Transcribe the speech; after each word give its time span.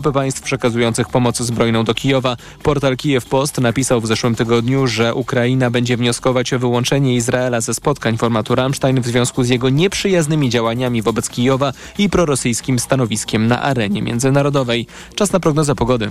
państw 0.00 0.42
przekazujących 0.42 1.08
pomoc 1.08 1.38
zbrojną 1.38 1.84
do 1.84 1.94
Kijowa. 1.94 2.36
Portal 2.62 2.96
Kijew 2.96 3.24
Post 3.26 3.60
napisał 3.60 4.00
w 4.00 4.06
zeszłym 4.06 4.34
tygodniu, 4.34 4.86
że 4.86 5.14
Ukraina 5.14 5.70
będzie 5.70 5.96
wnioskować 5.96 6.52
o 6.52 6.58
wyłączenie 6.58 7.14
Izraela 7.14 7.60
ze 7.60 7.74
spotkań 7.74 8.16
formatu 8.16 8.54
Rammstein 8.54 9.00
w 9.00 9.06
związku 9.06 9.44
z 9.44 9.48
jego 9.48 9.68
nieprzyjaznymi 9.68 10.50
działaniami 10.50 11.02
wobec 11.02 11.28
Kijowa 11.28 11.72
i 11.98 12.10
prorosyjskim 12.10 12.78
stanowiskiem 12.78 13.46
na 13.46 13.62
arenie 13.62 14.02
międzynarodowej. 14.02 14.86
Czas 15.14 15.32
na 15.32 15.40
prognozę 15.40 15.74
pogody. 15.74 16.10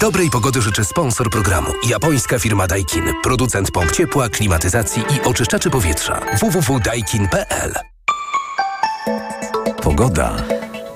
Dobrej 0.00 0.30
pogody 0.30 0.62
życzy 0.62 0.84
sponsor 0.84 1.30
programu. 1.30 1.68
Japońska 1.88 2.38
firma 2.38 2.66
Daikin. 2.66 3.02
Producent 3.22 3.70
pomp 3.70 3.92
ciepła, 3.92 4.28
klimatyzacji 4.28 5.02
i 5.02 5.28
oczyszczaczy 5.28 5.70
powietrza. 5.70 6.20
www.daikin.pl 6.40 7.74
Pogoda. 9.82 10.36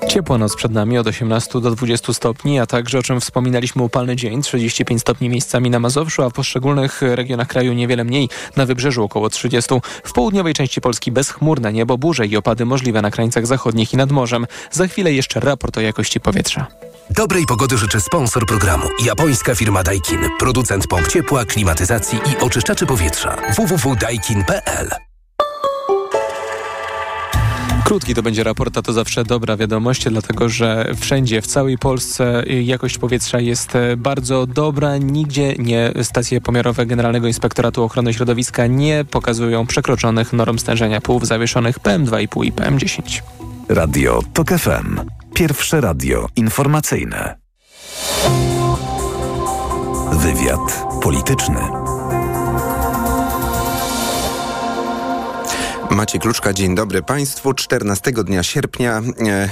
Ciepła 0.08 0.38
noc 0.38 0.56
przed 0.56 0.72
nami 0.72 0.98
od 0.98 1.06
18 1.06 1.60
do 1.60 1.70
20 1.70 2.12
stopni, 2.14 2.60
a 2.60 2.66
także, 2.66 2.98
o 2.98 3.02
czym 3.02 3.20
wspominaliśmy, 3.20 3.82
upalny 3.82 4.16
dzień, 4.16 4.42
35 4.42 5.00
stopni 5.00 5.28
miejscami 5.28 5.70
na 5.70 5.80
Mazowszu, 5.80 6.22
a 6.22 6.30
w 6.30 6.32
poszczególnych 6.32 7.02
regionach 7.02 7.48
kraju 7.48 7.72
niewiele 7.72 8.04
mniej, 8.04 8.28
na 8.56 8.66
wybrzeżu 8.66 9.04
około 9.04 9.30
30. 9.30 9.74
W 10.04 10.12
południowej 10.12 10.54
części 10.54 10.80
Polski 10.80 11.12
bezchmurne 11.12 11.72
niebo, 11.72 11.98
burze 11.98 12.26
i 12.26 12.36
opady 12.36 12.64
możliwe 12.64 13.02
na 13.02 13.10
krańcach 13.10 13.46
zachodnich 13.46 13.92
i 13.92 13.96
nad 13.96 14.12
morzem. 14.12 14.46
Za 14.70 14.86
chwilę 14.86 15.12
jeszcze 15.12 15.40
raport 15.40 15.78
o 15.78 15.80
jakości 15.80 16.20
powietrza. 16.20 16.91
Dobrej 17.16 17.46
pogody 17.46 17.78
życzy 17.78 18.00
sponsor 18.00 18.46
programu. 18.46 18.88
Japońska 19.04 19.54
firma 19.54 19.82
Daikin. 19.82 20.18
Producent 20.38 20.86
pomp 20.86 21.08
ciepła, 21.08 21.44
klimatyzacji 21.44 22.18
i 22.18 22.44
oczyszczaczy 22.44 22.86
powietrza. 22.86 23.36
www.daikin.pl 23.56 24.90
Krótki 27.84 28.14
to 28.14 28.22
będzie 28.22 28.44
raport, 28.44 28.78
a 28.78 28.82
to 28.82 28.92
zawsze 28.92 29.24
dobra 29.24 29.56
wiadomość, 29.56 30.08
dlatego 30.08 30.48
że 30.48 30.94
wszędzie, 31.00 31.42
w 31.42 31.46
całej 31.46 31.78
Polsce 31.78 32.42
jakość 32.46 32.98
powietrza 32.98 33.40
jest 33.40 33.72
bardzo 33.96 34.46
dobra. 34.46 34.96
Nigdzie 34.96 35.54
nie 35.58 35.92
stacje 36.02 36.40
pomiarowe 36.40 36.86
Generalnego 36.86 37.26
Inspektoratu 37.26 37.84
Ochrony 37.84 38.14
Środowiska 38.14 38.66
nie 38.66 39.04
pokazują 39.10 39.66
przekroczonych 39.66 40.32
norm 40.32 40.58
stężenia 40.58 41.00
płów 41.00 41.26
zawieszonych 41.26 41.78
PM2,5 41.78 42.44
i 42.44 42.52
PM10. 42.52 43.22
Radio 43.68 44.22
TOK 44.34 44.48
FM. 44.48 45.21
Pierwsze 45.34 45.80
radio 45.80 46.26
informacyjne. 46.36 47.38
Wywiad 50.12 50.84
polityczny. 51.02 51.60
Macie 55.94 56.18
Kluczka, 56.18 56.52
dzień 56.52 56.74
dobry 56.74 57.02
Państwu. 57.02 57.54
14 57.54 58.12
dnia 58.12 58.42
sierpnia 58.42 59.02
e, 59.26 59.48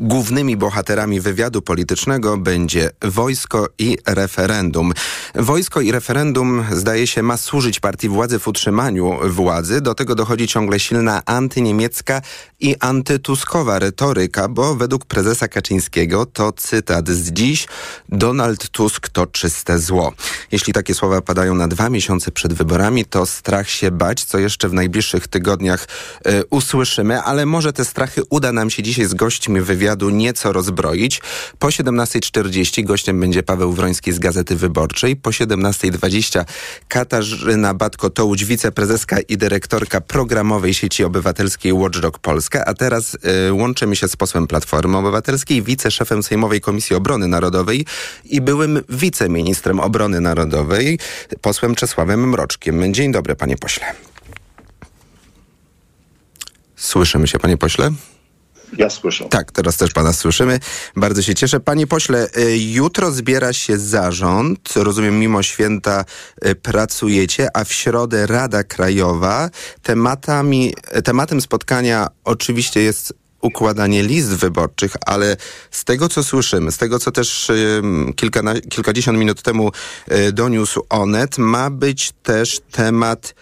głównymi 0.00 0.56
bohaterami 0.56 1.20
wywiadu 1.20 1.62
politycznego 1.62 2.36
będzie 2.36 2.90
wojsko 3.02 3.68
i 3.78 3.98
referendum. 4.06 4.92
Wojsko 5.34 5.80
i 5.80 5.92
referendum 5.92 6.64
zdaje 6.72 7.06
się 7.06 7.22
ma 7.22 7.36
służyć 7.36 7.80
partii 7.80 8.08
władzy 8.08 8.38
w 8.38 8.48
utrzymaniu 8.48 9.18
władzy. 9.24 9.80
Do 9.80 9.94
tego 9.94 10.14
dochodzi 10.14 10.46
ciągle 10.46 10.80
silna 10.80 11.22
antyniemiecka 11.26 12.22
i 12.60 12.76
antytuskowa 12.80 13.78
retoryka, 13.78 14.48
bo 14.48 14.74
według 14.74 15.04
prezesa 15.04 15.48
Kaczyńskiego 15.48 16.26
to 16.26 16.52
cytat 16.52 17.08
z 17.08 17.32
dziś 17.32 17.66
Donald 18.08 18.68
Tusk 18.68 19.08
to 19.08 19.26
czyste 19.26 19.78
zło. 19.78 20.12
Jeśli 20.52 20.72
takie 20.72 20.94
słowa 20.94 21.22
padają 21.22 21.54
na 21.54 21.68
dwa 21.68 21.90
miesiące 21.90 22.30
przed 22.30 22.52
wyborami, 22.52 23.04
to 23.04 23.26
strach 23.26 23.70
się 23.70 23.90
bać, 23.90 24.24
co 24.24 24.38
jeszcze 24.38 24.68
w 24.68 24.72
najbliższych 24.72 25.28
tygodniach 25.28 25.73
y, 25.82 26.42
usłyszymy, 26.50 27.22
ale 27.22 27.46
może 27.46 27.72
te 27.72 27.84
strachy 27.84 28.22
uda 28.30 28.52
nam 28.52 28.70
się 28.70 28.82
dzisiaj 28.82 29.06
z 29.06 29.14
gośćmi 29.14 29.60
wywiadu 29.60 30.10
nieco 30.10 30.52
rozbroić. 30.52 31.20
Po 31.58 31.66
17.40 31.66 32.84
gościem 32.84 33.20
będzie 33.20 33.42
Paweł 33.42 33.72
Wroński 33.72 34.12
z 34.12 34.18
Gazety 34.18 34.56
Wyborczej. 34.56 35.16
Po 35.16 35.30
17.20 35.30 36.44
Katarzyna 36.88 37.74
Batko-Tołudź, 37.74 38.44
wiceprezeska 38.44 39.20
i 39.28 39.36
dyrektorka 39.36 40.00
programowej 40.00 40.74
sieci 40.74 41.04
obywatelskiej 41.04 41.72
Watchdog 41.72 42.18
Polska. 42.18 42.64
A 42.64 42.74
teraz 42.74 43.16
y, 43.48 43.52
łączymy 43.52 43.96
się 43.96 44.08
z 44.08 44.16
posłem 44.16 44.46
Platformy 44.46 44.98
Obywatelskiej, 44.98 45.62
wiceszefem 45.62 46.22
Sejmowej 46.22 46.60
Komisji 46.60 46.96
Obrony 46.96 47.28
Narodowej 47.28 47.86
i 48.24 48.40
byłym 48.40 48.80
wiceministrem 48.88 49.80
obrony 49.80 50.20
narodowej, 50.20 50.98
posłem 51.40 51.74
Czesławem 51.74 52.28
Mroczkiem. 52.28 52.94
Dzień 52.94 53.12
dobry, 53.12 53.36
panie 53.36 53.56
pośle. 53.56 54.03
Słyszymy 56.84 57.28
się, 57.28 57.38
panie 57.38 57.56
pośle? 57.56 57.90
Ja 58.78 58.90
słyszę. 58.90 59.24
Tak, 59.28 59.52
teraz 59.52 59.76
też 59.76 59.92
pana 59.92 60.12
słyszymy. 60.12 60.60
Bardzo 60.96 61.22
się 61.22 61.34
cieszę. 61.34 61.60
Panie 61.60 61.86
pośle, 61.86 62.28
y, 62.38 62.58
jutro 62.58 63.10
zbiera 63.10 63.52
się 63.52 63.78
zarząd. 63.78 64.72
Rozumiem, 64.76 65.18
mimo 65.18 65.42
święta 65.42 66.04
y, 66.46 66.54
pracujecie, 66.54 67.56
a 67.56 67.64
w 67.64 67.72
środę 67.72 68.26
Rada 68.26 68.64
Krajowa. 68.64 69.50
Tematami, 69.82 70.74
tematem 71.04 71.40
spotkania 71.40 72.08
oczywiście 72.24 72.80
jest 72.80 73.14
układanie 73.40 74.02
list 74.02 74.28
wyborczych, 74.28 74.92
ale 75.06 75.36
z 75.70 75.84
tego, 75.84 76.08
co 76.08 76.24
słyszymy, 76.24 76.72
z 76.72 76.78
tego, 76.78 76.98
co 76.98 77.12
też 77.12 77.50
kilkana, 78.16 78.54
kilkadziesiąt 78.60 79.18
minut 79.18 79.42
temu 79.42 79.70
doniósł 80.32 80.82
Onet, 80.88 81.38
ma 81.38 81.70
być 81.70 82.12
też 82.22 82.60
temat 82.70 83.34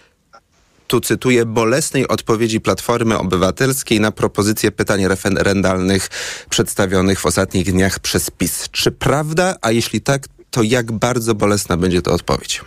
tu 0.93 1.01
cytuję, 1.01 1.45
bolesnej 1.45 2.07
odpowiedzi 2.07 2.61
Platformy 2.61 3.17
Obywatelskiej 3.17 3.99
na 3.99 4.11
propozycje 4.11 4.71
pytań 4.71 5.07
referendalnych 5.07 6.09
przedstawionych 6.49 7.19
w 7.19 7.25
ostatnich 7.25 7.71
dniach 7.71 7.99
przez 7.99 8.29
PiS. 8.29 8.69
Czy 8.71 8.91
prawda, 8.91 9.55
a 9.61 9.71
jeśli 9.71 10.01
tak, 10.01 10.27
to 10.51 10.63
jak 10.63 10.91
bardzo 10.91 11.35
bolesna 11.35 11.77
będzie 11.77 12.01
to 12.01 12.13
odpowiedź? 12.13 12.61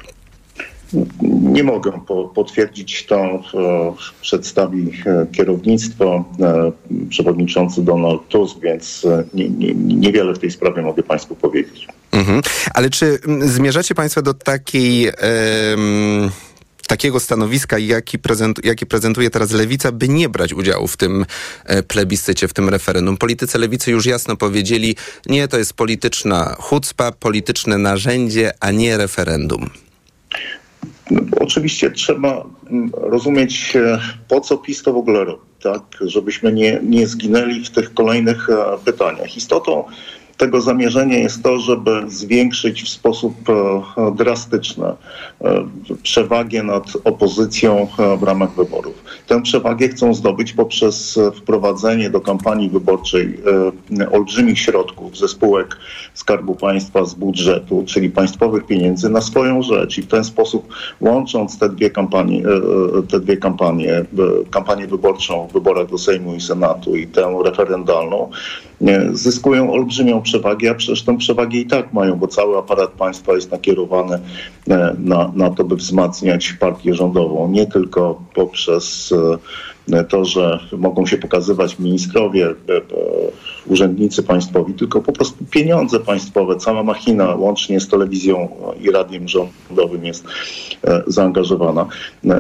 Nie 1.31 1.65
mogę 1.65 1.92
po, 2.06 2.25
potwierdzić 2.25 3.06
to. 3.06 3.16
E, 3.16 3.41
przedstawi 4.20 4.91
e, 5.06 5.26
kierownictwo, 5.32 6.25
e, 6.41 6.72
przewodniczący 7.09 7.82
Donald 7.82 8.28
Tusk, 8.28 8.59
więc 8.60 9.06
nie, 9.34 9.48
nie, 9.48 9.75
niewiele 9.75 10.34
w 10.34 10.38
tej 10.38 10.50
sprawie 10.50 10.82
mogę 10.82 11.03
Państwu 11.03 11.36
powiedzieć. 11.36 11.88
Mhm. 12.12 12.42
Ale 12.75 12.91
czy 12.91 13.19
mm, 13.26 13.48
zmierzacie 13.48 13.94
Państwo 13.94 14.22
do 14.22 14.34
takiej... 14.34 15.12
takiego 16.86 17.20
stanowiska, 17.20 17.78
jaki, 17.78 18.19
prezent, 18.19 18.64
jaki 18.64 18.86
prezentuje 18.86 19.30
teraz 19.30 19.50
Lewica, 19.50 19.92
by 19.92 20.08
nie 20.08 20.28
brać 20.28 20.52
udziału 20.52 20.88
w 20.88 20.97
tym 20.97 21.26
e, 21.64 21.82
plebiscycie, 21.82 22.48
w 22.48 22.52
tym 22.52 22.69
referendum. 22.69 23.16
Politycy 23.16 23.58
Lewicy 23.58 23.91
już 23.91 24.06
jasno 24.06 24.36
powiedzieli, 24.36 24.97
nie, 25.26 25.48
to 25.48 25.58
jest 25.58 25.72
polityczna 25.72 26.56
chucpa, 26.58 27.12
polityczne 27.12 27.78
narzędzie, 27.78 28.52
a 28.60 28.70
nie 28.70 28.97
referendum. 28.97 29.70
No, 31.10 31.20
oczywiście 31.41 31.91
trzeba 31.91 32.44
mm, 32.70 32.91
rozumieć, 32.94 33.76
e, 33.76 34.00
po 34.28 34.41
co 34.41 34.58
PiS 34.58 34.82
to 34.82 34.92
w 34.92 34.97
ogóle 34.97 35.24
robi, 35.24 35.42
tak? 35.62 35.82
Żebyśmy 36.00 36.53
nie, 36.53 36.80
nie 36.82 37.06
zginęli 37.06 37.64
w 37.64 37.70
tych 37.70 37.94
kolejnych 37.94 38.50
e, 38.50 38.78
pytaniach. 38.84 39.36
Istotą 39.36 39.84
tego 40.36 40.60
zamierzenia 40.60 41.19
jest 41.19 41.42
to, 41.42 41.58
żeby 41.58 41.91
zwiększyć 42.08 42.82
w 42.82 42.88
sposób 42.88 43.34
e, 43.48 44.12
drastyczny 44.16 44.86
e, 44.86 44.94
przewagę 46.02 46.62
nad 46.62 46.84
opozycją 47.04 47.88
e, 47.98 48.16
w 48.16 48.22
ramach 48.22 48.54
wyborów. 48.54 49.04
Tę 49.26 49.42
przewagę 49.42 49.88
chcą 49.88 50.14
zdobyć 50.14 50.52
poprzez 50.52 51.19
wprowadzenie 51.34 52.10
do 52.10 52.20
kampanii 52.20 52.70
wyborczej 52.70 53.41
olbrzymich 54.12 54.58
środków 54.58 55.19
ze 55.19 55.28
spółek 55.28 55.76
Skarbu 56.14 56.54
Państwa 56.54 57.04
z 57.04 57.14
budżetu, 57.14 57.84
czyli 57.86 58.10
państwowych 58.10 58.66
pieniędzy 58.66 59.08
na 59.08 59.20
swoją 59.20 59.62
rzecz 59.62 59.98
i 59.98 60.03
w 60.03 60.06
ten 60.06 60.24
sposób 60.24 60.74
łącząc 61.00 61.58
te 61.58 61.68
dwie 61.68 61.91
kampanie, 61.91 62.42
te 63.10 63.20
dwie 63.20 63.36
kampanie, 63.36 64.04
kampanię 64.50 64.86
wyborczą 64.86 65.47
w 65.47 65.53
wyborach 65.53 65.86
do 65.86 65.98
Sejmu 65.98 66.34
i 66.34 66.41
Senatu 66.41 66.97
i 66.97 67.06
tę 67.06 67.38
referendalną, 67.44 68.30
zyskują 69.12 69.72
olbrzymią 69.72 70.22
przewagę, 70.22 70.70
a 70.70 70.74
przecież 70.74 71.02
tę 71.02 71.16
przewagę 71.16 71.58
i 71.58 71.66
tak 71.66 71.92
mają, 71.92 72.16
bo 72.16 72.26
cały 72.26 72.58
aparat 72.58 72.90
państwa 72.90 73.32
jest 73.32 73.50
nakierowany 73.50 74.18
e, 74.68 74.96
na, 74.98 75.32
na 75.34 75.50
to, 75.50 75.64
by 75.64 75.76
wzmacniać 75.76 76.52
partię 76.52 76.94
rządową, 76.94 77.50
nie 77.50 77.66
tylko 77.66 78.22
poprzez 78.34 79.12
e, 79.12 79.38
to, 80.09 80.24
że 80.24 80.60
mogą 80.72 81.06
się 81.06 81.18
pokazywać 81.18 81.78
ministrowie, 81.78 82.47
e, 82.47 82.54
urzędnicy 83.66 84.22
państwowi, 84.22 84.74
tylko 84.74 85.00
po 85.00 85.12
prostu 85.12 85.44
pieniądze 85.50 86.00
państwowe, 86.00 86.56
cała 86.56 86.83
machina 86.83 87.34
łącznie 87.34 87.80
z 87.80 87.88
telewizją 87.88 88.48
i 88.80 88.91
radiem 88.91 89.28
rządowym 89.28 90.04
jest 90.04 90.24
zaangażowana. 91.06 91.86
No 92.24 92.34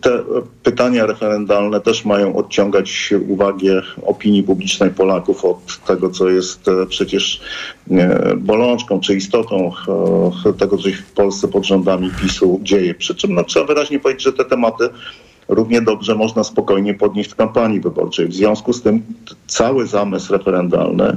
te 0.00 0.22
pytania 0.62 1.06
referendalne 1.06 1.80
też 1.80 2.04
mają 2.04 2.36
odciągać 2.36 3.14
uwagę 3.28 3.82
opinii 4.02 4.42
publicznej 4.42 4.90
Polaków 4.90 5.44
od 5.44 5.84
tego, 5.86 6.10
co 6.10 6.28
jest 6.28 6.66
przecież 6.88 7.40
bolączką 8.36 9.00
czy 9.00 9.16
istotą 9.16 9.72
tego, 10.58 10.76
co 10.76 10.90
się 10.90 10.96
w 10.96 11.12
Polsce 11.12 11.48
pod 11.48 11.66
rządami 11.66 12.10
PiSu 12.22 12.60
dzieje. 12.62 12.94
Przy 12.94 13.14
czym 13.14 13.34
no, 13.34 13.44
trzeba 13.44 13.66
wyraźnie 13.66 14.00
powiedzieć, 14.00 14.24
że 14.24 14.32
te 14.32 14.44
tematy 14.44 14.88
równie 15.50 15.82
dobrze 15.82 16.14
można 16.14 16.44
spokojnie 16.44 16.94
podnieść 16.94 17.30
w 17.30 17.34
kampanii 17.34 17.80
wyborczej. 17.80 18.28
W 18.28 18.34
związku 18.34 18.72
z 18.72 18.82
tym 18.82 19.02
cały 19.46 19.86
zamysł 19.86 20.32
referendalny 20.32 21.16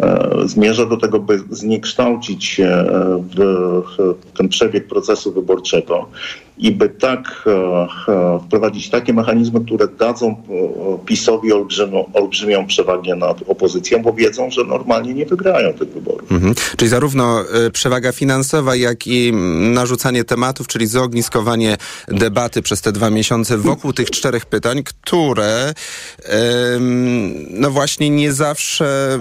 e, 0.00 0.30
zmierza 0.44 0.86
do 0.86 0.96
tego, 0.96 1.18
by 1.18 1.40
zniekształcić 1.50 2.60
e, 2.60 2.86
ten 4.36 4.48
przebieg 4.48 4.88
procesu 4.88 5.32
wyborczego 5.32 6.06
i 6.58 6.72
by 6.72 6.88
tak 6.88 7.44
e, 8.08 8.38
wprowadzić 8.46 8.90
takie 8.90 9.12
mechanizmy, 9.12 9.60
które 9.60 9.88
dadzą 9.88 10.36
PiSowi 10.98 11.52
olbrzymią, 11.52 12.10
olbrzymią 12.12 12.66
przewagę 12.66 13.16
nad 13.16 13.42
opozycją, 13.46 14.02
bo 14.02 14.12
wiedzą, 14.12 14.50
że 14.50 14.64
normalnie 14.64 15.14
nie 15.14 15.26
wygrają 15.26 15.72
tych 15.72 15.88
wyborów. 15.88 16.32
Mhm. 16.32 16.54
Czyli 16.76 16.88
zarówno 16.88 17.44
przewaga 17.72 18.12
finansowa, 18.12 18.76
jak 18.76 19.06
i 19.06 19.32
narzucanie 19.72 20.24
tematów, 20.24 20.66
czyli 20.66 20.86
zogniskowanie 20.86 21.76
debaty 22.08 22.62
przez 22.62 22.80
te 22.80 22.92
dwa 22.92 23.10
miesiące 23.10 23.58
wokół 23.58 23.92
tych 23.92 24.10
czterech 24.10 24.46
pytań, 24.46 24.82
które 24.82 25.74
no 27.50 27.70
właśnie 27.70 28.10
nie 28.10 28.32
zawsze 28.32 29.18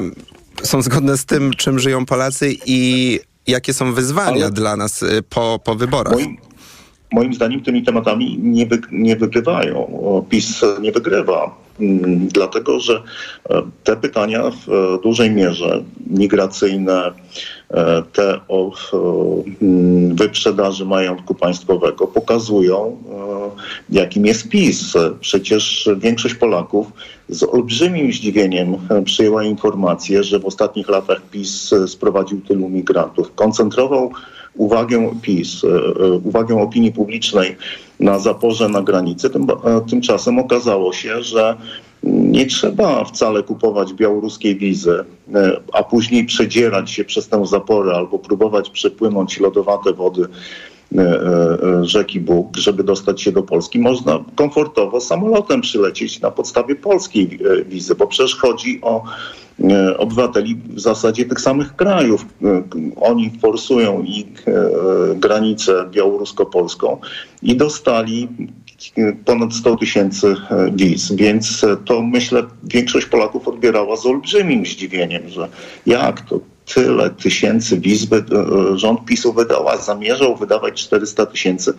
są 0.64 0.82
zgodne 0.82 1.18
z 1.18 1.26
tym, 1.26 1.54
czym 1.54 1.80
żyją 1.80 2.06
Polacy 2.06 2.56
i 2.66 3.20
jakie 3.48 3.74
są 3.74 3.94
wyzwania 3.94 4.46
Ale 4.46 4.52
dla 4.52 4.78
nas 4.78 5.04
y, 5.04 5.24
po, 5.30 5.60
po 5.64 5.76
wyborach. 5.76 6.14
Moim, 6.14 6.38
moim 7.12 7.34
zdaniem 7.34 7.64
tymi 7.64 7.84
tematami 7.84 8.40
nie, 8.40 8.66
wy, 8.66 8.82
nie 8.92 9.16
wygrywają. 9.16 9.88
PiS 10.30 10.62
nie 10.82 10.92
wygrywa, 10.92 11.44
mm, 11.44 11.63
dlatego 12.34 12.80
że 12.80 13.04
e, 13.50 13.62
te 13.84 13.96
pytania 13.96 14.44
w 14.52 14.70
e, 14.70 15.02
dużej 15.04 15.32
mierze 15.32 15.84
migracyjne, 16.08 17.12
e, 17.70 18.04
te 18.14 18.40
o 18.48 18.72
mm, 19.62 20.16
wyprzedaży 20.16 20.86
majątku 20.86 21.36
państwowego 21.36 22.08
pokazują, 22.08 22.98
jakim 23.90 24.26
jest 24.26 24.50
PiS. 24.50 24.94
Przecież 25.20 25.90
większość 25.98 26.36
Polaków 26.36 26.88
z 27.30 27.44
olbrzymim 27.44 28.14
zdziwieniem 28.14 28.76
przyjęła 29.06 29.44
informację, 29.44 30.24
że 30.24 30.40
w 30.40 30.46
ostatnich 30.46 30.90
latach 30.90 31.22
PiS 31.22 31.74
sprowadził 31.88 32.42
tylu 32.42 32.70
migrantów. 32.70 33.36
Koncentrował 33.36 34.12
uwagę 34.56 35.12
PiS, 35.22 35.64
e, 35.64 35.68
e, 35.68 36.12
uwagę 36.12 36.62
opinii 36.62 36.92
publicznej 36.92 37.56
na 38.00 38.20
zaporze 38.20 38.70
na 38.70 38.82
granicy. 38.82 39.30
Tym, 39.30 39.48
e, 39.50 39.82
tymczasem 39.90 40.40
okazało 40.40 40.94
się, 40.94 41.24
że 41.24 41.58
nie 42.04 42.46
trzeba 42.46 43.04
wcale 43.04 43.44
kupować 43.44 43.94
białoruskiej 43.94 44.56
wizy, 44.56 45.06
a 45.74 45.84
później 45.84 46.26
przedzierać 46.26 46.92
się 46.92 47.06
przez 47.06 47.28
tę 47.28 47.46
zaporę 47.46 47.96
albo 47.96 48.20
próbować 48.20 48.70
przepłynąć 48.70 49.40
lodowate 49.40 49.94
wody 49.94 50.28
rzeki 51.82 52.20
Bóg, 52.20 52.58
żeby 52.58 52.84
dostać 52.84 53.22
się 53.22 53.32
do 53.32 53.44
Polski. 53.44 53.80
Można 53.80 54.24
komfortowo 54.36 55.02
samolotem 55.02 55.62
przylecieć 55.62 56.22
na 56.22 56.32
podstawie 56.32 56.76
polskiej 56.76 57.40
wizy, 57.66 57.96
bo 57.96 58.08
przecież 58.08 58.36
chodzi 58.36 58.80
o 58.82 59.04
E, 59.60 59.98
obywateli 59.98 60.56
w 60.56 60.80
zasadzie 60.80 61.26
tych 61.26 61.42
samych 61.42 61.76
krajów. 61.76 62.26
E, 62.44 62.64
oni 63.02 63.32
forsują 63.42 64.04
ich 64.04 64.48
e, 64.48 64.70
granicę 65.16 65.86
białorusko-polską 65.92 66.98
i 67.42 67.56
dostali 67.56 68.28
ponad 69.26 69.54
100 69.54 69.76
tysięcy 69.76 70.36
wiz, 70.74 71.12
więc 71.12 71.66
to 71.86 72.02
myślę 72.02 72.44
większość 72.64 73.06
Polaków 73.06 73.48
odbierała 73.48 73.96
z 73.96 74.06
olbrzymim 74.06 74.66
zdziwieniem, 74.66 75.30
że 75.30 75.48
jak 75.86 76.22
to 76.22 76.40
tyle 76.66 77.10
tysięcy 77.10 77.80
wiz 77.80 78.08
rząd 78.76 79.06
PiSu 79.06 79.34
wydał, 79.34 79.70
a 79.70 79.78
zamierzał 79.78 80.36
wydawać 80.36 80.84
400 80.84 81.26
tysięcy, 81.26 81.74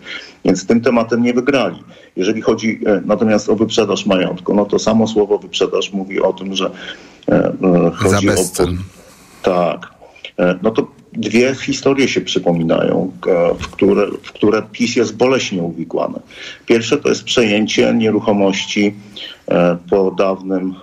więc 0.45 0.65
tym 0.65 0.81
tematem 0.81 1.23
nie 1.23 1.33
wygrali. 1.33 1.83
Jeżeli 2.15 2.41
chodzi 2.41 2.79
natomiast 3.05 3.49
o 3.49 3.55
wyprzedaż 3.55 4.05
majątku, 4.05 4.53
no 4.53 4.65
to 4.65 4.79
samo 4.79 5.07
słowo 5.07 5.37
wyprzedaż 5.37 5.93
mówi 5.93 6.21
o 6.21 6.33
tym, 6.33 6.55
że 6.55 6.71
E, 7.31 7.53
e, 7.63 7.91
chodzi. 7.95 8.29
O, 8.29 8.33
tak. 9.41 9.94
E, 10.39 10.59
no 10.61 10.71
to 10.71 10.87
dwie 11.13 11.55
historie 11.55 12.07
się 12.07 12.21
przypominają, 12.21 13.11
w 13.59 13.67
które, 13.67 14.07
w 14.23 14.31
które 14.31 14.61
PiS 14.71 14.95
jest 14.95 15.17
boleśnie 15.17 15.63
uwikłany. 15.63 16.19
Pierwsze 16.65 16.97
to 16.97 17.09
jest 17.09 17.23
przejęcie 17.23 17.93
nieruchomości 17.93 18.93
po 19.89 20.11
dawnym 20.11 20.73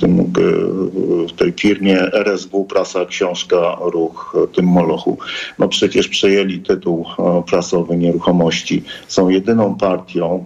tym, 0.00 0.32
w 1.28 1.32
tej 1.32 1.52
firmie 1.52 2.00
RSW, 2.12 2.64
prasa, 2.64 3.06
książka, 3.06 3.76
ruch, 3.80 4.36
tym 4.52 4.66
molochu. 4.66 5.18
No 5.58 5.68
przecież 5.68 6.08
przejęli 6.08 6.60
tytuł 6.60 7.06
prasowy 7.46 7.96
nieruchomości. 7.96 8.82
Są 9.08 9.28
jedyną 9.28 9.74
partią, 9.74 10.44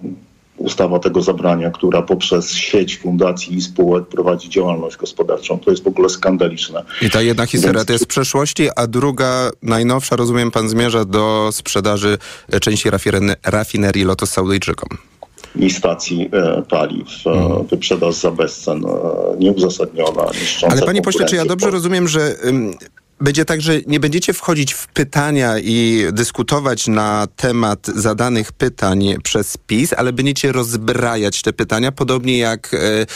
ustawa 0.58 0.99
tego 0.99 1.22
zabrania, 1.22 1.70
która 1.70 2.02
poprzez 2.02 2.52
sieć 2.52 2.99
fundacji 2.99 3.56
i 3.56 3.62
spółek 3.62 4.06
prowadzi 4.06 4.49
działalność 4.49 4.96
gospodarczą. 4.96 5.58
To 5.58 5.70
jest 5.70 5.84
w 5.84 5.87
ogóle 5.87 6.08
skandaliczne. 6.08 6.84
I 7.02 7.10
ta 7.10 7.22
jedna 7.22 7.46
historia 7.46 7.78
Więc... 7.78 7.87
to 7.87 7.93
jest 7.93 8.05
w 8.05 8.08
przeszłości, 8.08 8.69
a 8.76 8.87
druga, 8.87 9.50
najnowsza, 9.62 10.16
rozumiem, 10.16 10.50
pan 10.50 10.69
zmierza 10.69 11.05
do 11.05 11.49
sprzedaży 11.52 12.19
części 12.60 12.88
rafinerii 13.43 14.05
Lotos 14.05 14.31
Saudyjczykom 14.31 14.88
i 15.56 15.70
stacji 15.70 16.31
e, 16.32 16.62
paliw. 16.62 17.08
E, 17.26 17.31
mhm. 17.31 17.66
Wyprzedaż 17.66 18.14
za 18.14 18.31
bezcen, 18.31 18.84
e, 18.84 18.90
nieuzasadniona, 19.38 20.25
niszcząca 20.40 20.76
Ale 20.76 20.87
panie 20.87 21.02
pośle, 21.02 21.26
czy 21.26 21.37
ja 21.37 21.44
dobrze 21.44 21.70
rozumiem, 21.70 22.08
że 22.08 22.37
będzie 23.20 23.44
tak, 23.44 23.60
że 23.60 23.80
nie 23.86 24.00
będziecie 24.00 24.32
wchodzić 24.32 24.74
w 24.74 24.86
pytania 24.86 25.58
i 25.58 26.06
dyskutować 26.12 26.86
na 26.86 27.26
temat 27.36 27.86
zadanych 27.86 28.52
pytań 28.52 29.14
przez 29.22 29.56
PiS, 29.66 29.92
ale 29.92 30.12
będziecie 30.12 30.52
rozbrajać 30.52 31.42
te 31.42 31.52
pytania, 31.52 31.92
podobnie 31.92 32.38
jak 32.38 32.74
e, 32.74 33.06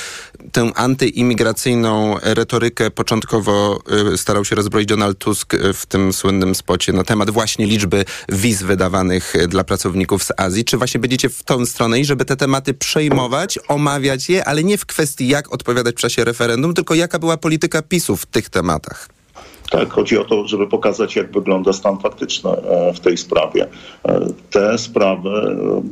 tę 0.53 0.71
antyimigracyjną 0.75 2.17
retorykę 2.23 2.91
początkowo 2.91 3.81
e, 4.13 4.19
starał 4.19 4.45
się 4.45 4.55
rozbroić 4.55 4.89
Donald 4.89 5.19
Tusk 5.19 5.55
w 5.75 5.87
tym 5.87 6.13
słynnym 6.13 6.55
spocie 6.55 6.93
na 6.93 7.05
temat 7.05 7.31
właśnie 7.31 7.67
liczby 7.67 8.05
wiz 8.29 8.63
wydawanych 8.63 9.35
dla 9.49 9.65
pracowników 9.65 10.25
z 10.25 10.33
Azji. 10.37 10.65
Czy 10.65 10.77
właśnie 10.77 11.01
będziecie 11.01 11.29
w 11.29 11.43
tą 11.43 11.67
stronę 11.67 12.01
i 12.01 12.05
żeby 12.05 12.25
te 12.25 12.37
tematy 12.37 12.75
przejmować, 12.75 13.59
omawiać 13.69 14.29
je, 14.29 14.45
ale 14.45 14.65
nie 14.65 14.79
w 14.79 14.87
kwestii 14.87 15.29
jak 15.29 15.53
odpowiadać 15.53 15.95
w 15.95 15.99
czasie 15.99 16.25
referendum, 16.25 16.75
tylko 16.75 16.95
jaka 16.95 17.19
była 17.19 17.37
polityka 17.37 17.83
PiSu 17.83 18.17
w 18.17 18.27
tych 18.27 18.51
tematach? 18.51 19.09
Tak, 19.73 19.93
chodzi 19.93 20.19
o 20.19 20.25
to, 20.25 20.49
żeby 20.49 20.69
pokazać, 20.69 21.17
jak 21.17 21.33
wygląda 21.33 21.73
stan 21.73 21.99
faktyczny 21.99 22.51
e, 22.51 22.93
w 22.93 23.01
tej 23.01 23.17
sprawie. 23.17 23.67
E, 24.05 24.21
te 24.51 24.79
sprawy 24.79 25.31
e, 25.31 25.83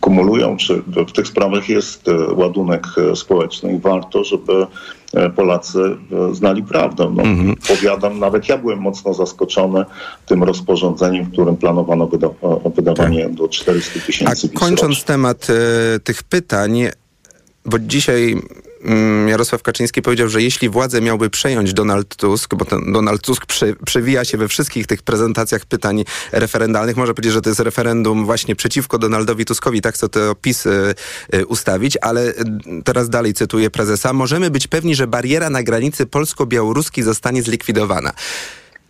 kumulują, 0.00 0.56
czy 0.56 0.82
w 1.08 1.12
tych 1.12 1.28
sprawach 1.28 1.68
jest 1.68 2.04
ładunek 2.34 2.86
społeczny 3.14 3.74
i 3.74 3.78
warto, 3.78 4.24
żeby 4.24 4.66
Polacy 5.36 5.96
znali 6.32 6.62
prawdę. 6.62 7.12
No, 7.14 7.22
mhm. 7.22 7.56
Powiadam, 7.68 8.18
nawet 8.18 8.48
ja 8.48 8.58
byłem 8.58 8.78
mocno 8.78 9.14
zaskoczony 9.14 9.84
tym 10.26 10.42
rozporządzeniem, 10.42 11.24
w 11.24 11.32
którym 11.32 11.56
planowano 11.56 12.06
wyda 12.06 12.28
wydawanie 12.76 13.24
tak. 13.24 13.34
do 13.34 13.48
400 13.48 14.00
tysięcy. 14.00 14.48
A 14.54 14.58
kończąc 14.58 15.04
temat 15.04 15.46
tych 16.04 16.22
pytań, 16.22 16.82
bo 17.64 17.78
dzisiaj 17.78 18.36
Jarosław 19.28 19.62
Kaczyński 19.62 20.02
powiedział, 20.02 20.28
że 20.28 20.42
jeśli 20.42 20.68
władzę 20.68 21.00
miałby 21.00 21.30
przejąć 21.30 21.74
Donald 21.74 22.16
Tusk, 22.16 22.54
bo 22.54 22.64
Donald 22.92 23.22
Tusk 23.22 23.46
przewija 23.84 24.24
się 24.24 24.38
we 24.38 24.48
wszystkich 24.48 24.86
tych 24.86 25.02
prezentacjach 25.02 25.64
pytań 25.64 26.04
referendalnych, 26.32 26.96
może 26.96 27.14
powiedzieć, 27.14 27.32
że 27.32 27.42
to 27.42 27.50
jest 27.50 27.60
referendum 27.60 28.24
właśnie 28.24 28.56
przeciwko 28.56 28.98
Donaldowi 28.98 29.44
Tuskowi, 29.44 29.80
tak 29.80 29.94
chcę 29.94 30.08
to 30.08 30.34
PiS 30.34 30.66
y, 30.66 30.94
y, 31.34 31.46
ustawić, 31.46 31.98
ale 32.00 32.28
y, 32.28 32.34
teraz 32.84 33.10
dalej 33.10 33.34
cytuję 33.34 33.70
prezesa, 33.70 34.12
możemy 34.12 34.50
być 34.50 34.66
pewni, 34.66 34.94
że 34.94 35.06
bariera 35.06 35.50
na 35.50 35.62
granicy 35.62 36.06
polsko-białoruskiej 36.06 37.04
zostanie 37.04 37.42
zlikwidowana. 37.42 38.12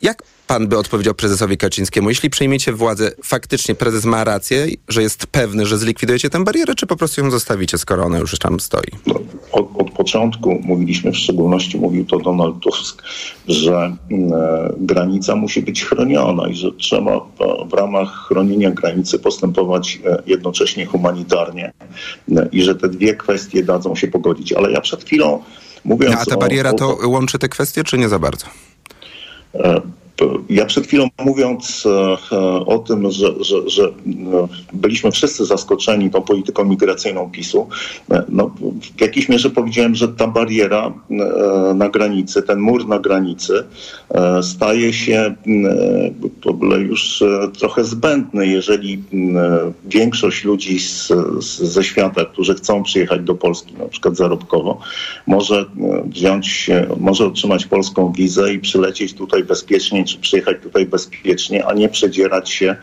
Jak 0.02 0.22
pan 0.46 0.68
by 0.68 0.78
odpowiedział 0.78 1.14
prezesowi 1.14 1.56
Kaczyńskiemu? 1.56 2.08
Jeśli 2.08 2.30
przejmiecie 2.30 2.72
władzę, 2.72 3.10
faktycznie 3.24 3.74
prezes 3.74 4.04
ma 4.04 4.24
rację, 4.24 4.66
że 4.88 5.02
jest 5.02 5.26
pewny, 5.26 5.66
że 5.66 5.78
zlikwidujecie 5.78 6.30
tę 6.30 6.44
barierę, 6.44 6.74
czy 6.74 6.86
po 6.86 6.96
prostu 6.96 7.20
ją 7.20 7.30
zostawicie, 7.30 7.78
skoro 7.78 8.04
ona 8.04 8.18
już 8.18 8.38
tam 8.38 8.60
stoi? 8.60 8.86
No, 9.06 9.14
od, 9.52 9.68
od, 9.78 9.90
początku 9.90 10.58
mówiliśmy, 10.62 11.12
w 11.12 11.16
szczególności 11.16 11.78
mówił 11.78 12.04
to 12.04 12.18
Donald 12.18 12.60
Tusk, 12.60 13.02
że 13.48 13.96
mm, 14.10 14.32
e, 14.32 14.72
granica 14.78 15.36
musi 15.36 15.62
być 15.62 15.84
chroniona 15.84 16.48
i 16.48 16.54
że 16.54 16.72
trzeba 16.72 17.20
w 17.70 17.72
ramach 17.72 18.26
chronienia 18.28 18.70
granicy 18.70 19.18
postępować 19.18 20.00
e, 20.06 20.22
jednocześnie 20.26 20.86
humanitarnie 20.86 21.72
e, 22.36 22.48
i 22.52 22.62
że 22.62 22.74
te 22.74 22.88
dwie 22.88 23.14
kwestie 23.14 23.64
dadzą 23.64 23.94
się 23.94 24.08
pogodzić. 24.08 24.52
Ale 24.52 24.72
ja 24.72 24.80
przed 24.80 25.04
chwilą 25.04 25.42
mówiąc... 25.84 26.14
No, 26.14 26.20
a 26.20 26.24
ta 26.24 26.36
bariera 26.36 26.70
o, 26.70 26.74
o, 26.74 26.76
to 26.76 27.08
łączy 27.08 27.38
te 27.38 27.48
kwestie, 27.48 27.84
czy 27.84 27.98
nie 27.98 28.08
za 28.08 28.18
bardzo? 28.18 28.46
E, 29.54 29.82
ja 30.50 30.66
przed 30.66 30.86
chwilą 30.86 31.08
mówiąc 31.24 31.86
e, 32.32 32.36
o 32.66 32.78
tym, 32.78 33.10
że, 33.10 33.34
że, 33.40 33.70
że 33.70 33.88
no, 34.06 34.48
byliśmy 34.72 35.10
wszyscy 35.10 35.44
zaskoczeni 35.44 36.10
tą 36.10 36.22
polityką 36.22 36.64
migracyjną 36.64 37.30
PiSu, 37.30 37.68
e, 38.10 38.22
no, 38.28 38.50
w 38.96 39.00
jakiejś 39.00 39.28
mierze 39.28 39.50
powiedziałem, 39.50 39.94
że 39.94 40.08
ta 40.08 40.26
bariera 40.26 40.92
e, 41.10 41.74
na 41.74 41.88
granicy, 41.88 42.42
ten 42.42 42.60
mur 42.60 42.88
na 42.88 42.98
granicy 42.98 43.64
staje 44.42 44.92
się 44.92 45.34
już 46.78 47.24
trochę 47.58 47.84
zbędny, 47.84 48.46
jeżeli 48.46 49.02
większość 49.84 50.44
ludzi 50.44 50.78
z, 50.78 51.08
z, 51.40 51.58
ze 51.58 51.84
świata, 51.84 52.24
którzy 52.24 52.54
chcą 52.54 52.82
przyjechać 52.82 53.22
do 53.22 53.34
Polski, 53.34 53.74
na 53.74 53.88
przykład 53.88 54.16
zarobkowo, 54.16 54.78
może 55.26 55.64
wziąć, 56.04 56.70
może 57.00 57.26
otrzymać 57.26 57.66
polską 57.66 58.12
wizę 58.12 58.54
i 58.54 58.58
przylecieć 58.58 59.14
tutaj 59.14 59.44
bezpiecznie 59.44 60.04
przyjechać 60.16 60.56
tutaj 60.62 60.86
bezpiecznie, 60.86 61.66
a 61.66 61.74
nie 61.74 61.88
przedzierać 61.88 62.50
się 62.50 62.76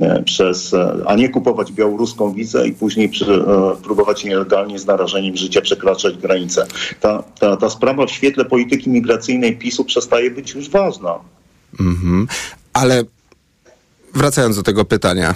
e, 0.00 0.22
przez, 0.22 0.74
e, 0.74 1.02
a 1.06 1.14
nie 1.14 1.28
kupować 1.28 1.72
białoruską 1.72 2.32
wizę 2.32 2.68
i 2.68 2.72
później 2.72 3.08
przy, 3.08 3.24
e, 3.34 3.76
próbować 3.82 4.24
nielegalnie 4.24 4.78
z 4.78 4.86
narażeniem 4.86 5.36
życia 5.36 5.60
przekraczać 5.60 6.16
granicę. 6.16 6.66
Ta, 7.00 7.22
ta, 7.40 7.56
ta 7.56 7.70
sprawa 7.70 8.06
w 8.06 8.10
świetle 8.10 8.44
polityki 8.44 8.90
migracyjnej 8.90 9.56
PiSu 9.56 9.84
przestaje 9.84 10.30
być 10.30 10.54
już 10.54 10.70
ważna. 10.70 11.18
Mhm. 11.80 12.28
Ale 12.72 13.04
wracając 14.14 14.56
do 14.56 14.62
tego 14.62 14.84
pytania, 14.84 15.34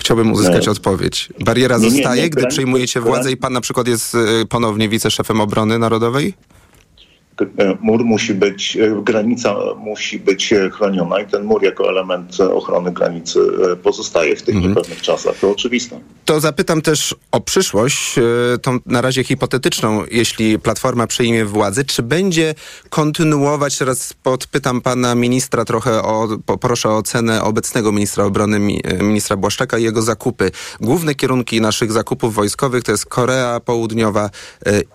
Chciałbym 0.00 0.32
uzyskać 0.32 0.66
nie. 0.66 0.72
odpowiedź. 0.72 1.28
Bariera 1.44 1.78
nie, 1.78 1.90
zostaje, 1.90 2.22
nie, 2.22 2.30
gdy 2.30 2.46
przejmujecie 2.46 3.00
władzę 3.00 3.32
i 3.32 3.36
pan 3.36 3.52
na 3.52 3.60
przykład 3.60 3.88
jest 3.88 4.16
ponownie 4.48 4.88
wiceszefem 4.88 5.40
obrony 5.40 5.78
narodowej? 5.78 6.34
E, 7.42 7.76
mur 7.80 8.04
musi 8.04 8.34
być, 8.34 8.76
e, 8.76 9.02
granica 9.02 9.56
musi 9.76 10.18
być 10.18 10.54
chroniona 10.72 11.20
i 11.20 11.26
ten 11.26 11.44
mur 11.44 11.62
jako 11.62 11.90
element 11.90 12.40
ochrony 12.40 12.92
granicy 12.92 13.40
e, 13.72 13.76
pozostaje 13.76 14.36
w 14.36 14.42
tych 14.42 14.54
mhm. 14.54 14.74
niepewnych 14.74 15.02
czasach. 15.02 15.36
To 15.40 15.50
oczywiste. 15.50 16.00
To 16.24 16.40
zapytam 16.40 16.82
też 16.82 17.14
o 17.32 17.40
przyszłość, 17.40 18.14
tą 18.62 18.78
na 18.86 19.00
razie 19.00 19.24
hipotetyczną, 19.24 20.02
jeśli 20.10 20.58
Platforma 20.58 21.06
przyjmie 21.06 21.44
władzę. 21.44 21.84
Czy 21.84 22.02
będzie 22.02 22.54
kontynuować, 22.90 23.78
teraz 23.78 24.12
podpytam 24.22 24.80
pana 24.80 25.14
ministra 25.14 25.64
trochę 25.64 26.02
o, 26.02 26.28
poproszę 26.46 26.88
o 26.88 26.96
ocenę 26.96 27.42
obecnego 27.42 27.92
ministra 27.92 28.24
obrony, 28.24 28.60
ministra 29.00 29.36
Błaszczaka 29.36 29.78
i 29.78 29.82
jego 29.82 30.02
zakupy. 30.02 30.50
Główne 30.80 31.14
kierunki 31.14 31.60
naszych 31.60 31.92
zakupów 31.92 32.34
wojskowych 32.34 32.84
to 32.84 32.92
jest 32.92 33.06
Korea 33.06 33.60
Południowa 33.60 34.30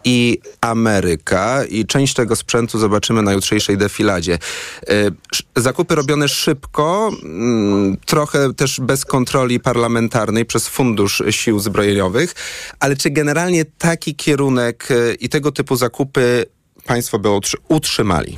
i 0.03 0.39
Ameryka 0.61 1.63
i 1.65 1.85
część 1.85 2.13
tego 2.13 2.32
tego 2.33 2.35
sprzętu 2.35 2.79
zobaczymy 2.79 3.21
na 3.21 3.33
jutrzejszej 3.33 3.77
defiladzie. 3.77 4.39
E, 4.87 5.11
zakupy 5.55 5.95
robione 5.95 6.27
szybko, 6.27 7.11
mm, 7.23 7.97
trochę 8.05 8.53
też 8.53 8.79
bez 8.79 9.05
kontroli 9.05 9.59
parlamentarnej 9.59 10.45
przez 10.45 10.67
Fundusz 10.67 11.23
Sił 11.29 11.59
Zbrojeniowych, 11.59 12.35
ale 12.79 12.95
czy 12.95 13.09
generalnie 13.09 13.65
taki 13.65 14.15
kierunek 14.15 14.87
e, 14.91 15.13
i 15.13 15.29
tego 15.29 15.51
typu 15.51 15.75
zakupy 15.75 16.45
państwo 16.85 17.19
by 17.19 17.29
utrzymali? 17.67 18.37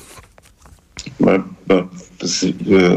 E, 1.28 1.44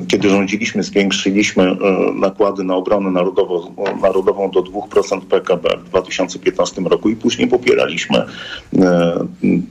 kiedy 0.08 0.28
rządziliśmy, 0.28 0.82
zwiększyliśmy 0.82 1.76
nakłady 2.14 2.64
na 2.64 2.74
obronę 2.74 3.10
narodową, 3.10 3.74
narodową 4.02 4.50
do 4.50 4.60
2% 4.62 5.20
PKB 5.20 5.68
w 5.78 5.88
2015 5.88 6.82
roku 6.82 7.08
i 7.08 7.16
później 7.16 7.48
popieraliśmy 7.48 8.24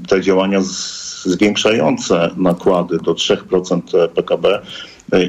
te 0.08 0.22
działania 0.22 0.62
z 0.62 1.07
zwiększające 1.26 2.32
nakłady 2.38 2.98
do 2.98 3.14
3% 3.14 4.08
PKB 4.08 4.62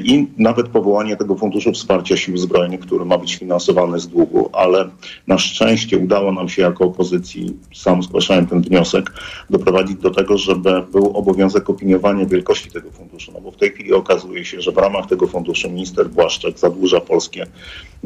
i 0.03 0.27
nawet 0.37 0.67
powołanie 0.67 1.17
tego 1.17 1.35
Funduszu 1.35 1.71
Wsparcia 1.71 2.17
Sił 2.17 2.37
Zbrojnych, 2.37 2.79
który 2.79 3.05
ma 3.05 3.17
być 3.17 3.35
finansowany 3.35 3.99
z 3.99 4.07
długu, 4.07 4.49
ale 4.53 4.89
na 5.27 5.37
szczęście 5.37 5.97
udało 5.97 6.31
nam 6.31 6.49
się 6.49 6.61
jako 6.61 6.85
opozycji, 6.85 7.53
sam 7.73 8.03
zgłaszałem 8.03 8.47
ten 8.47 8.61
wniosek, 8.61 9.11
doprowadzić 9.49 9.97
do 9.97 10.09
tego, 10.11 10.37
żeby 10.37 10.83
był 10.91 11.17
obowiązek 11.17 11.69
opiniowania 11.69 12.25
wielkości 12.25 12.71
tego 12.71 12.91
funduszu, 12.91 13.31
no 13.31 13.41
bo 13.41 13.51
w 13.51 13.57
tej 13.57 13.71
chwili 13.71 13.93
okazuje 13.93 14.45
się, 14.45 14.61
że 14.61 14.71
w 14.71 14.77
ramach 14.77 15.07
tego 15.07 15.27
funduszu 15.27 15.69
minister 15.69 16.09
Błaszczak 16.09 16.59
zadłuża 16.59 17.01
Polskie 17.01 17.47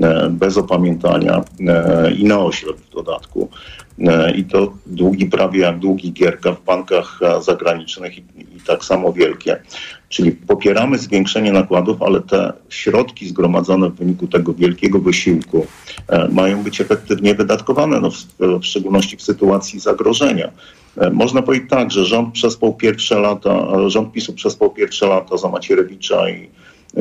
e, 0.01 0.30
bez 0.30 0.58
opamiętania 0.58 1.44
e, 1.68 2.12
i 2.12 2.24
na 2.24 2.39
oślep 2.39 2.77
w 2.77 2.89
dodatku. 2.89 3.50
E, 4.00 4.32
I 4.36 4.44
to 4.46 4.74
długi 4.86 5.25
prawie 5.25 5.60
jak 5.60 5.80
długi 5.80 6.13
Gierka 6.13 6.51
w 6.51 6.63
bankach 6.63 7.20
zagranicznych 7.42 8.13
tak 8.67 8.86
samo 8.86 9.13
wielkie. 9.13 9.62
Czyli 10.10 10.32
popieramy 10.32 10.98
zwiększenie 10.98 11.51
nakładów, 11.51 12.01
ale 12.01 12.22
te 12.22 12.53
środki 12.70 13.27
zgromadzone 13.27 13.89
w 13.89 13.96
wyniku 13.96 14.27
tego 14.27 14.53
wielkiego 14.53 15.00
wysiłku 15.00 15.67
e, 16.08 16.27
mają 16.27 16.63
być 16.63 16.82
efektywnie 16.82 17.36
wydatkowane, 17.36 18.00
no 18.00 18.12
w, 18.12 18.17
w 18.62 18.65
szczególności 18.65 19.17
w 19.17 19.22
sytuacji 19.22 19.79
zagrożenia. 19.79 20.51
E, 20.98 21.10
można 21.10 21.41
powiedzieć 21.41 21.70
tak, 21.70 21.91
że 21.91 22.05
rząd 22.05 22.34
przespał 22.34 22.74
pierwsze 22.74 23.20
lata, 23.20 23.67
rząd 23.88 24.12
PiSu 24.12 24.34
przespał 24.34 24.70
pierwsze 24.70 25.08
lata 25.08 25.38
za 25.38 25.50
Macierewicza 25.50 26.29
i 26.29 26.50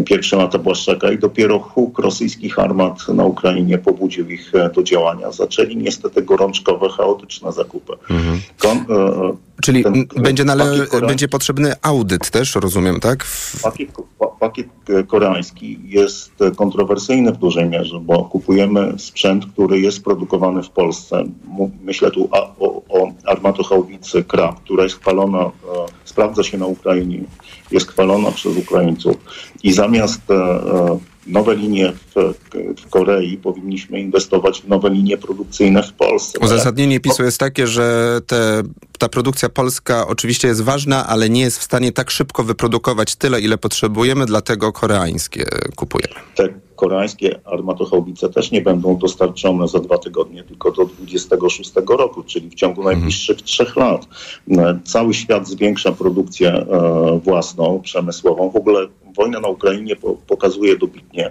pierwsze 0.07 0.37
lata 0.37 0.59
Błaszczaka 0.59 1.13
i 1.13 1.19
dopiero 1.19 1.59
huk 1.59 1.99
rosyjskich 1.99 2.59
armat 2.59 3.09
na 3.09 3.25
Ukrainie 3.25 3.79
pobudził 3.79 4.31
ich 4.31 4.55
e, 4.55 4.71
do 4.71 4.83
działania. 4.83 5.33
Zaczęli 5.33 5.77
niestety 5.77 6.23
gorączkowe, 6.23 6.89
chaotyczne 6.89 7.53
zakupy. 7.53 7.93
Mhm. 8.11 8.41
Kon, 8.59 8.79
e, 8.79 9.37
Czyli 9.63 9.85
ten, 9.85 10.07
będzie, 10.17 10.45
nale, 10.45 10.87
będzie 11.07 11.29
potrzebny 11.29 11.73
audyt 11.83 12.31
też, 12.31 12.55
rozumiem, 12.55 13.01
tak? 13.01 13.27
Pakiet, 13.63 13.91
pakiet 14.43 14.69
koreański 15.07 15.79
jest 15.85 16.33
kontrowersyjny 16.57 17.33
w 17.33 17.37
dużej 17.37 17.69
mierze, 17.69 18.01
bo 18.01 18.25
kupujemy 18.25 18.95
sprzęt, 18.99 19.47
który 19.47 19.81
jest 19.81 20.05
produkowany 20.05 20.63
w 20.63 20.71
Polsce. 20.71 21.25
Myślę 21.83 22.11
tu 22.11 22.29
o, 22.33 22.83
o, 22.89 23.13
armatochałwicy 23.27 24.25
KRA, 24.25 24.55
która 24.65 24.83
jest 24.85 25.01
chwalona, 25.01 25.39
e, 25.39 25.51
sprawdza 26.05 26.43
się 26.43 26.59
na 26.59 26.67
Ukrainie, 26.67 27.21
jest 27.71 27.89
chwalona 27.89 28.31
przez 28.31 28.57
Ukraińców 28.57 29.17
i 29.63 29.73
zamiast 29.73 30.31
e, 30.31 30.35
e, 30.35 30.99
nowe 31.27 31.55
linie 31.55 31.93
w, 31.93 32.35
w, 32.81 32.89
Korei, 32.91 33.37
powinniśmy 33.37 34.01
inwestować 34.01 34.63
w 34.63 34.69
nowe 34.69 34.91
linie 34.91 35.19
produkcyjne 35.19 35.83
w 35.83 35.93
Polsce. 35.93 36.39
Uzasadnienie 36.39 37.01
PiSu 37.01 37.23
jest 37.23 37.39
takie, 37.39 37.67
że 37.67 38.21
te, 38.27 38.63
ta 38.99 39.09
produkcja 39.09 39.49
polska 39.49 40.07
oczywiście 40.07 40.49
jest 40.49 40.63
ważna, 40.63 41.07
ale 41.07 41.31
nie 41.31 41.41
jest 41.41 41.59
w 41.59 41.63
stanie 41.63 41.93
tak 41.93 42.11
szybko 42.11 42.45
wyprodukować 42.45 43.17
tyle, 43.17 43.41
ile 43.41 43.59
potrzebujemy, 43.59 44.27
dlatego 44.27 44.73
koreańskie 44.73 45.45
kupujemy. 45.77 46.15
Tak 46.37 46.51
koreańskie 46.83 47.41
armatochałbice 47.45 48.29
też 48.29 48.51
nie 48.51 48.61
będą 48.61 48.97
dostarczone 48.97 49.69
za 49.69 49.79
dwa 49.79 49.99
tygodnie, 49.99 50.45
tylko 50.45 50.71
do 50.71 50.85
26 50.85 51.73
roku, 51.89 52.23
czyli 52.23 52.51
w 52.51 52.55
ciągu 52.55 52.81
mhm. 52.81 52.97
najbliższych 52.97 53.43
trzech 53.43 53.77
lat. 53.77 54.09
E, 54.51 54.79
cały 54.85 55.15
świat 55.15 55.49
zwiększa 55.49 55.93
produkcję 55.93 56.53
e, 56.53 57.21
własną, 57.25 57.81
przemysłową. 57.83 58.51
W 58.51 58.57
ogóle 58.57 58.89
wojna 59.17 59.41
na 59.41 59.49
Ukrainie 59.49 59.97
pokazuje 60.27 60.77
dobitnie, 60.77 61.31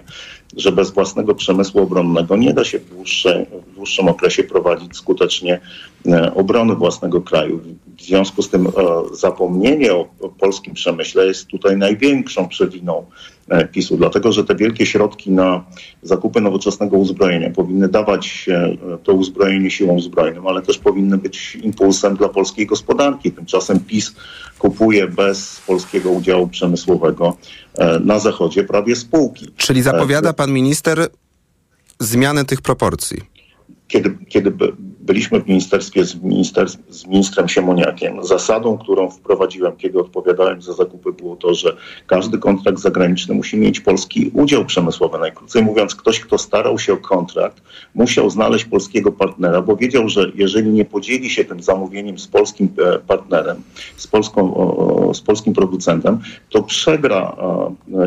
że 0.56 0.72
bez 0.72 0.90
własnego 0.90 1.34
przemysłu 1.34 1.80
obronnego 1.80 2.36
nie 2.36 2.54
da 2.54 2.64
się 2.64 2.78
w, 2.78 2.88
dłuższe, 2.88 3.46
w 3.72 3.74
dłuższym 3.74 4.08
okresie 4.08 4.44
prowadzić 4.44 4.96
skutecznie 4.96 5.60
e, 6.06 6.34
obrony 6.34 6.74
własnego 6.74 7.20
kraju. 7.20 7.60
W 7.98 8.02
związku 8.02 8.42
z 8.42 8.48
tym 8.48 8.68
zapomnienie 9.12 9.94
o 9.94 10.08
polskim 10.38 10.74
przemyśle 10.74 11.26
jest 11.26 11.46
tutaj 11.46 11.76
największą 11.76 12.48
przewiną 12.48 13.06
E, 13.48 13.68
PiSu, 13.68 13.96
dlatego 13.96 14.32
że 14.32 14.44
te 14.44 14.54
wielkie 14.54 14.86
środki 14.86 15.30
na 15.30 15.64
zakupy 16.02 16.40
nowoczesnego 16.40 16.96
uzbrojenia 16.96 17.50
powinny 17.50 17.88
dawać 17.88 18.46
e, 18.48 18.76
to 19.02 19.12
uzbrojenie 19.12 19.70
siłom 19.70 20.00
zbrojnym, 20.00 20.46
ale 20.46 20.62
też 20.62 20.78
powinny 20.78 21.18
być 21.18 21.56
impulsem 21.62 22.16
dla 22.16 22.28
polskiej 22.28 22.66
gospodarki. 22.66 23.32
Tymczasem 23.32 23.80
PiS 23.80 24.14
kupuje 24.58 25.08
bez 25.08 25.62
polskiego 25.66 26.10
udziału 26.10 26.48
przemysłowego 26.48 27.36
e, 27.36 27.61
na 28.04 28.18
Zachodzie 28.18 28.64
prawie 28.64 28.96
spółki. 28.96 29.52
Czyli 29.56 29.82
zapowiada 29.82 30.32
pan 30.32 30.52
minister 30.52 31.08
zmianę 32.00 32.44
tych 32.44 32.60
proporcji? 32.62 33.32
kiedy, 33.92 34.18
kiedy 34.28 34.52
byliśmy 35.02 35.40
w 35.40 35.48
ministerstwie 35.48 36.04
z, 36.04 36.14
minister, 36.14 36.68
z 36.88 37.06
ministrem 37.06 37.48
Siemoniakiem, 37.48 38.24
zasadą, 38.24 38.78
którą 38.78 39.10
wprowadziłem, 39.10 39.76
kiedy 39.76 39.98
odpowiadałem 39.98 40.62
za 40.62 40.72
zakupy, 40.72 41.12
było 41.12 41.36
to, 41.36 41.54
że 41.54 41.76
każdy 42.06 42.38
kontrakt 42.38 42.78
zagraniczny 42.78 43.34
musi 43.34 43.56
mieć 43.56 43.80
polski 43.80 44.30
udział 44.34 44.64
przemysłowy. 44.64 45.18
Najkrócej 45.18 45.62
mówiąc, 45.62 45.94
ktoś, 45.94 46.20
kto 46.20 46.38
starał 46.38 46.78
się 46.78 46.92
o 46.92 46.96
kontrakt, 46.96 47.62
musiał 47.94 48.30
znaleźć 48.30 48.64
polskiego 48.64 49.12
partnera, 49.12 49.62
bo 49.62 49.76
wiedział, 49.76 50.08
że 50.08 50.32
jeżeli 50.34 50.70
nie 50.70 50.84
podzieli 50.84 51.30
się 51.30 51.44
tym 51.44 51.62
zamówieniem 51.62 52.18
z 52.18 52.26
polskim 52.26 52.68
e, 52.78 52.98
partnerem, 52.98 53.62
z, 53.96 54.06
polską, 54.06 54.42
z 55.14 55.20
polskim 55.20 55.52
producentem, 55.52 56.18
to 56.50 56.62
przegra, 56.62 57.36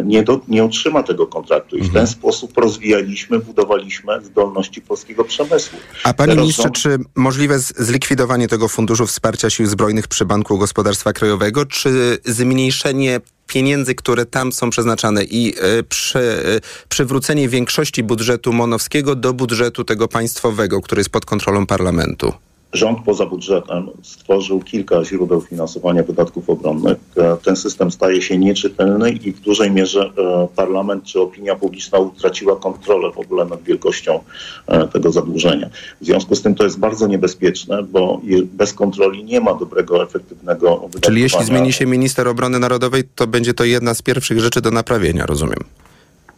nie, 0.06 0.24
do, 0.24 0.40
nie 0.48 0.64
otrzyma 0.64 1.04
tego 1.04 1.28
kontraktu. 1.28 1.78
I 1.78 1.80
w 1.80 1.84
ten 1.84 1.90
mhm. 1.90 2.08
sposób 2.08 2.58
rozwijaliśmy, 2.58 3.40
budowaliśmy 3.40 4.22
zdolności 4.22 4.82
polskiego 4.82 5.24
przemysłu. 5.24 5.80
A 6.04 6.14
panie 6.14 6.36
ministrze, 6.36 6.70
czy 6.70 6.85
możliwe 7.16 7.60
zlikwidowanie 7.60 8.48
tego 8.48 8.68
Funduszu 8.68 9.08
Wsparcia 9.08 9.50
Sił 9.50 9.68
Zbrojnych 9.68 10.08
przy 10.08 10.26
Banku 10.26 10.58
Gospodarstwa 10.58 11.14
Krajowego, 11.14 11.66
czy 11.66 12.18
zmniejszenie 12.26 13.22
pieniędzy, 13.48 13.96
które 13.96 14.26
tam 14.26 14.52
są 14.52 14.70
przeznaczane 14.70 15.24
i 15.24 15.56
y, 15.80 15.84
przy, 15.84 16.20
y, 16.20 16.88
przywrócenie 16.90 17.50
większości 17.50 18.04
budżetu 18.04 18.54
monowskiego 18.54 19.16
do 19.16 19.34
budżetu 19.34 19.84
tego 19.84 20.08
państwowego, 20.08 20.82
który 20.82 21.00
jest 21.00 21.10
pod 21.10 21.26
kontrolą 21.26 21.66
parlamentu? 21.66 22.34
Rząd 22.76 23.00
poza 23.06 23.26
budżetem 23.26 23.90
stworzył 24.04 24.62
kilka 24.62 25.06
źródeł 25.06 25.42
finansowania 25.42 26.04
wydatków 26.04 26.50
obronnych. 26.50 26.98
E, 27.18 27.38
ten 27.44 27.56
system 27.56 27.92
staje 27.92 28.22
się 28.22 28.38
nieczytelny 28.38 29.12
i 29.12 29.32
w 29.32 29.40
dużej 29.40 29.72
mierze 29.72 30.12
e, 30.18 30.48
parlament 30.56 31.04
czy 31.04 31.22
opinia 31.22 31.56
publiczna 31.56 32.00
utraciła 32.00 32.56
kontrolę 32.56 33.12
w 33.12 33.20
ogóle 33.20 33.46
nad 33.46 33.64
wielkością 33.64 34.20
e, 34.68 34.88
tego 34.88 35.12
zadłużenia. 35.12 35.70
W 36.02 36.06
związku 36.06 36.36
z 36.36 36.42
tym 36.42 36.56
to 36.56 36.64
jest 36.64 36.80
bardzo 36.80 37.08
niebezpieczne, 37.08 37.84
bo 37.84 38.22
bez 38.44 38.74
kontroli 38.74 39.24
nie 39.24 39.42
ma 39.42 39.54
dobrego, 39.54 40.04
efektywnego 40.04 40.68
wydatkowania. 40.68 41.02
Czyli 41.02 41.22
jeśli 41.22 41.46
zmieni 41.46 41.74
się 41.74 41.86
minister 41.86 42.28
obrony 42.28 42.60
narodowej, 42.60 43.04
to 43.16 43.28
będzie 43.28 43.54
to 43.54 43.64
jedna 43.64 43.94
z 43.94 44.02
pierwszych 44.02 44.40
rzeczy 44.40 44.62
do 44.62 44.72
naprawienia, 44.72 45.26
rozumiem 45.26 45.60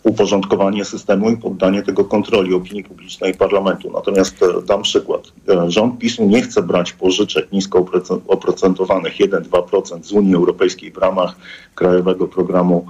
uporządkowanie 0.03 0.85
systemu 0.85 1.29
i 1.29 1.37
poddanie 1.37 1.83
tego 1.83 2.05
kontroli 2.05 2.53
opinii 2.53 2.83
publicznej 2.83 3.31
i 3.31 3.37
parlamentu. 3.37 3.91
Natomiast 3.91 4.43
e, 4.43 4.61
dam 4.65 4.81
przykład. 4.81 5.21
E, 5.49 5.71
rząd 5.71 5.99
PiSu 5.99 6.25
nie 6.25 6.41
chce 6.41 6.63
brać 6.63 6.93
pożyczek 6.93 7.51
nisko 7.51 7.85
oprocentowanych 8.27 9.17
1-2% 9.17 10.03
z 10.03 10.11
Unii 10.11 10.35
Europejskiej 10.35 10.91
w 10.91 10.97
ramach 10.97 11.35
Krajowego 11.75 12.27
Programu 12.27 12.85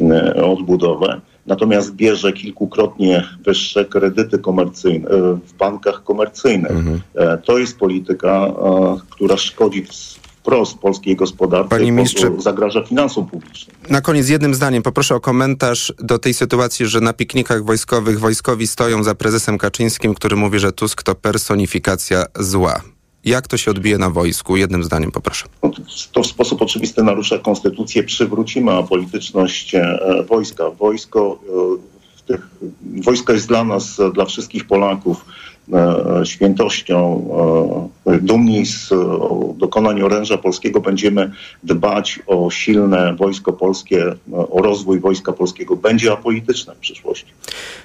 e, 0.00 0.44
Odbudowy. 0.44 1.20
Natomiast 1.46 1.94
bierze 1.94 2.32
kilkukrotnie 2.32 3.24
wyższe 3.44 3.84
kredyty 3.84 4.38
komercyjne 4.38 5.08
w 5.46 5.52
bankach 5.58 6.04
komercyjnych. 6.04 6.70
Mhm. 6.70 7.00
To 7.44 7.58
jest 7.58 7.78
polityka, 7.78 8.52
która 9.10 9.36
szkodzi 9.36 9.82
wprost 10.48 10.78
polskiej 10.78 11.16
gospodarce 11.16 11.68
Panie 11.68 11.92
ministrze, 11.92 12.30
zagraża 12.38 12.84
finansom 12.84 13.26
publicznym. 13.26 13.76
Na 13.90 14.00
koniec 14.00 14.28
jednym 14.28 14.54
zdaniem 14.54 14.82
poproszę 14.82 15.14
o 15.14 15.20
komentarz 15.20 15.92
do 15.98 16.18
tej 16.18 16.34
sytuacji, 16.34 16.86
że 16.86 17.00
na 17.00 17.12
piknikach 17.12 17.64
wojskowych 17.64 18.20
wojskowi 18.20 18.66
stoją 18.66 19.02
za 19.02 19.14
prezesem 19.14 19.58
Kaczyńskim, 19.58 20.14
który 20.14 20.36
mówi, 20.36 20.58
że 20.58 20.72
Tusk 20.72 21.02
to 21.02 21.14
personifikacja 21.14 22.24
zła. 22.38 22.80
Jak 23.24 23.48
to 23.48 23.56
się 23.56 23.70
odbije 23.70 23.98
na 23.98 24.10
wojsku? 24.10 24.56
Jednym 24.56 24.84
zdaniem 24.84 25.10
poproszę. 25.10 25.46
No 25.62 25.70
to 26.12 26.22
w 26.22 26.26
sposób 26.26 26.62
oczywisty 26.62 27.02
narusza 27.02 27.38
konstytucję. 27.38 28.02
Przywrócimy 28.02 28.72
apolityczność 28.72 29.74
e, 29.74 29.98
wojska. 30.28 30.70
Wojsko, 30.70 31.38
e, 32.22 32.26
tych, 32.26 32.48
wojsko 33.04 33.32
jest 33.32 33.48
dla 33.48 33.64
nas, 33.64 34.00
dla 34.14 34.24
wszystkich 34.24 34.66
Polaków 34.66 35.24
świętością, 36.24 37.28
e, 38.06 38.18
dumni 38.18 38.66
z 38.66 38.88
dokonań 39.56 40.02
oręża 40.02 40.38
polskiego 40.38 40.80
będziemy 40.80 41.32
dbać 41.62 42.20
o 42.26 42.50
silne 42.50 43.14
wojsko 43.14 43.52
polskie, 43.52 44.04
o 44.32 44.62
rozwój 44.62 45.00
wojska 45.00 45.32
polskiego. 45.32 45.76
Będzie 45.76 46.12
apolityczne 46.12 46.74
w 46.74 46.78
przyszłości. 46.78 47.32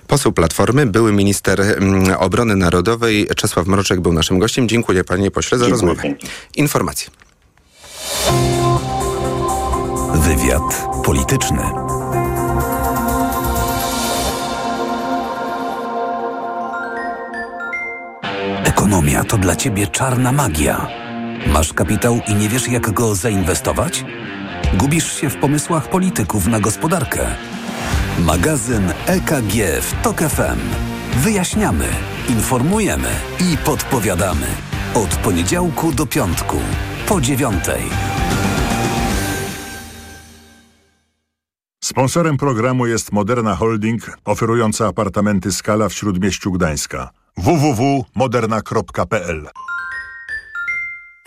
Poseł 0.08 0.32
Platformy, 0.32 0.86
były 0.86 1.13
minister 1.13 1.62
mm, 1.62 2.04
obrony 2.20 2.56
narodowej 2.56 3.28
Czesław 3.36 3.68
Mroczek 3.68 4.02
był 4.02 4.13
naszym 4.13 4.40
gościem. 4.40 4.70
Dziękuję 4.70 5.04
panie 5.04 5.32
pośle 5.32 5.58
za 5.58 5.66
Dziękuję, 5.66 5.94
rozmowę. 5.94 6.16
Informacje. 6.56 7.10
Wywiad 10.13 10.88
polityczny. 11.06 11.83
Ekonomia 18.84 19.24
to 19.24 19.38
dla 19.38 19.56
ciebie 19.56 19.88
czarna 19.88 20.32
magia. 20.32 20.88
Masz 21.48 21.74
kapitał 21.74 22.20
i 22.28 22.36
nie 22.36 22.50
wiesz, 22.50 22.68
jak 22.68 22.92
go 22.92 23.16
zainwestować? 23.16 24.06
Gubisz 24.74 25.13
się 25.22 25.30
w 25.30 25.38
pomysłach 25.38 25.90
polityków 25.90 26.48
na 26.48 26.60
gospodarkę. 26.60 27.28
Magazyn 28.20 28.94
EKG 29.06 29.82
w 29.82 30.02
TOK 30.04 30.20
FM. 30.20 30.60
Wyjaśniamy, 31.18 31.86
informujemy 32.30 33.10
i 33.40 33.58
podpowiadamy. 33.58 34.48
Od 34.94 35.16
poniedziałku 35.16 35.92
do 35.92 36.06
piątku, 36.06 36.58
po 37.08 37.22
dziewiątej. 37.22 37.82
Sponsorem 41.84 42.38
programu 42.38 42.86
jest 42.86 43.12
Moderna 43.12 43.56
Holding, 43.56 44.18
oferująca 44.25 44.88
apartamenty 44.88 45.52
Skala 45.52 45.90
w 45.90 45.94
Śródmieściu 45.94 46.52
Gdańska 46.52 47.23
www.moderna.pl 47.38 49.50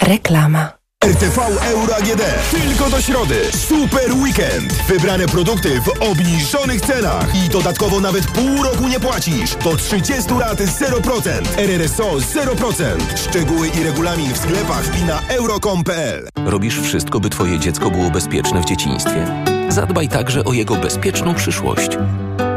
Reklama. 0.03 0.73
RTV 1.05 1.43
Euro 1.43 1.97
AGD. 1.97 2.23
Tylko 2.51 2.91
do 2.91 3.03
środy. 3.03 3.41
Super 3.53 4.13
weekend. 4.13 4.73
Wybrane 4.73 5.27
produkty 5.27 5.81
w 5.81 5.89
obniżonych 6.03 6.81
cenach. 6.81 7.35
I 7.35 7.49
dodatkowo 7.49 8.01
nawet 8.01 8.27
pół 8.27 8.63
roku 8.63 8.89
nie 8.89 9.01
płacisz. 9.01 9.55
Do 9.55 9.77
30 9.77 10.35
lat 10.35 10.59
0%. 10.59 11.31
RRSO 11.59 12.13
0%. 12.13 12.85
Szczegóły 13.17 13.69
i 13.69 13.83
regulamin 13.83 14.33
w 14.33 14.39
sklepach 14.39 15.01
i 15.01 15.05
na 15.05 15.21
euro.com.pl 15.29 16.29
Robisz 16.47 16.81
wszystko, 16.81 17.21
by 17.21 17.31
twoje 17.31 17.59
dziecko 17.59 17.91
było 17.91 18.11
bezpieczne 18.11 18.63
w 18.63 18.65
dzieciństwie? 18.65 19.45
Zadbaj 19.69 20.09
także 20.09 20.45
o 20.45 20.53
jego 20.53 20.77
bezpieczną 20.77 21.35
przyszłość. 21.35 21.91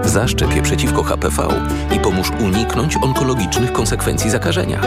Zaszczep 0.10 0.56
je 0.56 0.62
przeciwko 0.62 1.04
HPV 1.04 1.48
i 1.96 2.00
pomóż 2.00 2.32
uniknąć 2.40 2.98
onkologicznych 3.02 3.72
konsekwencji 3.72 4.30
zakażenia. 4.30 4.82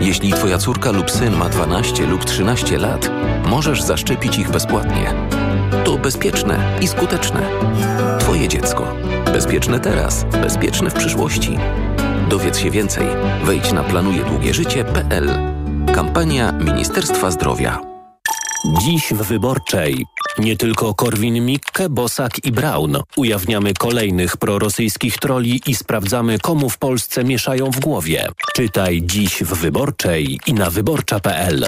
Jeśli 0.00 0.32
Twoja 0.32 0.58
córka 0.58 0.90
lub 0.90 1.10
syn 1.10 1.36
ma 1.36 1.48
12 1.48 2.06
lub 2.06 2.24
13 2.24 2.78
lat, 2.78 3.10
możesz 3.46 3.82
zaszczepić 3.82 4.38
ich 4.38 4.50
bezpłatnie. 4.50 5.14
To 5.84 5.98
bezpieczne 5.98 6.78
i 6.80 6.88
skuteczne. 6.88 7.40
Twoje 8.18 8.48
dziecko. 8.48 8.86
Bezpieczne 9.32 9.80
teraz, 9.80 10.24
bezpieczne 10.24 10.90
w 10.90 10.94
przyszłości. 10.94 11.58
Dowiedz 12.28 12.58
się 12.58 12.70
więcej. 12.70 13.06
Wejdź 13.44 13.72
na 13.72 13.84
planujedługieżycie.pl. 13.84 15.30
Kampania 15.94 16.52
Ministerstwa 16.52 17.30
Zdrowia. 17.30 17.80
Dziś 18.80 19.12
w 19.12 19.22
Wyborczej. 19.22 20.06
Nie 20.38 20.56
tylko 20.56 20.94
Korwin-Mikke, 20.94 21.88
Bosak 21.88 22.44
i 22.44 22.52
Braun. 22.52 22.96
Ujawniamy 23.16 23.74
kolejnych 23.74 24.36
prorosyjskich 24.36 25.18
troli 25.18 25.60
i 25.66 25.74
sprawdzamy, 25.74 26.38
komu 26.38 26.70
w 26.70 26.78
Polsce 26.78 27.24
mieszają 27.24 27.70
w 27.70 27.80
głowie. 27.80 28.28
Czytaj 28.54 29.02
dziś 29.02 29.42
w 29.42 29.54
Wyborczej 29.54 30.40
i 30.46 30.54
na 30.54 30.70
wyborcza.pl. 30.70 31.66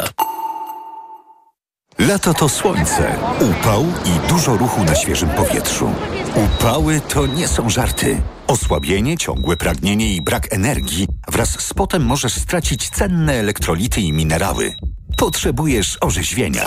Lato 1.98 2.34
to 2.34 2.48
słońce, 2.48 3.18
upał 3.40 3.84
i 3.84 4.28
dużo 4.28 4.56
ruchu 4.56 4.84
na 4.84 4.94
świeżym 4.94 5.28
powietrzu. 5.28 5.90
Upały 6.34 7.00
to 7.00 7.26
nie 7.26 7.48
są 7.48 7.70
żarty. 7.70 8.20
Osłabienie, 8.46 9.16
ciągłe 9.16 9.56
pragnienie 9.56 10.14
i 10.14 10.22
brak 10.22 10.52
energii 10.52 11.08
wraz 11.28 11.60
z 11.60 11.74
potem 11.74 12.04
możesz 12.04 12.34
stracić 12.34 12.90
cenne 12.90 13.34
elektrolity 13.34 14.00
i 14.00 14.12
minerały. 14.12 14.74
Potrzebujesz 15.16 15.98
orzeźwienia. 16.00 16.64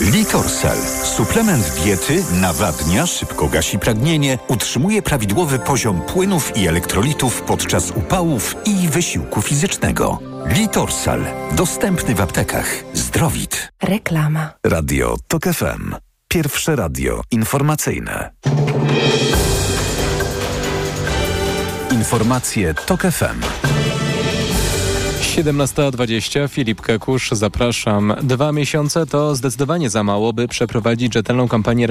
Litorsal. 0.00 0.76
Suplement 1.04 1.72
diety 1.82 2.24
nawadnia, 2.32 3.06
szybko 3.06 3.48
gasi 3.48 3.78
pragnienie, 3.78 4.38
utrzymuje 4.48 5.02
prawidłowy 5.02 5.58
poziom 5.58 6.02
płynów 6.02 6.56
i 6.56 6.68
elektrolitów 6.68 7.42
podczas 7.42 7.90
upałów 7.90 8.56
i 8.64 8.88
wysiłku 8.88 9.42
fizycznego. 9.42 10.18
Litorsal. 10.46 11.24
Dostępny 11.52 12.14
w 12.14 12.20
aptekach. 12.20 12.84
Zdrowit. 12.92 13.72
Reklama. 13.82 14.50
Radio 14.66 15.16
TOK 15.28 15.44
FM. 15.44 15.94
Pierwsze 16.28 16.76
radio 16.76 17.20
informacyjne. 17.30 18.30
Informacje 21.90 22.74
TOK 22.74 23.02
FM. 23.02 23.77
17.20, 25.38 26.48
Filip 26.48 26.80
Kekusz, 26.80 27.30
zapraszam. 27.30 28.14
Dwa 28.22 28.52
miesiące 28.52 29.06
to 29.06 29.34
zdecydowanie 29.34 29.90
za 29.90 30.04
mało, 30.04 30.32
by 30.32 30.48
przeprowadzić 30.48 31.14
rzetelną 31.14 31.48
kampanię 31.48 31.86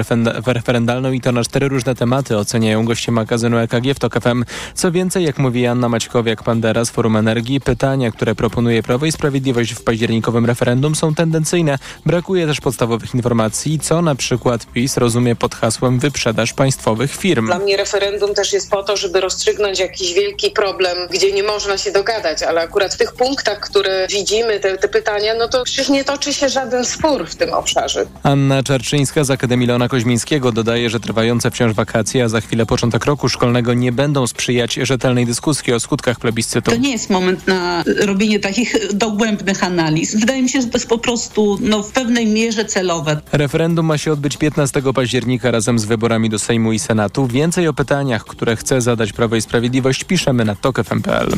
referendalną 0.46 1.12
i 1.12 1.20
to 1.20 1.32
na 1.32 1.44
cztery 1.44 1.68
różne 1.68 1.94
tematy 1.94 2.36
oceniają 2.36 2.84
goście 2.84 3.12
magazynu 3.12 3.58
EKG 3.58 3.94
w 3.94 3.98
TOK 3.98 4.20
FM. 4.20 4.44
Co 4.74 4.92
więcej, 4.92 5.24
jak 5.24 5.38
mówi 5.38 5.66
Anna 5.66 5.88
Maćkowiak-Pandera 5.88 6.84
z 6.84 6.90
Forum 6.90 7.16
Energii, 7.16 7.60
pytania, 7.60 8.10
które 8.10 8.34
proponuje 8.34 8.82
Prawo 8.82 9.06
i 9.06 9.12
Sprawiedliwość 9.12 9.72
w 9.72 9.82
październikowym 9.82 10.46
referendum 10.46 10.94
są 10.94 11.14
tendencyjne. 11.14 11.78
Brakuje 12.06 12.46
też 12.46 12.60
podstawowych 12.60 13.14
informacji, 13.14 13.80
co 13.80 14.02
na 14.02 14.14
przykład 14.14 14.66
PiS 14.66 14.96
rozumie 14.96 15.36
pod 15.36 15.54
hasłem 15.54 15.98
wyprzedaż 15.98 16.52
państwowych 16.52 17.16
firm. 17.16 17.46
Dla 17.46 17.58
mnie 17.58 17.76
referendum 17.76 18.34
też 18.34 18.52
jest 18.52 18.70
po 18.70 18.82
to, 18.82 18.96
żeby 18.96 19.20
rozstrzygnąć 19.20 19.78
jakiś 19.78 20.14
wielki 20.14 20.50
problem, 20.50 20.98
gdzie 21.10 21.32
nie 21.32 21.42
można 21.42 21.78
się 21.78 21.92
dogadać, 21.92 22.42
ale 22.42 22.60
akurat 22.60 22.94
w 22.94 22.98
tych 22.98 23.12
punktach 23.12 23.37
punktach, 23.38 23.60
które 23.60 24.06
widzimy, 24.10 24.60
te, 24.60 24.78
te 24.78 24.88
pytania, 24.88 25.34
no 25.34 25.48
to 25.48 25.64
przecież 25.64 25.88
nie 25.88 26.04
toczy 26.04 26.32
się 26.32 26.48
żaden 26.48 26.84
spór 26.84 27.26
w 27.26 27.34
tym 27.34 27.52
obszarze. 27.52 28.06
Anna 28.22 28.62
Czarczyńska 28.62 29.24
z 29.24 29.30
Akademii 29.30 29.66
Leona 29.66 29.88
Koźmińskiego 29.88 30.52
dodaje, 30.52 30.90
że 30.90 31.00
trwające 31.00 31.50
wciąż 31.50 31.72
wakacje, 31.72 32.24
a 32.24 32.28
za 32.28 32.40
chwilę 32.40 32.66
początek 32.66 33.04
roku 33.04 33.28
szkolnego 33.28 33.74
nie 33.74 33.92
będą 33.92 34.26
sprzyjać 34.26 34.74
rzetelnej 34.74 35.26
dyskusji 35.26 35.72
o 35.72 35.80
skutkach 35.80 36.18
plebiscytu. 36.18 36.70
To 36.70 36.76
nie 36.76 36.90
jest 36.92 37.10
moment 37.10 37.46
na 37.46 37.84
robienie 38.06 38.40
takich 38.40 38.94
dogłębnych 38.94 39.64
analiz. 39.64 40.16
Wydaje 40.20 40.42
mi 40.42 40.48
się, 40.48 40.60
że 40.60 40.66
to 40.66 40.78
jest 40.78 40.88
po 40.88 40.98
prostu 40.98 41.58
no, 41.60 41.82
w 41.82 41.92
pewnej 41.92 42.26
mierze 42.26 42.64
celowe. 42.64 43.20
Referendum 43.32 43.86
ma 43.86 43.98
się 43.98 44.12
odbyć 44.12 44.36
15 44.36 44.82
października 44.94 45.50
razem 45.50 45.78
z 45.78 45.84
wyborami 45.84 46.30
do 46.30 46.38
Sejmu 46.38 46.72
i 46.72 46.78
Senatu. 46.78 47.26
Więcej 47.26 47.68
o 47.68 47.72
pytaniach, 47.72 48.24
które 48.24 48.56
chce 48.56 48.80
zadać 48.80 49.12
Prawo 49.12 49.36
i 49.36 49.40
Sprawiedliwość 49.40 50.04
piszemy 50.04 50.44
na 50.44 50.54
tok.fm.pl. 50.54 51.28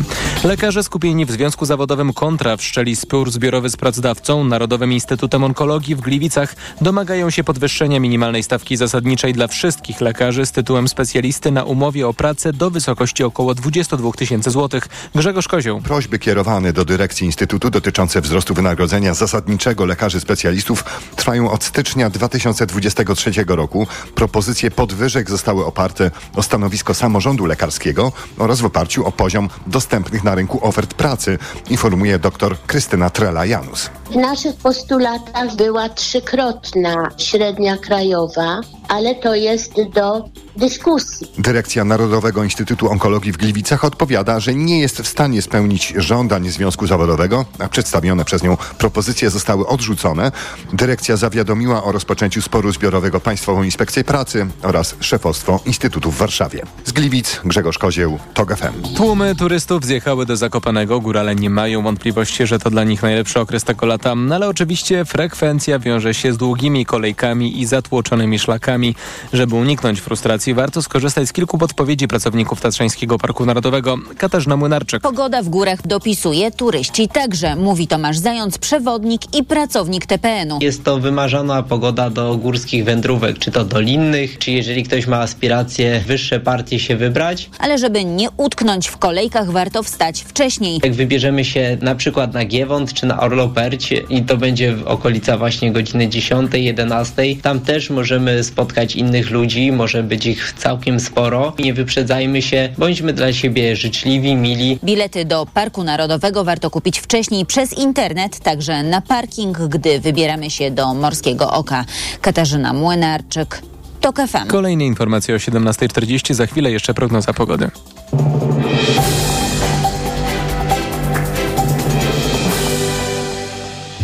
Lekarze 0.44 0.82
skupieni 0.82 1.26
w 1.26 1.30
Związku 1.30 1.66
Zawodowym 1.66 1.89
Kontra 1.90 2.56
wszczeli 2.56 2.96
spór 2.96 3.30
zbiorowy 3.30 3.70
z 3.70 3.76
pracodawcą 3.76 4.44
Narodowym 4.44 4.92
Instytutem 4.92 5.44
Onkologii 5.44 5.94
w 5.94 6.00
Gliwicach. 6.00 6.56
Domagają 6.80 7.30
się 7.30 7.44
podwyższenia 7.44 8.00
minimalnej 8.00 8.42
stawki 8.42 8.76
zasadniczej 8.76 9.32
dla 9.32 9.48
wszystkich 9.48 10.00
lekarzy 10.00 10.46
z 10.46 10.52
tytułem 10.52 10.88
specjalisty 10.88 11.50
na 11.50 11.64
umowie 11.64 12.08
o 12.08 12.14
pracę 12.14 12.52
do 12.52 12.70
wysokości 12.70 13.24
około 13.24 13.54
22 13.54 14.12
tysięcy 14.12 14.50
złotych. 14.50 14.88
Grzegorz 15.14 15.48
Kozioł. 15.48 15.80
Prośby 15.80 16.18
kierowane 16.18 16.72
do 16.72 16.84
dyrekcji 16.84 17.26
Instytutu 17.26 17.70
dotyczące 17.70 18.20
wzrostu 18.20 18.54
wynagrodzenia 18.54 19.14
zasadniczego 19.14 19.84
lekarzy 19.84 20.20
specjalistów 20.20 20.84
trwają 21.16 21.50
od 21.50 21.64
stycznia 21.64 22.10
2023 22.10 23.32
roku. 23.46 23.86
Propozycje 24.14 24.70
podwyżek 24.70 25.30
zostały 25.30 25.66
oparte 25.66 26.10
o 26.34 26.42
stanowisko 26.42 26.94
samorządu 26.94 27.46
lekarskiego 27.46 28.12
oraz 28.38 28.60
w 28.60 28.64
oparciu 28.64 29.06
o 29.06 29.12
poziom 29.12 29.48
dostępnych 29.66 30.24
na 30.24 30.34
rynku 30.34 30.66
ofert 30.66 30.94
pracy, 30.94 31.38
informuje 31.70 32.18
dr 32.18 32.56
Krystyna 32.66 33.10
Trela-Janus. 33.10 33.90
W 34.10 34.16
naszych 34.16 34.56
postulatach 34.56 35.56
była 35.56 35.88
trzykrotna 35.88 37.08
średnia 37.18 37.76
krajowa, 37.76 38.60
ale 38.88 39.14
to 39.14 39.34
jest 39.34 39.72
do 39.94 40.24
dyskusji. 40.60 41.26
Dyrekcja 41.38 41.84
Narodowego 41.84 42.44
Instytutu 42.44 42.90
Onkologii 42.90 43.32
w 43.32 43.36
Gliwicach 43.36 43.84
odpowiada, 43.84 44.40
że 44.40 44.54
nie 44.54 44.80
jest 44.80 45.00
w 45.00 45.08
stanie 45.08 45.42
spełnić 45.42 45.94
żądań 45.96 46.50
Związku 46.50 46.86
Zawodowego, 46.86 47.44
a 47.58 47.68
przedstawione 47.68 48.24
przez 48.24 48.42
nią 48.42 48.56
propozycje 48.78 49.30
zostały 49.30 49.66
odrzucone. 49.66 50.32
Dyrekcja 50.72 51.16
zawiadomiła 51.16 51.84
o 51.84 51.92
rozpoczęciu 51.92 52.42
sporu 52.42 52.72
zbiorowego 52.72 53.20
Państwową 53.20 53.62
Inspekcję 53.62 54.04
Pracy 54.04 54.46
oraz 54.62 54.94
szefostwo 55.00 55.60
Instytutu 55.66 56.10
w 56.10 56.16
Warszawie. 56.16 56.62
Z 56.84 56.92
Gliwic 56.92 57.40
Grzegorz 57.44 57.78
Kozieł, 57.78 58.18
TOG 58.34 58.56
FM. 58.56 58.94
Tłumy 58.96 59.34
turystów 59.36 59.84
zjechały 59.84 60.26
do 60.26 60.36
Zakopanego. 60.36 61.00
Górale 61.00 61.34
nie 61.34 61.50
mają 61.50 61.82
wątpliwości, 61.82 62.46
że 62.46 62.58
to 62.58 62.70
dla 62.70 62.84
nich 62.84 63.02
najlepszy 63.02 63.40
okres 63.40 63.64
tego 63.64 63.86
lata, 63.86 64.14
no 64.14 64.34
ale 64.34 64.48
oczywiście 64.48 65.04
frekwencja 65.04 65.78
wiąże 65.78 66.14
się 66.14 66.32
z 66.32 66.36
długimi 66.36 66.86
kolejkami 66.86 67.60
i 67.60 67.66
zatłoczonymi 67.66 68.38
szlakami. 68.38 68.94
Żeby 69.32 69.54
uniknąć 69.54 70.00
frustracji, 70.00 70.49
warto 70.54 70.82
skorzystać 70.82 71.28
z 71.28 71.32
kilku 71.32 71.58
podpowiedzi 71.58 72.08
pracowników 72.08 72.60
Tatrzańskiego 72.60 73.18
Parku 73.18 73.46
Narodowego. 73.46 73.96
Katarzyna 74.18 74.56
Młynarczyk. 74.56 75.02
Pogoda 75.02 75.42
w 75.42 75.48
górach 75.48 75.86
dopisuje, 75.86 76.50
turyści 76.50 77.08
także, 77.08 77.56
mówi 77.56 77.86
Tomasz 77.86 78.18
Zając, 78.18 78.58
przewodnik 78.58 79.34
i 79.38 79.44
pracownik 79.44 80.06
TPN-u. 80.06 80.58
Jest 80.60 80.84
to 80.84 80.98
wymarzona 80.98 81.62
pogoda 81.62 82.10
do 82.10 82.36
górskich 82.36 82.84
wędrówek, 82.84 83.38
czy 83.38 83.50
to 83.50 83.64
dolinnych, 83.64 84.38
czy 84.38 84.50
jeżeli 84.50 84.82
ktoś 84.82 85.06
ma 85.06 85.16
aspiracje 85.16 86.00
wyższe 86.06 86.40
partie 86.40 86.78
się 86.78 86.96
wybrać. 86.96 87.50
Ale 87.58 87.78
żeby 87.78 88.04
nie 88.04 88.28
utknąć 88.36 88.88
w 88.88 88.96
kolejkach, 88.96 89.50
warto 89.50 89.82
wstać 89.82 90.20
wcześniej. 90.22 90.80
Jak 90.84 90.94
wybierzemy 90.94 91.44
się 91.44 91.78
na 91.82 91.94
przykład 91.94 92.34
na 92.34 92.44
Giewont 92.44 92.92
czy 92.92 93.06
na 93.06 93.20
Orloperć 93.20 93.94
i 94.10 94.22
to 94.22 94.36
będzie 94.36 94.76
w 94.76 94.86
okolica 94.86 95.38
właśnie 95.38 95.72
godziny 95.72 96.08
10, 96.08 96.50
11, 96.54 97.22
tam 97.42 97.60
też 97.60 97.90
możemy 97.90 98.44
spotkać 98.44 98.96
innych 98.96 99.30
ludzi, 99.30 99.72
może 99.72 100.02
być 100.02 100.26
ich 100.30 100.52
całkiem 100.58 101.00
sporo. 101.00 101.52
Nie 101.58 101.74
wyprzedzajmy 101.74 102.42
się, 102.42 102.68
bądźmy 102.78 103.12
dla 103.12 103.32
siebie 103.32 103.76
życzliwi, 103.76 104.34
mili. 104.36 104.78
Bilety 104.84 105.24
do 105.24 105.46
Parku 105.54 105.84
Narodowego 105.84 106.44
warto 106.44 106.70
kupić 106.70 106.98
wcześniej 106.98 107.46
przez 107.46 107.78
internet, 107.78 108.40
także 108.40 108.82
na 108.82 109.00
parking, 109.00 109.58
gdy 109.58 110.00
wybieramy 110.00 110.50
się 110.50 110.70
do 110.70 110.94
Morskiego 110.94 111.50
Oka. 111.52 111.84
Katarzyna 112.20 112.72
Młynarczyk, 112.72 113.62
TOK 114.00 114.16
FM. 114.16 114.46
Kolejne 114.46 114.84
informacje 114.84 115.34
o 115.34 115.38
17.40, 115.38 116.34
za 116.34 116.46
chwilę 116.46 116.70
jeszcze 116.70 116.94
prognoza 116.94 117.32
pogody. 117.32 117.70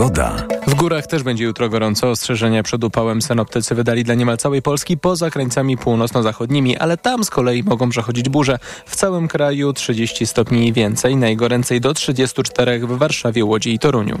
Pogoda. 0.00 0.36
W 0.66 0.74
górach 0.74 1.06
też 1.06 1.22
będzie 1.22 1.44
jutro 1.44 1.68
gorąco. 1.68 2.10
Ostrzeżenia 2.10 2.62
przed 2.62 2.84
upałem 2.84 3.22
synoptycy 3.22 3.74
wydali 3.74 4.04
dla 4.04 4.14
niemal 4.14 4.36
całej 4.36 4.62
Polski 4.62 4.98
poza 4.98 5.30
krańcami 5.30 5.76
północno-zachodnimi, 5.76 6.76
ale 6.76 6.96
tam 6.96 7.24
z 7.24 7.30
kolei 7.30 7.62
mogą 7.62 7.88
przechodzić 7.88 8.28
burze. 8.28 8.58
W 8.86 8.96
całym 8.96 9.28
kraju 9.28 9.72
30 9.72 10.26
stopni 10.26 10.68
i 10.68 10.72
więcej, 10.72 11.16
najgoręcej 11.16 11.80
do 11.80 11.94
34 11.94 12.78
w 12.78 12.98
Warszawie, 12.98 13.44
Łodzi 13.44 13.74
i 13.74 13.78
Toruniu. 13.78 14.20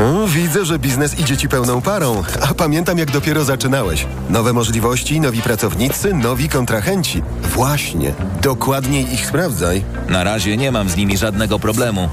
O, 0.00 0.26
widzę, 0.26 0.64
że 0.64 0.78
biznes 0.78 1.18
idzie 1.18 1.36
ci 1.36 1.48
pełną 1.48 1.82
parą, 1.82 2.22
a 2.50 2.54
pamiętam 2.54 2.98
jak 2.98 3.10
dopiero 3.10 3.44
zaczynałeś. 3.44 4.06
Nowe 4.30 4.52
możliwości, 4.52 5.20
nowi 5.20 5.42
pracownicy, 5.42 6.14
nowi 6.14 6.48
kontrahenci. 6.48 7.22
Właśnie, 7.42 8.14
dokładniej 8.42 9.14
ich 9.14 9.26
sprawdzaj. 9.26 9.84
Na 10.08 10.24
razie 10.24 10.56
nie 10.56 10.72
mam 10.72 10.88
z 10.88 10.96
nimi 10.96 11.16
żadnego 11.16 11.58
problemu. 11.58 12.08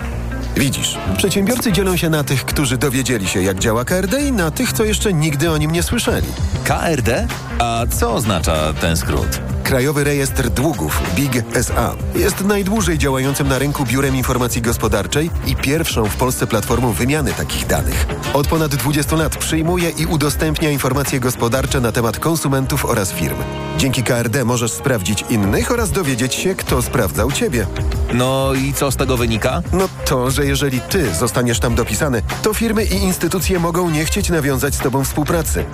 Widzisz, 0.56 0.97
przedsiębiorcy 1.17 1.71
dzielą 1.71 1.97
się 1.97 2.10
na 2.10 2.23
tych, 2.23 2.45
którzy 2.45 2.78
dowiedzieli 2.78 3.28
się 3.28 3.41
jak 3.41 3.60
działa 3.60 3.86
KRD 3.86 4.21
i 4.21 4.32
na 4.32 4.52
tych, 4.52 4.73
co 4.73 4.84
jeszcze 4.84 5.13
nigdy 5.13 5.52
o 5.52 5.58
nim 5.58 5.71
nie 5.71 5.84
słyszeli. 5.84 6.28
KRD? 6.63 7.28
A 7.60 7.86
co 8.00 8.13
oznacza 8.13 8.73
ten 8.73 8.97
skrót? 8.97 9.39
Krajowy 9.67 10.03
Rejestr 10.03 10.49
Długów, 10.49 11.01
BIG 11.15 11.43
SA, 11.53 11.95
jest 12.15 12.41
najdłużej 12.43 12.97
działającym 12.97 13.47
na 13.47 13.60
rynku 13.60 13.86
biurem 13.86 14.15
informacji 14.15 14.62
gospodarczej 14.62 15.30
i 15.47 15.56
pierwszą 15.56 16.06
w 16.06 16.15
Polsce 16.15 16.47
platformą 16.47 16.91
wymiany 16.91 17.34
takich 17.34 17.67
danych. 17.67 18.06
Od 18.34 18.47
ponad 18.47 18.75
20 18.75 19.15
lat 19.15 19.38
przyjmuje 19.38 19.89
i 19.89 20.06
udostępnia 20.06 20.69
informacje 20.69 21.19
gospodarcze 21.19 21.82
na 21.82 21.91
temat 21.91 22.19
konsumentów 22.19 22.86
oraz 22.86 23.12
firm. 23.12 23.38
Dzięki 23.77 24.03
KRD 24.03 24.45
możesz 24.45 24.71
sprawdzić 24.71 25.25
innych 25.30 25.71
oraz 25.71 25.91
dowiedzieć 25.91 26.36
się, 26.36 26.56
kto 26.56 26.82
sprawdzał 26.82 27.32
ciebie. 27.32 27.67
No 28.13 28.53
i 28.53 28.73
co 28.73 28.91
z 28.91 28.95
tego 28.95 29.17
wynika? 29.17 29.62
No 29.73 29.89
to, 30.06 30.32
że 30.32 30.45
jeżeli 30.45 30.82
ty 30.82 31.13
zostaniesz 31.13 31.60
tam 31.60 31.75
dopisany, 31.75 32.21
to 32.41 32.53
firmy 32.53 32.86
i 32.86 32.93
instytucje 32.95 33.60
mogą 33.60 33.89
nie 33.89 34.06
chcieć 34.06 34.30
nawiązać 34.30 34.75
z 34.75 34.80
tobą 34.80 35.03
współpracy. 35.03 35.65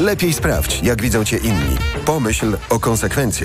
Lepiej 0.00 0.32
sprawdź, 0.32 0.82
jak 0.82 1.02
widzą 1.02 1.24
cię 1.24 1.36
inni. 1.36 1.76
Pomyśl 2.04 2.56
o 2.70 2.80
konsekwencjach. 2.80 3.41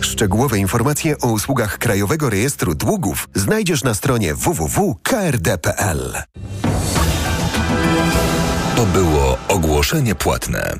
Szczegółowe 0.00 0.58
informacje 0.58 1.18
o 1.18 1.26
usługach 1.26 1.78
Krajowego 1.78 2.30
Rejestru 2.30 2.74
Długów 2.74 3.28
znajdziesz 3.34 3.84
na 3.84 3.94
stronie 3.94 4.34
www.krd.pl. 4.34 6.22
To 8.76 8.86
było 8.86 9.38
ogłoszenie 9.48 10.14
płatne. 10.14 10.76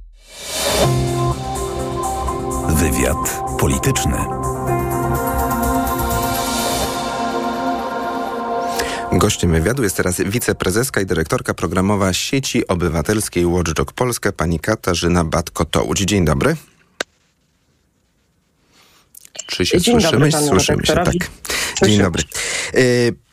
Wywiad 2.68 3.42
polityczny. 3.60 4.16
Gościem 9.12 9.52
wywiadu 9.52 9.82
jest 9.82 9.96
teraz 9.96 10.20
wiceprezeska 10.20 11.00
i 11.00 11.06
dyrektorka 11.06 11.54
programowa 11.54 12.12
sieci 12.12 12.66
obywatelskiej 12.66 13.46
Watchdog 13.46 13.92
Polska, 13.92 14.32
pani 14.32 14.60
Katarzyna 14.60 15.24
Batko-Tołudź. 15.24 16.04
Dzień 16.04 16.24
dobry. 16.24 16.56
Czy 19.50 19.66
się 19.66 19.80
Dzień 19.80 20.00
słyszymy? 20.00 20.30
Dobry, 20.30 20.48
słyszymy 20.48 20.86
się, 20.86 20.94
tak. 20.94 21.14
Dzień 21.82 21.98
dobry. 21.98 22.22
Y 22.74 23.28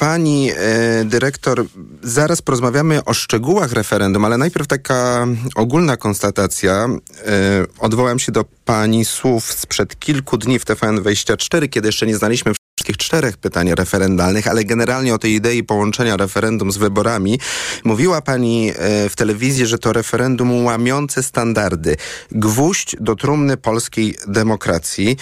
pani 0.00 0.50
e, 0.50 1.04
dyrektor, 1.04 1.64
zaraz 2.02 2.42
porozmawiamy 2.42 3.04
o 3.04 3.14
szczegółach 3.14 3.72
referendum, 3.72 4.24
ale 4.24 4.38
najpierw 4.38 4.66
taka 4.66 5.26
ogólna 5.54 5.96
konstatacja. 5.96 6.88
E, 7.26 7.66
odwołam 7.78 8.18
się 8.18 8.32
do 8.32 8.44
pani 8.64 9.04
słów 9.04 9.52
sprzed 9.52 9.98
kilku 9.98 10.38
dni 10.38 10.58
w 10.58 10.64
TVN24, 10.64 11.68
kiedy 11.68 11.88
jeszcze 11.88 12.06
nie 12.06 12.16
znaliśmy 12.16 12.52
wszystkich 12.80 12.96
czterech 12.96 13.36
pytań 13.36 13.74
referendalnych, 13.74 14.48
ale 14.48 14.64
generalnie 14.64 15.14
o 15.14 15.18
tej 15.18 15.32
idei 15.32 15.64
połączenia 15.64 16.16
referendum 16.16 16.72
z 16.72 16.76
wyborami. 16.76 17.40
Mówiła 17.84 18.22
pani 18.22 18.70
e, 18.70 19.08
w 19.08 19.16
telewizji, 19.16 19.66
że 19.66 19.78
to 19.78 19.92
referendum 19.92 20.64
łamiące 20.64 21.22
standardy. 21.22 21.96
Gwóźdź 22.32 22.96
do 23.00 23.16
trumny 23.16 23.56
polskiej 23.56 24.14
demokracji. 24.26 25.16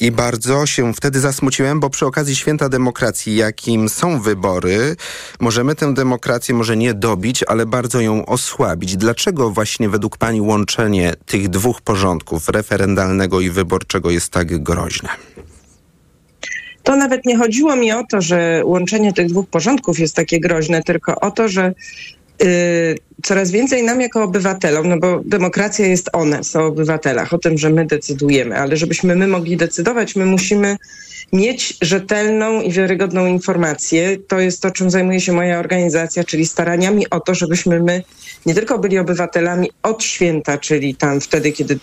I 0.00 0.10
bardzo 0.10 0.66
się 0.66 0.94
wtedy 0.94 1.20
zasmuciłem, 1.20 1.80
bo 1.80 1.90
przy 1.90 2.06
okazji 2.06 2.36
święta 2.36 2.68
demokracji, 2.68 3.36
jakim 3.36 3.88
są 3.88 4.20
wybory, 4.20 4.96
możemy 5.40 5.74
tę 5.74 5.94
demokrację 5.94 6.54
może 6.54 6.76
nie 6.76 6.94
dobić, 6.94 7.42
ale 7.42 7.66
bardzo 7.66 8.00
ją 8.00 8.26
osłabić. 8.26 8.96
Dlaczego 8.96 9.50
właśnie 9.50 9.88
według 9.88 10.16
pani 10.16 10.40
łączenie 10.40 11.14
tych 11.26 11.48
dwóch 11.48 11.80
porządków, 11.80 12.48
referendalnego 12.48 13.40
i 13.40 13.50
wyborczego, 13.50 14.10
jest 14.10 14.32
tak 14.32 14.62
groźne? 14.62 15.08
To 16.86 16.96
nawet 16.96 17.24
nie 17.24 17.36
chodziło 17.36 17.76
mi 17.76 17.92
o 17.92 18.04
to, 18.04 18.20
że 18.20 18.62
łączenie 18.64 19.12
tych 19.12 19.26
dwóch 19.26 19.48
porządków 19.48 19.98
jest 19.98 20.16
takie 20.16 20.40
groźne, 20.40 20.82
tylko 20.82 21.20
o 21.20 21.30
to, 21.30 21.48
że 21.48 21.72
y, 22.42 22.98
coraz 23.22 23.50
więcej 23.50 23.82
nam 23.82 24.00
jako 24.00 24.22
obywatelom, 24.22 24.88
no 24.88 24.98
bo 24.98 25.20
demokracja 25.24 25.86
jest 25.86 26.10
o 26.12 26.24
nas, 26.24 26.56
o 26.56 26.66
obywatelach, 26.66 27.32
o 27.34 27.38
tym, 27.38 27.58
że 27.58 27.70
my 27.70 27.86
decydujemy, 27.86 28.58
ale 28.58 28.76
żebyśmy 28.76 29.16
my 29.16 29.26
mogli 29.26 29.56
decydować, 29.56 30.16
my 30.16 30.26
musimy 30.26 30.76
mieć 31.32 31.76
rzetelną 31.82 32.62
i 32.62 32.72
wiarygodną 32.72 33.26
informację. 33.26 34.16
To 34.28 34.40
jest 34.40 34.62
to, 34.62 34.70
czym 34.70 34.90
zajmuje 34.90 35.20
się 35.20 35.32
moja 35.32 35.58
organizacja, 35.58 36.24
czyli 36.24 36.46
staraniami 36.46 37.10
o 37.10 37.20
to, 37.20 37.34
żebyśmy 37.34 37.80
my 37.80 38.02
nie 38.46 38.54
tylko 38.54 38.78
byli 38.78 38.98
obywatelami 38.98 39.70
od 39.82 40.04
święta, 40.04 40.58
czyli 40.58 40.94
tam 40.94 41.20
wtedy, 41.20 41.52
kiedy 41.52 41.78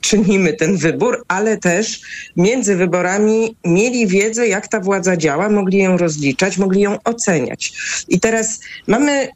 czynimy 0.00 0.52
ten 0.52 0.76
wybór, 0.76 1.24
ale 1.28 1.56
też 1.56 2.00
między 2.36 2.76
wyborami 2.76 3.56
mieli 3.64 4.06
wiedzę, 4.06 4.48
jak 4.48 4.68
ta 4.68 4.80
władza 4.80 5.16
działa, 5.16 5.48
mogli 5.48 5.78
ją 5.78 5.96
rozliczać, 5.96 6.58
mogli 6.58 6.80
ją 6.80 6.98
oceniać. 7.04 7.72
I 8.08 8.20
teraz 8.20 8.60
mamy 8.86 9.28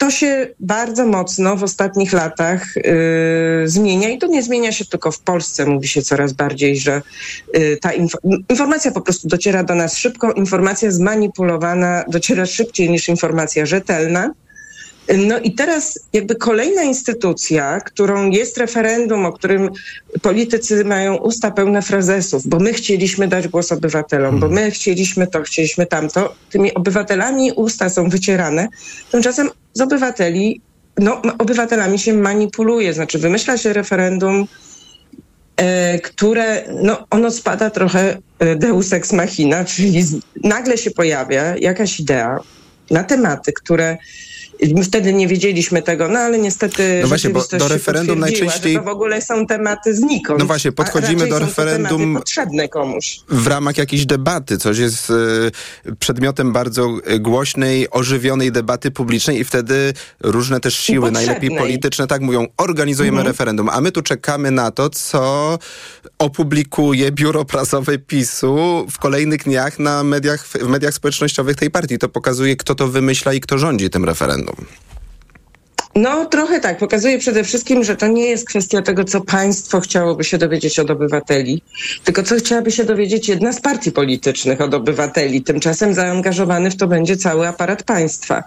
to 0.00 0.10
się 0.10 0.48
bardzo 0.60 1.06
mocno 1.06 1.56
w 1.56 1.62
ostatnich 1.62 2.12
latach 2.12 2.76
y, 2.76 2.82
zmienia 3.64 4.08
i 4.08 4.18
to 4.18 4.26
nie 4.26 4.42
zmienia 4.42 4.72
się 4.72 4.84
tylko 4.84 5.12
w 5.12 5.20
Polsce. 5.20 5.66
Mówi 5.66 5.88
się 5.88 6.02
coraz 6.02 6.32
bardziej, 6.32 6.76
że 6.76 7.02
y, 7.56 7.78
ta 7.80 7.92
inf 7.92 8.12
informacja 8.48 8.90
po 8.90 9.00
prostu 9.00 9.28
dociera 9.28 9.64
do 9.64 9.74
nas 9.74 9.96
szybko, 9.96 10.32
informacja 10.32 10.90
zmanipulowana 10.90 12.04
dociera 12.08 12.46
szybciej 12.46 12.90
niż 12.90 13.08
informacja 13.08 13.66
rzetelna. 13.66 14.32
No 15.18 15.38
i 15.38 15.52
teraz 15.52 15.98
jakby 16.12 16.34
kolejna 16.34 16.82
instytucja, 16.82 17.80
którą 17.80 18.30
jest 18.30 18.58
referendum, 18.58 19.26
o 19.26 19.32
którym 19.32 19.70
politycy 20.22 20.84
mają 20.84 21.16
usta 21.16 21.50
pełne 21.50 21.82
frazesów, 21.82 22.46
bo 22.46 22.58
my 22.58 22.72
chcieliśmy 22.72 23.28
dać 23.28 23.48
głos 23.48 23.72
obywatelom, 23.72 24.40
bo 24.40 24.48
my 24.48 24.70
chcieliśmy 24.70 25.26
to, 25.26 25.42
chcieliśmy 25.42 25.86
tamto. 25.86 26.34
Tymi 26.50 26.74
obywatelami 26.74 27.52
usta 27.52 27.88
są 27.88 28.08
wycierane. 28.08 28.68
Tymczasem 29.10 29.50
z 29.74 29.80
obywateli, 29.80 30.60
no 30.98 31.22
obywatelami 31.38 31.98
się 31.98 32.12
manipuluje, 32.12 32.94
znaczy 32.94 33.18
wymyśla 33.18 33.58
się 33.58 33.72
referendum, 33.72 34.46
e, 35.56 35.98
które, 35.98 36.64
no 36.82 37.06
ono 37.10 37.30
spada 37.30 37.70
trochę 37.70 38.18
e, 38.38 38.56
deus 38.56 38.92
ex 38.92 39.12
machina, 39.12 39.64
czyli 39.64 40.04
nagle 40.44 40.78
się 40.78 40.90
pojawia 40.90 41.56
jakaś 41.56 42.00
idea 42.00 42.38
na 42.90 43.04
tematy, 43.04 43.52
które 43.52 43.96
wtedy 44.84 45.12
nie 45.12 45.28
wiedzieliśmy 45.28 45.82
tego, 45.82 46.08
no 46.08 46.18
ale 46.18 46.38
niestety 46.38 46.98
no 47.02 47.08
właśnie, 47.08 47.30
bo 47.30 47.44
do 47.58 47.68
referendum 47.68 48.18
najczęściej 48.18 48.74
to 48.74 48.82
w 48.82 48.88
ogóle 48.88 49.22
są 49.22 49.46
tematy 49.46 49.94
znikąd. 49.94 50.40
No 50.40 50.46
właśnie, 50.46 50.72
podchodzimy 50.72 51.28
do 51.28 51.38
referendum 51.38 52.14
potrzebne 52.14 52.68
komuś. 52.68 53.20
W 53.28 53.46
ramach 53.46 53.78
jakiejś 53.78 54.06
debaty, 54.06 54.58
coś 54.58 54.78
jest 54.78 55.10
y, 55.10 55.94
przedmiotem 55.98 56.52
bardzo 56.52 56.98
głośnej, 57.20 57.90
ożywionej 57.90 58.52
debaty 58.52 58.90
publicznej 58.90 59.40
i 59.40 59.44
wtedy 59.44 59.92
różne 60.20 60.60
też 60.60 60.76
siły, 60.76 61.10
najlepiej 61.10 61.50
polityczne, 61.56 62.06
tak 62.06 62.20
mówią, 62.20 62.46
organizujemy 62.56 63.16
mhm. 63.16 63.32
referendum, 63.32 63.68
a 63.68 63.80
my 63.80 63.92
tu 63.92 64.02
czekamy 64.02 64.50
na 64.50 64.70
to, 64.70 64.90
co 64.90 65.58
opublikuje 66.18 67.12
biuro 67.12 67.44
prasowe 67.44 67.98
PiSu 67.98 68.86
w 68.90 68.98
kolejnych 68.98 69.44
dniach 69.44 69.78
na 69.78 70.04
mediach, 70.04 70.46
w 70.46 70.68
mediach 70.68 70.94
społecznościowych 70.94 71.56
tej 71.56 71.70
partii. 71.70 71.98
To 71.98 72.08
pokazuje, 72.08 72.56
kto 72.56 72.74
to 72.74 72.88
wymyśla 72.88 73.32
i 73.32 73.40
kto 73.40 73.58
rządzi 73.58 73.90
tym 73.90 74.04
referendum. 74.04 74.49
No 75.94 76.26
trochę 76.26 76.60
tak. 76.60 76.78
Pokazuje 76.78 77.18
przede 77.18 77.44
wszystkim, 77.44 77.84
że 77.84 77.96
to 77.96 78.06
nie 78.06 78.26
jest 78.26 78.48
kwestia 78.48 78.82
tego, 78.82 79.04
co 79.04 79.20
państwo 79.20 79.80
chciałoby 79.80 80.24
się 80.24 80.38
dowiedzieć 80.38 80.78
od 80.78 80.90
obywateli, 80.90 81.62
tylko 82.04 82.22
co 82.22 82.36
chciałaby 82.36 82.70
się 82.70 82.84
dowiedzieć 82.84 83.28
jedna 83.28 83.52
z 83.52 83.60
partii 83.60 83.92
politycznych 83.92 84.60
od 84.60 84.74
obywateli. 84.74 85.42
Tymczasem 85.42 85.94
zaangażowany 85.94 86.70
w 86.70 86.76
to 86.76 86.86
będzie 86.86 87.16
cały 87.16 87.48
aparat 87.48 87.82
państwa. 87.82 88.42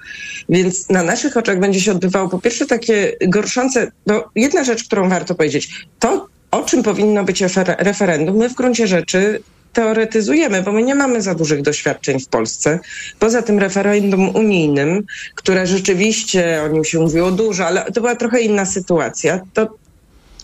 Więc 0.49 0.89
na 0.89 1.03
naszych 1.03 1.37
oczach 1.37 1.59
będzie 1.59 1.81
się 1.81 1.91
odbywało 1.91 2.29
po 2.29 2.39
pierwsze 2.39 2.65
takie 2.65 3.15
gorszące, 3.27 3.91
bo 4.07 4.29
jedna 4.35 4.63
rzecz, 4.63 4.83
którą 4.83 5.09
warto 5.09 5.35
powiedzieć, 5.35 5.87
to 5.99 6.27
o 6.51 6.63
czym 6.63 6.83
powinno 6.83 7.23
być 7.23 7.43
referendum, 7.77 8.37
my 8.37 8.49
w 8.49 8.53
gruncie 8.53 8.87
rzeczy 8.87 9.43
teoretyzujemy, 9.73 10.61
bo 10.61 10.71
my 10.71 10.83
nie 10.83 10.95
mamy 10.95 11.21
za 11.21 11.35
dużych 11.35 11.61
doświadczeń 11.61 12.19
w 12.19 12.27
Polsce. 12.27 12.79
Poza 13.19 13.41
tym 13.41 13.59
referendum 13.59 14.35
unijnym, 14.35 15.03
które 15.35 15.67
rzeczywiście 15.67 16.61
o 16.65 16.67
nim 16.67 16.83
się 16.83 16.99
mówiło 16.99 17.31
dużo, 17.31 17.65
ale 17.65 17.85
to 17.85 18.01
była 18.01 18.15
trochę 18.15 18.41
inna 18.41 18.65
sytuacja. 18.65 19.39
To, 19.53 19.77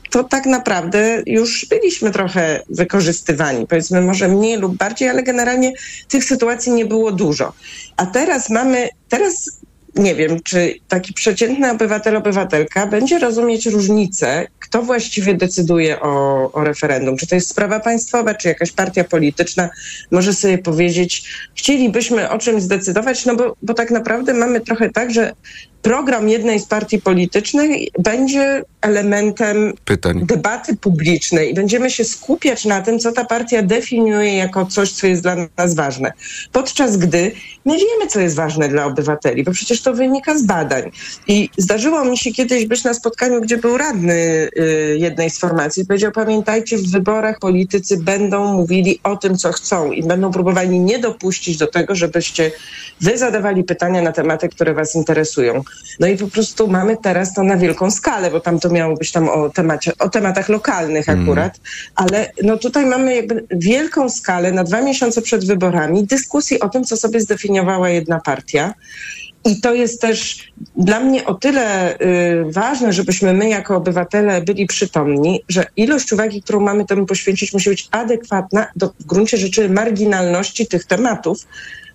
to 0.09 0.23
tak 0.23 0.45
naprawdę 0.45 1.23
już 1.25 1.65
byliśmy 1.65 2.11
trochę 2.11 2.63
wykorzystywani. 2.69 3.67
Powiedzmy 3.67 4.01
może 4.01 4.27
mniej 4.27 4.57
lub 4.57 4.77
bardziej, 4.77 5.09
ale 5.09 5.23
generalnie 5.23 5.73
tych 6.07 6.23
sytuacji 6.23 6.71
nie 6.71 6.85
było 6.85 7.11
dużo. 7.11 7.53
A 7.97 8.05
teraz 8.05 8.49
mamy, 8.49 8.89
teraz 9.09 9.59
nie 9.95 10.15
wiem, 10.15 10.43
czy 10.43 10.75
taki 10.87 11.13
przeciętny 11.13 11.71
obywatel, 11.71 12.15
obywatelka 12.15 12.87
będzie 12.87 13.19
rozumieć 13.19 13.65
różnicę, 13.65 14.47
kto 14.69 14.81
właściwie 14.81 15.33
decyduje 15.33 16.01
o, 16.01 16.51
o 16.51 16.63
referendum. 16.63 17.17
Czy 17.17 17.27
to 17.27 17.35
jest 17.35 17.49
sprawa 17.49 17.79
państwowa, 17.79 18.33
czy 18.33 18.47
jakaś 18.47 18.71
partia 18.71 19.03
polityczna 19.03 19.69
może 20.11 20.33
sobie 20.33 20.57
powiedzieć, 20.57 21.23
chcielibyśmy 21.55 22.29
o 22.29 22.37
czymś 22.37 22.63
zdecydować, 22.63 23.25
no 23.25 23.35
bo, 23.35 23.55
bo 23.61 23.73
tak 23.73 23.91
naprawdę 23.91 24.33
mamy 24.33 24.61
trochę 24.61 24.89
tak, 24.89 25.11
że 25.13 25.33
program 25.81 26.29
jednej 26.29 26.59
z 26.59 26.65
partii 26.65 27.01
politycznych 27.01 27.69
będzie 27.99 28.63
elementem 28.81 29.73
Pytań. 29.85 30.25
debaty 30.25 30.77
publicznej 30.77 31.51
i 31.51 31.53
będziemy 31.53 31.91
się 31.91 32.03
skupiać 32.03 32.65
na 32.65 32.81
tym, 32.81 32.99
co 32.99 33.11
ta 33.11 33.25
partia 33.25 33.61
definiuje 33.61 34.35
jako 34.35 34.65
coś, 34.65 34.91
co 34.91 35.07
jest 35.07 35.21
dla 35.21 35.35
nas 35.57 35.75
ważne. 35.75 36.13
Podczas 36.51 36.97
gdy 36.97 37.31
my 37.65 37.77
wiemy, 37.77 38.07
co 38.09 38.19
jest 38.19 38.35
ważne 38.35 38.69
dla 38.69 38.85
obywateli, 38.85 39.43
bo 39.43 39.51
przecież 39.51 39.81
to 39.81 39.93
wynika 39.93 40.37
z 40.37 40.45
badań. 40.45 40.91
I 41.27 41.49
zdarzyło 41.57 42.05
mi 42.05 42.17
się 42.17 42.31
kiedyś 42.31 42.65
być 42.65 42.83
na 42.83 42.93
spotkaniu, 42.93 43.41
gdzie 43.41 43.57
był 43.57 43.77
radny 43.77 44.13
y, 44.13 44.95
jednej 44.99 45.29
z 45.29 45.39
formacji. 45.39 45.85
Powiedział, 45.85 46.11
pamiętajcie, 46.11 46.77
w 46.77 46.91
wyborach 46.91 47.39
politycy 47.39 47.97
będą 47.97 48.53
mówili 48.53 48.99
o 49.03 49.17
tym, 49.17 49.37
co 49.37 49.51
chcą 49.51 49.91
i 49.91 50.03
będą 50.03 50.31
próbowali 50.31 50.79
nie 50.79 50.99
dopuścić 50.99 51.57
do 51.57 51.67
tego, 51.67 51.95
żebyście 51.95 52.51
wy 53.01 53.17
zadawali 53.17 53.63
pytania 53.63 54.01
na 54.01 54.11
tematy, 54.11 54.49
które 54.49 54.73
was 54.73 54.95
interesują. 54.95 55.63
No 55.99 56.07
i 56.07 56.17
po 56.17 56.27
prostu 56.27 56.67
mamy 56.67 56.97
teraz 56.97 57.33
to 57.33 57.43
na 57.43 57.57
wielką 57.57 57.91
skalę, 57.91 58.31
bo 58.31 58.39
tam 58.39 58.59
to 58.59 58.69
miało 58.69 58.95
być 58.95 59.11
tam 59.11 59.29
o, 59.29 59.49
temacie, 59.49 59.91
o 59.99 60.09
tematach 60.09 60.49
lokalnych 60.49 61.09
mm. 61.09 61.23
akurat, 61.23 61.57
mm. 61.57 61.91
ale 61.95 62.31
no 62.43 62.57
tutaj 62.57 62.85
mamy 62.85 63.15
jakby 63.15 63.45
wielką 63.51 64.09
skalę 64.09 64.51
na 64.51 64.63
dwa 64.63 64.81
miesiące 64.81 65.21
przed 65.21 65.45
wyborami 65.45 66.03
dyskusji 66.03 66.59
o 66.59 66.69
tym, 66.69 66.83
co 66.83 66.97
sobie 66.97 67.19
zdefiniowała 67.19 67.89
jedna 67.89 68.19
partia. 68.19 68.73
I 69.45 69.61
to 69.61 69.73
jest 69.73 70.01
też 70.01 70.51
dla 70.77 70.99
mnie 70.99 71.25
o 71.25 71.33
tyle 71.33 71.95
y, 71.95 71.97
ważne, 72.51 72.93
żebyśmy 72.93 73.33
my 73.33 73.49
jako 73.49 73.75
obywatele 73.75 74.41
byli 74.41 74.65
przytomni, 74.65 75.43
że 75.49 75.65
ilość 75.75 76.13
uwagi, 76.13 76.41
którą 76.41 76.59
mamy 76.59 76.85
temu 76.85 77.05
poświęcić, 77.05 77.53
musi 77.53 77.69
być 77.69 77.87
adekwatna 77.91 78.67
do 78.75 78.93
w 78.99 79.05
gruncie 79.05 79.37
rzeczy 79.37 79.69
marginalności 79.69 80.67
tych 80.67 80.85
tematów, 80.85 81.47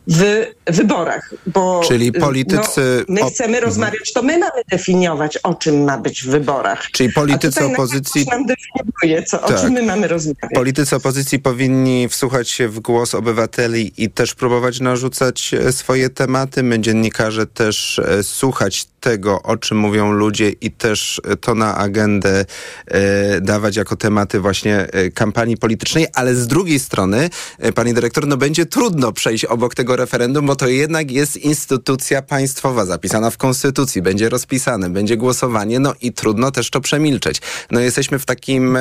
w 0.09 0.45
wyborach. 0.67 1.31
Bo, 1.47 1.81
Czyli 1.89 2.13
politycy. 2.13 3.05
No, 3.09 3.25
my 3.25 3.31
chcemy 3.31 3.61
rozmawiać, 3.61 4.13
to 4.13 4.23
my 4.23 4.39
mamy 4.39 4.63
definiować, 4.71 5.37
o 5.37 5.55
czym 5.55 5.85
ma 5.85 5.99
być 5.99 6.23
w 6.23 6.27
wyborach. 6.27 6.91
Czyli 6.91 7.13
politycy 7.13 7.65
opozycji. 7.65 8.27
nam 8.31 8.47
definiuje, 8.47 9.23
co, 9.23 9.39
tak. 9.39 9.51
o 9.51 9.61
czym 9.61 9.73
my 9.73 9.83
mamy 9.83 10.09
rozmawiać. 10.09 10.51
Politycy 10.55 10.97
opozycji 10.97 11.39
powinni 11.39 12.09
wsłuchać 12.09 12.51
się 12.51 12.69
w 12.69 12.81
głos 12.81 13.15
obywateli 13.15 13.93
i 13.97 14.11
też 14.11 14.35
próbować 14.35 14.81
narzucać 14.81 15.55
e, 15.55 15.73
swoje 15.73 16.11
tematy. 16.11 16.63
My, 16.63 16.81
dziennikarze, 16.81 17.47
też 17.47 17.99
e, 17.99 18.23
słuchać 18.23 18.87
tego, 19.05 19.43
o 19.43 19.57
czym 19.57 19.79
mówią 19.79 20.13
ludzie 20.13 20.51
i 20.51 20.71
też 20.71 21.21
to 21.41 21.55
na 21.55 21.77
agendę 21.77 22.45
e, 22.87 23.41
dawać 23.41 23.77
jako 23.77 23.97
tematy 23.97 24.41
właśnie 24.41 24.77
e, 24.77 25.11
kampanii 25.11 25.57
politycznej, 25.57 26.07
ale 26.15 26.35
z 26.35 26.47
drugiej 26.47 26.79
strony, 26.79 27.31
e, 27.59 27.73
pani 27.73 27.95
dyrektor, 27.95 28.27
no 28.27 28.37
będzie 28.37 28.67
trudno 28.67 29.13
przejść 29.13 29.45
obok 29.45 29.75
tego 29.75 29.94
tego 29.95 30.05
referendum, 30.05 30.47
bo 30.47 30.57
to 30.57 30.69
jednak 30.69 31.11
jest 31.11 31.37
instytucja 31.37 32.23
państwowa 32.23 32.87
zapisana 32.87 33.31
w 33.31 33.37
konstytucji, 33.37 34.03
będzie 34.03 34.29
rozpisane, 34.29 34.91
będzie 34.91 35.17
głosowanie, 35.17 35.81
no 35.81 35.95
i 36.01 36.13
trudno 36.13 36.51
też 36.51 36.71
to 36.71 36.81
przemilczeć. 36.81 37.41
No 37.71 37.81
jesteśmy 37.81 38.19
w 38.19 38.25
takim, 38.25 38.79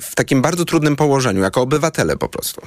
w 0.00 0.14
takim 0.14 0.42
bardzo 0.42 0.64
trudnym 0.64 0.96
położeniu, 0.96 1.42
jako 1.42 1.60
obywatele 1.60 2.16
po 2.16 2.28
prostu. 2.28 2.60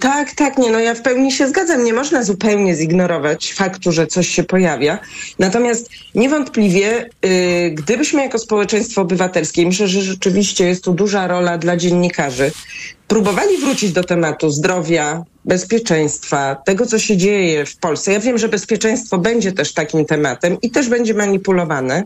Tak, 0.00 0.34
tak, 0.34 0.58
nie, 0.58 0.70
no 0.70 0.78
ja 0.78 0.94
w 0.94 1.02
pełni 1.02 1.32
się 1.32 1.48
zgadzam. 1.48 1.84
Nie 1.84 1.92
można 1.92 2.22
zupełnie 2.22 2.74
zignorować 2.74 3.52
faktu, 3.52 3.92
że 3.92 4.06
coś 4.06 4.28
się 4.28 4.44
pojawia. 4.44 4.98
Natomiast 5.38 5.90
niewątpliwie, 6.14 7.08
y, 7.24 7.70
gdybyśmy 7.70 8.22
jako 8.22 8.38
społeczeństwo 8.38 9.02
obywatelskie, 9.02 9.66
myślę, 9.66 9.88
że 9.88 10.02
rzeczywiście 10.02 10.66
jest 10.66 10.84
tu 10.84 10.92
duża 10.92 11.26
rola 11.26 11.58
dla 11.58 11.76
dziennikarzy, 11.76 12.52
próbowali 13.08 13.56
wrócić 13.56 13.92
do 13.92 14.04
tematu 14.04 14.50
zdrowia, 14.50 15.24
bezpieczeństwa, 15.44 16.56
tego, 16.64 16.86
co 16.86 16.98
się 16.98 17.16
dzieje 17.16 17.66
w 17.66 17.76
Polsce. 17.76 18.12
Ja 18.12 18.20
wiem, 18.20 18.38
że 18.38 18.48
bezpieczeństwo 18.48 19.18
będzie 19.18 19.52
też 19.52 19.72
takim 19.72 20.04
tematem 20.04 20.56
i 20.62 20.70
też 20.70 20.88
będzie 20.88 21.14
manipulowane. 21.14 22.04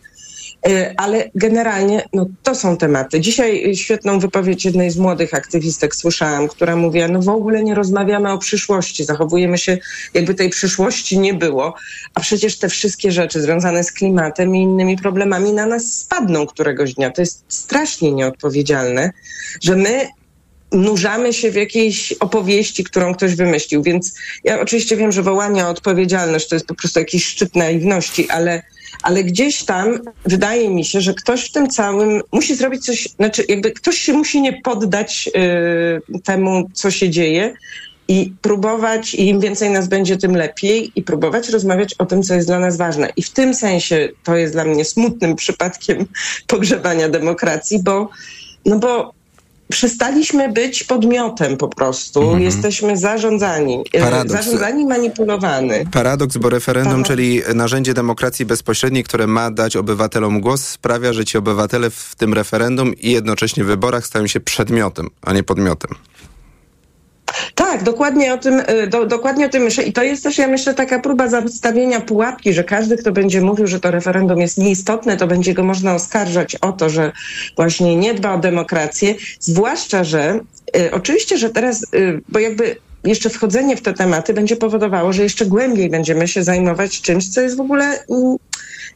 Y, 0.68 0.94
Ale 0.96 1.30
generalnie 1.34 2.04
no, 2.12 2.26
to 2.42 2.54
są 2.54 2.76
tematy. 2.76 3.20
Dzisiaj 3.20 3.76
świetną 3.76 4.18
wypowiedź 4.18 4.64
jednej 4.64 4.90
z 4.90 4.96
młodych 4.96 5.34
aktywistek 5.34 5.96
słyszałam, 5.96 6.48
która 6.48 6.76
mówiła, 6.76 7.08
no 7.08 7.22
w 7.22 7.28
ogóle 7.28 7.64
nie 7.64 7.74
rozmawiamy 7.74 8.32
o 8.32 8.38
przyszłości, 8.38 9.04
zachowujemy 9.04 9.58
się 9.58 9.78
jakby 10.14 10.34
tej 10.34 10.50
przyszłości 10.50 11.18
nie 11.18 11.34
było, 11.34 11.74
a 12.14 12.20
przecież 12.20 12.58
te 12.58 12.68
wszystkie 12.68 13.12
rzeczy 13.12 13.42
związane 13.42 13.84
z 13.84 13.92
klimatem 13.92 14.56
i 14.56 14.62
innymi 14.62 14.96
problemami 14.96 15.52
na 15.52 15.66
nas 15.66 15.92
spadną 15.92 16.46
któregoś 16.46 16.94
dnia. 16.94 17.10
To 17.10 17.22
jest 17.22 17.44
strasznie 17.48 18.12
nieodpowiedzialne, 18.12 19.10
że 19.62 19.76
my 19.76 20.08
nurzamy 20.72 21.32
się 21.32 21.50
w 21.50 21.54
jakiejś 21.54 22.12
opowieści, 22.12 22.84
którą 22.84 23.14
ktoś 23.14 23.34
wymyślił. 23.34 23.82
Więc 23.82 24.14
ja 24.44 24.60
oczywiście 24.60 24.96
wiem, 24.96 25.12
że 25.12 25.22
wołanie 25.22 25.66
o 25.66 25.68
odpowiedzialność 25.68 26.48
to 26.48 26.54
jest 26.54 26.66
po 26.66 26.74
prostu 26.74 26.98
jakiś 26.98 27.26
szczyt 27.26 27.56
naiwności, 27.56 28.30
ale, 28.30 28.62
ale 29.04 29.24
gdzieś 29.24 29.64
tam 29.64 29.98
wydaje 30.24 30.70
mi 30.70 30.84
się, 30.84 31.00
że 31.00 31.14
ktoś 31.14 31.44
w 31.44 31.52
tym 31.52 31.70
całym 31.70 32.22
musi 32.32 32.56
zrobić 32.56 32.84
coś, 32.84 33.08
znaczy 33.08 33.44
jakby 33.48 33.70
ktoś 33.70 33.98
się 33.98 34.12
musi 34.12 34.42
nie 34.42 34.52
poddać 34.52 35.30
y, 36.16 36.22
temu, 36.22 36.70
co 36.72 36.90
się 36.90 37.10
dzieje 37.10 37.54
i 38.08 38.32
próbować, 38.42 39.14
i 39.14 39.28
im 39.28 39.40
więcej 39.40 39.70
nas 39.70 39.88
będzie, 39.88 40.16
tym 40.16 40.36
lepiej, 40.36 40.92
i 40.96 41.02
próbować 41.02 41.48
rozmawiać 41.48 41.94
o 41.94 42.06
tym, 42.06 42.22
co 42.22 42.34
jest 42.34 42.48
dla 42.48 42.58
nas 42.58 42.76
ważne. 42.76 43.08
I 43.16 43.22
w 43.22 43.30
tym 43.30 43.54
sensie 43.54 44.08
to 44.24 44.36
jest 44.36 44.52
dla 44.52 44.64
mnie 44.64 44.84
smutnym 44.84 45.36
przypadkiem 45.36 46.06
pogrzebania 46.46 47.08
demokracji, 47.08 47.82
bo, 47.82 48.08
no 48.66 48.78
bo 48.78 49.12
przestaliśmy 49.68 50.52
być 50.52 50.84
podmiotem 50.84 51.56
po 51.56 51.68
prostu. 51.68 52.22
Mhm. 52.22 52.42
Jesteśmy 52.42 52.96
zarządzani. 52.96 53.84
e, 53.92 54.00
Paradoks. 54.00 54.44
Zarządzani, 54.44 54.86
manipulowany. 54.86 55.84
Paradoks, 55.92 56.36
bo 56.36 56.48
referendum, 56.48 56.92
Paradoks. 56.92 57.08
czyli 57.08 57.42
narzędzie 57.54 57.94
demokracji 57.94 58.46
bezpośredniej, 58.46 59.04
które 59.04 59.26
ma 59.26 59.50
dać 59.50 59.76
obywatelom 59.76 60.40
głos, 60.40 60.66
sprawia, 60.66 61.12
że 61.12 61.24
ci 61.24 61.38
obywatele 61.38 61.90
w 61.90 62.14
tym 62.16 62.34
referendum 62.34 62.94
i 62.94 63.10
jednocześnie 63.10 63.64
w 63.64 63.66
wyborach 63.66 64.06
stają 64.06 64.26
się 64.26 64.40
przedmiotem, 64.40 65.10
a 65.22 65.32
nie 65.32 65.42
podmiotem. 65.42 65.90
Tak, 67.54 67.82
dokładnie 67.82 68.34
o 68.34 68.38
tym, 68.38 68.60
y, 68.60 68.86
do, 68.86 69.06
dokładnie 69.06 69.46
o 69.46 69.48
tym 69.48 69.62
myślę. 69.62 69.84
I 69.84 69.92
to 69.92 70.02
jest 70.02 70.22
też, 70.22 70.38
ja 70.38 70.48
myślę, 70.48 70.74
taka 70.74 70.98
próba 70.98 71.28
zastawienia 71.28 72.00
pułapki, 72.00 72.52
że 72.52 72.64
każdy, 72.64 72.96
kto 72.96 73.12
będzie 73.12 73.40
mówił, 73.40 73.66
że 73.66 73.80
to 73.80 73.90
referendum 73.90 74.40
jest 74.40 74.58
nieistotne, 74.58 75.16
to 75.16 75.26
będzie 75.26 75.54
go 75.54 75.64
można 75.64 75.94
oskarżać 75.94 76.56
o 76.56 76.72
to, 76.72 76.90
że 76.90 77.12
właśnie 77.56 77.96
nie 77.96 78.14
dba 78.14 78.34
o 78.34 78.38
demokrację. 78.38 79.14
Zwłaszcza, 79.40 80.04
że 80.04 80.40
y, 80.76 80.90
oczywiście, 80.92 81.38
że 81.38 81.50
teraz, 81.50 81.86
y, 81.94 82.20
bo 82.28 82.38
jakby 82.38 82.76
jeszcze 83.04 83.30
wchodzenie 83.30 83.76
w 83.76 83.82
te 83.82 83.94
tematy 83.94 84.34
będzie 84.34 84.56
powodowało, 84.56 85.12
że 85.12 85.22
jeszcze 85.22 85.46
głębiej 85.46 85.90
będziemy 85.90 86.28
się 86.28 86.44
zajmować 86.44 87.00
czymś, 87.00 87.28
co 87.28 87.40
jest 87.40 87.56
w 87.56 87.60
ogóle 87.60 87.84
mm, 87.84 88.36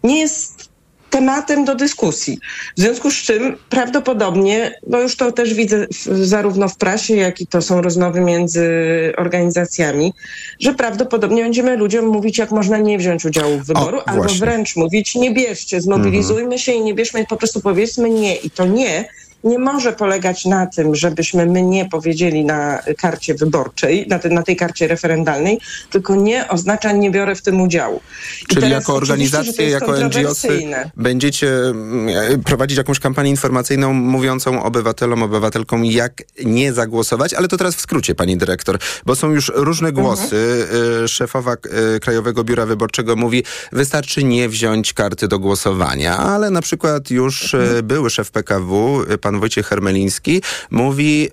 nie 0.04 0.20
jest 0.20 0.67
tematem 1.10 1.64
do 1.64 1.74
dyskusji. 1.74 2.38
W 2.76 2.80
związku 2.80 3.10
z 3.10 3.14
czym 3.14 3.56
prawdopodobnie, 3.70 4.80
bo 4.86 5.00
już 5.00 5.16
to 5.16 5.32
też 5.32 5.54
widzę 5.54 5.86
w, 5.86 6.24
zarówno 6.26 6.68
w 6.68 6.76
prasie, 6.76 7.16
jak 7.16 7.40
i 7.40 7.46
to 7.46 7.62
są 7.62 7.82
rozmowy 7.82 8.20
między 8.20 8.68
organizacjami, 9.16 10.12
że 10.60 10.74
prawdopodobnie 10.74 11.42
będziemy 11.42 11.76
ludziom 11.76 12.06
mówić, 12.06 12.38
jak 12.38 12.50
można 12.50 12.78
nie 12.78 12.98
wziąć 12.98 13.24
udziału 13.24 13.58
w 13.58 13.66
wyboru, 13.66 13.98
albo 14.06 14.22
właśnie. 14.22 14.40
wręcz 14.40 14.76
mówić, 14.76 15.14
nie 15.14 15.30
bierzcie, 15.30 15.80
zmobilizujmy 15.80 16.58
się 16.58 16.72
i 16.72 16.80
nie 16.80 16.94
bierzmy, 16.94 17.26
po 17.28 17.36
prostu 17.36 17.60
powiedzmy 17.60 18.10
nie. 18.10 18.36
I 18.36 18.50
to 18.50 18.66
nie 18.66 19.08
nie 19.44 19.58
może 19.58 19.92
polegać 19.92 20.44
na 20.44 20.66
tym, 20.66 20.94
żebyśmy 20.94 21.46
my 21.46 21.62
nie 21.62 21.88
powiedzieli 21.88 22.44
na 22.44 22.82
karcie 22.98 23.34
wyborczej, 23.34 24.06
na, 24.08 24.18
te, 24.18 24.28
na 24.28 24.42
tej 24.42 24.56
karcie 24.56 24.88
referendalnej, 24.88 25.60
tylko 25.90 26.14
nie 26.14 26.48
oznacza 26.48 26.92
nie 26.92 27.10
biorę 27.10 27.34
w 27.34 27.42
tym 27.42 27.60
udziału. 27.60 28.00
I 28.42 28.54
Czyli 28.54 28.70
jako 28.70 28.94
organizacje, 28.94 29.68
jako 29.68 29.86
kontrowersyjne. 29.86 30.90
będziecie 30.96 31.48
mm, 31.48 32.08
e, 32.08 32.38
prowadzić 32.38 32.78
jakąś 32.78 33.00
kampanię 33.00 33.30
informacyjną 33.30 33.92
mówiącą 33.92 34.62
obywatelom, 34.62 35.22
obywatelkom, 35.22 35.84
jak 35.84 36.22
nie 36.44 36.72
zagłosować, 36.72 37.34
ale 37.34 37.48
to 37.48 37.56
teraz 37.56 37.74
w 37.74 37.80
skrócie, 37.80 38.14
pani 38.14 38.36
dyrektor, 38.36 38.78
bo 39.06 39.16
są 39.16 39.30
już 39.30 39.52
różne 39.54 39.92
głosy. 39.92 40.66
E, 41.04 41.08
Szefowa 41.08 41.52
e, 41.52 42.00
Krajowego 42.00 42.44
Biura 42.44 42.66
Wyborczego 42.66 43.16
mówi, 43.16 43.44
wystarczy 43.72 44.24
nie 44.24 44.48
wziąć 44.48 44.92
karty 44.92 45.28
do 45.28 45.38
głosowania, 45.38 46.16
ale 46.16 46.50
na 46.50 46.62
przykład 46.62 47.10
już 47.10 47.54
e, 47.54 47.82
były 47.82 48.10
szef 48.10 48.30
PKW, 48.30 49.02
e, 49.08 49.18
pan 49.28 49.40
Wojciech 49.40 49.66
Hermeliński, 49.66 50.42
mówi, 50.70 51.30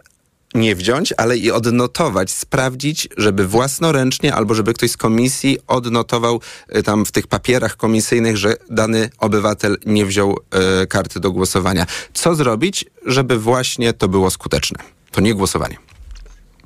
nie 0.53 0.75
wziąć, 0.75 1.13
ale 1.17 1.37
i 1.37 1.51
odnotować, 1.51 2.31
sprawdzić, 2.31 3.07
żeby 3.17 3.47
własnoręcznie 3.47 4.33
albo 4.33 4.55
żeby 4.55 4.73
ktoś 4.73 4.91
z 4.91 4.97
komisji 4.97 5.57
odnotował 5.67 6.41
y, 6.75 6.83
tam 6.83 7.05
w 7.05 7.11
tych 7.11 7.27
papierach 7.27 7.77
komisyjnych, 7.77 8.37
że 8.37 8.55
dany 8.69 9.09
obywatel 9.17 9.77
nie 9.85 10.05
wziął 10.05 10.37
y, 10.83 10.87
karty 10.87 11.19
do 11.19 11.31
głosowania. 11.31 11.85
Co 12.13 12.35
zrobić, 12.35 12.85
żeby 13.05 13.39
właśnie 13.39 13.93
to 13.93 14.07
było 14.07 14.29
skuteczne? 14.31 14.79
To 15.11 15.21
nie 15.21 15.33
głosowanie. 15.33 15.84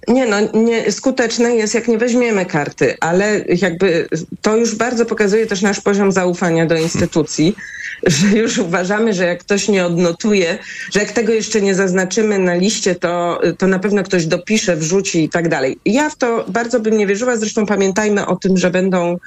Nie 0.10 0.26
no, 0.26 0.38
nie, 0.54 0.92
skuteczne 0.92 1.56
jest 1.56 1.74
jak 1.74 1.88
nie 1.88 1.98
weźmiemy 1.98 2.46
karty, 2.46 2.96
ale 3.00 3.42
jakby 3.48 4.08
to 4.42 4.58
już 4.58 4.76
bardzo 4.76 5.06
pokazuje 5.06 5.46
też 5.46 5.62
nasz 5.62 5.82
poziom 5.82 6.12
zaufania 6.12 6.66
do 6.66 6.76
instytucji, 6.76 7.56
że 8.08 8.28
już 8.28 8.58
uważamy, 8.58 9.14
że 9.14 9.26
jak 9.26 9.40
ktoś 9.40 9.68
nie 9.68 9.86
odnotuje, 9.86 10.58
że 10.92 11.00
jak 11.00 11.12
tego 11.12 11.34
jeszcze 11.34 11.62
nie 11.62 11.76
zaznaczymy 11.76 12.40
na 12.40 12.56
liście, 12.56 12.96
to, 12.96 13.42
to 13.58 13.68
na 13.68 13.80
pewno 13.80 14.04
ktoś 14.04 14.26
dopisze, 14.26 14.76
wrzuci 14.76 15.24
i 15.24 15.30
tak 15.30 15.50
dalej. 15.50 15.80
Ja 15.86 16.10
w 16.10 16.16
to 16.16 16.46
bardzo 16.48 16.80
bym 16.80 16.98
nie 16.98 17.08
wierzyła, 17.08 17.38
zresztą 17.38 17.66
pamiętajmy 17.66 18.26
o 18.26 18.36
tym, 18.36 18.58
że 18.58 18.72
będą 18.72 19.18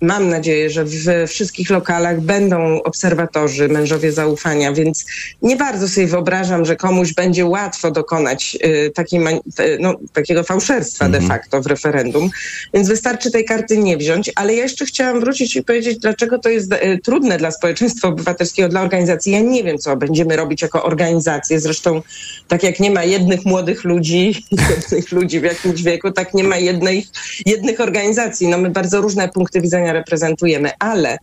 Mam 0.00 0.28
nadzieję, 0.28 0.70
że 0.70 0.84
w 0.84 1.28
wszystkich 1.28 1.70
lokalach 1.70 2.20
będą 2.20 2.82
obserwatorzy, 2.82 3.68
mężowie 3.68 4.12
zaufania, 4.12 4.72
więc 4.72 5.04
nie 5.42 5.56
bardzo 5.56 5.88
sobie 5.88 6.06
wyobrażam, 6.06 6.64
że 6.64 6.76
komuś 6.76 7.14
będzie 7.14 7.46
łatwo 7.46 7.90
dokonać 7.90 8.58
y, 8.64 8.90
takiej, 8.94 9.20
te- 9.56 9.78
no, 9.80 9.94
takiego 10.12 10.42
fałszerstwa 10.42 11.08
de 11.08 11.20
facto 11.20 11.62
w 11.62 11.66
referendum, 11.66 12.30
więc 12.74 12.88
wystarczy 12.88 13.30
tej 13.30 13.44
karty 13.44 13.78
nie 13.78 13.96
wziąć. 13.96 14.30
Ale 14.34 14.54
ja 14.54 14.62
jeszcze 14.62 14.86
chciałam 14.86 15.20
wrócić 15.20 15.56
i 15.56 15.62
powiedzieć, 15.62 15.98
dlaczego 15.98 16.38
to 16.38 16.48
jest 16.48 16.72
y, 16.72 16.98
trudne 17.04 17.38
dla 17.38 17.50
społeczeństwa 17.50 18.08
obywatelskiego, 18.08 18.68
dla 18.68 18.80
organizacji. 18.82 19.32
Ja 19.32 19.40
nie 19.40 19.64
wiem, 19.64 19.78
co 19.78 19.96
będziemy 19.96 20.36
robić 20.36 20.62
jako 20.62 20.82
organizacje. 20.82 21.60
Zresztą 21.60 22.02
tak 22.48 22.62
jak 22.62 22.80
nie 22.80 22.90
ma 22.90 23.04
jednych 23.04 23.44
młodych 23.44 23.84
ludzi, 23.84 24.44
jednych 24.70 25.12
ludzi 25.12 25.40
w 25.40 25.44
jakimś 25.44 25.82
wieku, 25.82 26.10
tak 26.10 26.34
nie 26.34 26.44
ma 26.44 26.56
jednej, 26.56 27.06
jednych 27.46 27.80
organizacji. 27.80 28.48
No 28.48 28.58
my 28.58 28.70
bardzo 28.70 29.00
różne 29.00 29.28
punkty 29.32 29.60
widzenia 29.60 29.92
reprezentujemy, 29.92 30.70
ale 30.78 31.18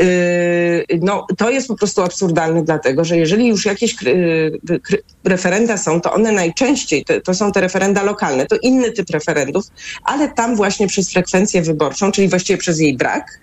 Yy, 0.00 0.98
no, 1.02 1.26
to 1.38 1.50
jest 1.50 1.68
po 1.68 1.76
prostu 1.76 2.02
absurdalne, 2.02 2.62
dlatego 2.62 3.04
że 3.04 3.16
jeżeli 3.16 3.48
już 3.48 3.64
jakieś 3.64 3.94
kry, 3.94 4.52
referenda 5.24 5.76
są, 5.76 6.00
to 6.00 6.12
one 6.12 6.32
najczęściej 6.32 7.04
to, 7.04 7.20
to 7.20 7.34
są 7.34 7.52
te 7.52 7.60
referenda 7.60 8.02
lokalne, 8.02 8.46
to 8.46 8.56
inny 8.62 8.92
typ 8.92 9.10
referendów, 9.10 9.64
ale 10.04 10.28
tam 10.28 10.56
właśnie 10.56 10.86
przez 10.86 11.12
frekwencję 11.12 11.62
wyborczą, 11.62 12.12
czyli 12.12 12.28
właściwie 12.28 12.58
przez 12.58 12.80
jej 12.80 12.96
brak, 12.96 13.40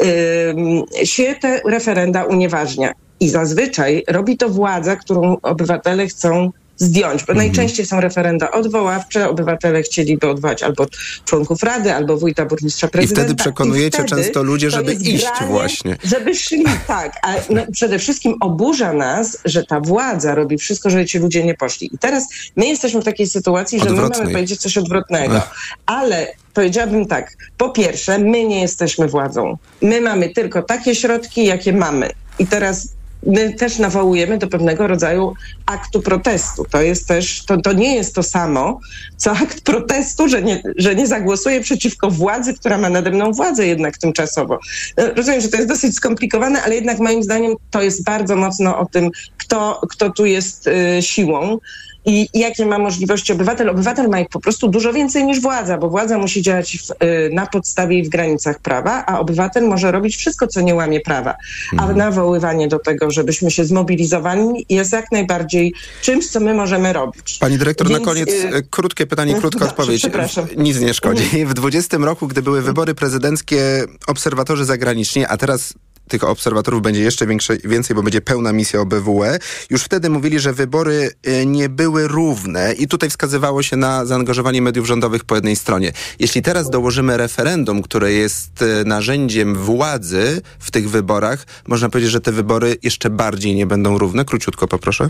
yy, 0.00 1.06
się 1.06 1.34
te 1.40 1.60
referenda 1.64 2.24
unieważnia. 2.24 2.92
I 3.20 3.28
zazwyczaj 3.28 4.04
robi 4.08 4.36
to 4.36 4.48
władza, 4.48 4.96
którą 4.96 5.36
obywatele 5.42 6.06
chcą 6.06 6.50
zdjąć, 6.76 7.24
bo 7.24 7.34
najczęściej 7.34 7.86
są 7.86 8.00
referenda 8.00 8.50
odwoławcze, 8.50 9.28
obywatele 9.28 9.82
chcieliby 9.82 10.28
odwołać 10.28 10.62
albo 10.62 10.86
członków 11.24 11.62
rady, 11.62 11.94
albo 11.94 12.16
wójta, 12.16 12.46
burmistrza, 12.46 12.86
I 12.86 12.90
prezydenta. 12.90 13.22
wtedy 13.22 13.34
przekonujecie 13.34 13.98
wtedy 13.98 14.22
często 14.22 14.42
ludzie, 14.42 14.70
to 14.70 14.76
żeby 14.76 14.92
iść 14.92 15.24
granie, 15.24 15.52
właśnie. 15.52 15.96
Żeby 16.04 16.34
szli, 16.34 16.64
tak. 16.86 17.16
A 17.22 17.34
no, 17.50 17.62
przede 17.72 17.98
wszystkim 17.98 18.34
oburza 18.40 18.92
nas, 18.92 19.38
że 19.44 19.64
ta 19.64 19.80
władza 19.80 20.34
robi 20.34 20.58
wszystko, 20.58 20.90
żeby 20.90 21.06
ci 21.06 21.18
ludzie 21.18 21.44
nie 21.44 21.54
poszli. 21.54 21.94
I 21.94 21.98
teraz 21.98 22.28
my 22.56 22.66
jesteśmy 22.66 23.00
w 23.00 23.04
takiej 23.04 23.26
sytuacji, 23.26 23.78
że 23.78 23.84
my 23.84 23.90
Odwrotnej. 23.90 24.20
mamy 24.20 24.32
powiedzieć 24.32 24.60
coś 24.60 24.78
odwrotnego. 24.78 25.36
Ech. 25.36 25.50
Ale 25.86 26.32
powiedziałabym 26.54 27.06
tak, 27.06 27.32
po 27.58 27.70
pierwsze, 27.70 28.18
my 28.18 28.44
nie 28.44 28.60
jesteśmy 28.60 29.08
władzą. 29.08 29.58
My 29.82 30.00
mamy 30.00 30.30
tylko 30.30 30.62
takie 30.62 30.94
środki, 30.94 31.44
jakie 31.44 31.72
mamy. 31.72 32.10
I 32.38 32.46
teraz 32.46 32.88
my 33.26 33.52
też 33.52 33.78
nawołujemy 33.78 34.38
do 34.38 34.46
pewnego 34.46 34.86
rodzaju 34.86 35.34
aktu 35.66 36.02
protestu. 36.02 36.64
To 36.70 36.82
jest 36.82 37.08
też, 37.08 37.44
to, 37.44 37.56
to 37.56 37.72
nie 37.72 37.94
jest 37.94 38.14
to 38.14 38.22
samo, 38.22 38.80
co 39.16 39.32
akt 39.32 39.60
protestu, 39.60 40.28
że 40.28 40.42
nie, 40.42 40.62
że 40.76 40.94
nie 40.94 41.06
zagłosuję 41.06 41.60
przeciwko 41.60 42.10
władzy, 42.10 42.54
która 42.54 42.78
ma 42.78 42.88
nade 42.88 43.10
mną 43.10 43.32
władzę 43.32 43.66
jednak 43.66 43.98
tymczasowo. 43.98 44.58
No, 44.96 45.04
rozumiem, 45.16 45.40
że 45.40 45.48
to 45.48 45.56
jest 45.56 45.68
dosyć 45.68 45.94
skomplikowane, 45.94 46.62
ale 46.62 46.74
jednak 46.74 46.98
moim 46.98 47.22
zdaniem 47.22 47.54
to 47.70 47.82
jest 47.82 48.04
bardzo 48.04 48.36
mocno 48.36 48.78
o 48.78 48.86
tym, 48.86 49.10
kto, 49.36 49.80
kto 49.90 50.10
tu 50.10 50.26
jest 50.26 50.66
y, 50.66 51.02
siłą 51.02 51.58
i 52.06 52.28
jakie 52.34 52.66
ma 52.66 52.78
możliwości 52.78 53.32
obywatel. 53.32 53.68
Obywatel 53.68 54.08
ma 54.08 54.20
ich 54.20 54.28
po 54.28 54.40
prostu 54.40 54.68
dużo 54.68 54.92
więcej 54.92 55.24
niż 55.24 55.40
władza, 55.40 55.78
bo 55.78 55.88
władza 55.90 56.18
musi 56.18 56.42
działać 56.42 56.78
w, 56.78 56.90
y, 57.04 57.30
na 57.32 57.46
podstawie 57.46 57.98
i 57.98 58.02
w 58.02 58.08
granicach 58.08 58.58
prawa, 58.58 59.04
a 59.06 59.18
obywatel 59.20 59.68
może 59.68 59.92
robić 59.92 60.16
wszystko, 60.16 60.46
co 60.46 60.60
nie 60.60 60.74
łamie 60.74 61.00
prawa. 61.00 61.34
A 61.70 61.74
Mhm. 61.82 61.98
nawoływanie 61.98 62.68
do 62.68 62.78
tego, 62.78 63.10
żebyśmy 63.10 63.50
się 63.50 63.64
zmobilizowali 63.64 64.66
jest 64.68 64.92
jak 64.92 65.12
najbardziej 65.12 65.74
czymś, 66.02 66.26
co 66.28 66.40
my 66.40 66.54
możemy 66.54 66.92
robić. 66.92 67.36
Pani 67.40 67.58
dyrektor, 67.58 67.88
Więc, 67.88 68.00
na 68.00 68.06
koniec 68.06 68.28
y, 68.28 68.48
e, 68.54 68.62
krótkie 68.62 69.06
pytanie, 69.06 69.34
krótka 69.40 69.58
Dobrze, 69.60 69.70
odpowiedź. 69.70 70.00
przepraszam. 70.00 70.46
Nic 70.56 70.80
nie 70.80 70.94
szkodzi. 70.94 71.46
W 71.46 71.54
20 71.54 71.96
roku, 71.96 72.26
gdy 72.28 72.42
były 72.42 72.62
wybory 72.62 72.94
prezydenckie, 72.94 73.84
obserwatorzy 74.06 74.64
zagraniczni, 74.64 75.24
a 75.26 75.36
teraz 75.36 75.74
tych 76.08 76.24
obserwatorów 76.24 76.82
będzie 76.82 77.00
jeszcze 77.00 77.26
większe, 77.26 77.56
więcej, 77.64 77.96
bo 77.96 78.02
będzie 78.02 78.20
pełna 78.20 78.52
misja 78.52 78.80
OBWE. 78.80 79.38
Już 79.70 79.82
wtedy 79.82 80.10
mówili, 80.10 80.40
że 80.40 80.52
wybory 80.52 81.10
e, 81.22 81.46
nie 81.46 81.68
były 81.68 82.08
równe 82.08 82.72
i 82.72 82.88
tutaj 82.88 83.10
wskazywało 83.10 83.62
się 83.62 83.76
na 83.76 84.06
zaangażowanie 84.06 84.62
mediów 84.62 84.86
rządowych 84.86 85.24
po 85.24 85.34
jednej 85.34 85.56
stronie. 85.56 85.92
Jeśli 86.18 86.42
teraz 86.42 86.70
dołożymy 86.70 87.16
referendum, 87.16 87.82
które 87.82 88.12
jest 88.12 88.62
e, 88.62 88.84
narzędziem 88.84 89.54
władzy 89.54 90.42
w 90.58 90.70
tych 90.70 90.90
wyborach, 90.90 91.46
można 91.66 91.88
powiedzieć, 91.88 92.10
że 92.10 92.20
te 92.20 92.32
wybory 92.32 92.76
jeszcze 92.82 93.10
bardziej 93.10 93.54
nie 93.54 93.66
będą 93.66 93.98
równe. 93.98 94.24
Króciutko 94.24 94.68
poproszę. 94.68 95.08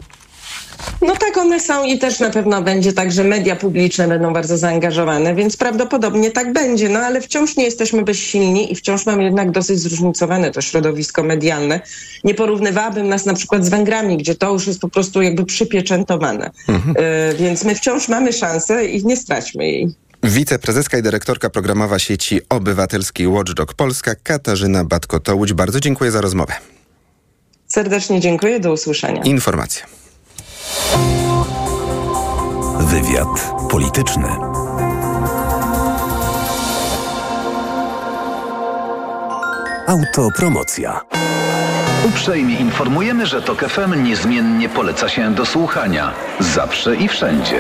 No 1.03 1.17
tak 1.17 1.37
one 1.37 1.61
są 1.61 1.85
i 1.85 1.99
też 1.99 2.21
na 2.21 2.31
pewno 2.31 2.63
będzie 2.63 2.93
tak, 2.93 3.13
że 3.13 3.25
media 3.25 3.57
publiczne 3.57 4.09
będą 4.09 4.33
bardzo 4.33 4.57
zaangażowane, 4.57 5.35
więc 5.35 5.57
prawdopodobnie 5.57 6.31
tak 6.31 6.53
będzie. 6.53 6.89
No 6.89 6.99
ale 6.99 7.21
wciąż 7.21 7.57
nie 7.57 7.65
jesteśmy 7.65 8.03
bezsilni 8.03 8.73
i 8.73 8.77
wciąż 8.77 9.07
mamy 9.07 9.25
jednak 9.25 9.51
dosyć 9.51 9.79
zróżnicowane 9.79 10.51
to 10.51 10.61
środowisko 10.61 11.23
medialne. 11.23 11.81
Nie 12.25 12.35
porównywałabym 12.35 13.09
nas 13.09 13.27
na 13.27 13.35
przykład 13.35 13.65
z 13.65 13.69
Węgrami, 13.69 14.17
gdzie 14.17 14.35
to 14.35 14.53
już 14.53 14.67
jest 14.67 14.81
po 14.81 14.89
prostu 14.89 15.23
jakby 15.23 15.45
przypieczętowane. 15.45 16.51
Y, 16.69 17.37
więc 17.37 17.65
my 17.65 17.75
wciąż 17.75 18.09
mamy 18.09 18.33
szansę 18.33 18.87
i 18.87 19.07
nie 19.07 19.17
straćmy 19.17 19.67
jej. 19.67 19.95
Wiceprezeska 20.23 20.99
i 20.99 21.03
dyrektorka 21.03 21.51
programowa 21.51 21.99
sieci 21.99 22.41
obywatelskiej 22.49 23.29
Watchdog 23.29 23.75
Polska 23.75 24.15
Katarzyna 24.15 24.85
Batko-Tołudź. 24.85 25.53
Bardzo 25.53 25.81
dziękuję 25.81 26.11
za 26.11 26.21
rozmowę. 26.21 26.53
Serdecznie 27.67 28.21
dziękuję, 28.21 28.61
do 28.61 28.73
usłyszenia. 28.73 29.23
Informacje. 29.23 30.04
Wywiad 32.79 33.53
polityczny. 33.71 34.29
Autopromocja. 39.87 41.01
Uprzejmie 42.05 42.55
informujemy, 42.55 43.27
że 43.27 43.43
TOK 43.43 43.65
FM 43.65 44.03
niezmiennie 44.03 44.69
poleca 44.69 45.09
się 45.09 45.35
do 45.35 45.47
słuchania. 45.47 46.13
Zawsze 46.41 46.97
i 46.97 47.09
wszędzie. 47.09 47.59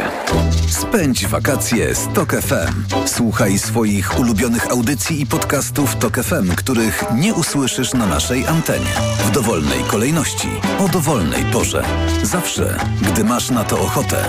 Spędź 0.68 1.26
wakacje 1.26 1.95
z 1.95 2.09
TOK 2.14 2.32
FM. 2.32 2.97
Słuchaj 3.07 3.59
swoich 3.59 4.20
ulubionych 4.20 4.70
audycji 4.70 5.20
i 5.22 5.26
podcastów 5.26 5.97
TOK 5.97 6.16
FM, 6.16 6.55
których 6.57 7.05
nie 7.14 7.34
usłyszysz 7.34 7.95
na 7.95 8.07
naszej 8.07 8.47
antenie. 8.47 8.90
W 9.18 9.30
dowolnej 9.30 9.80
kolejności, 9.90 10.49
o 10.78 10.88
dowolnej 10.88 11.45
porze. 11.45 11.84
Zawsze, 12.22 12.78
gdy 13.03 13.24
masz 13.24 13.51
na 13.51 13.64
to 13.64 13.80
ochotę. 13.80 14.24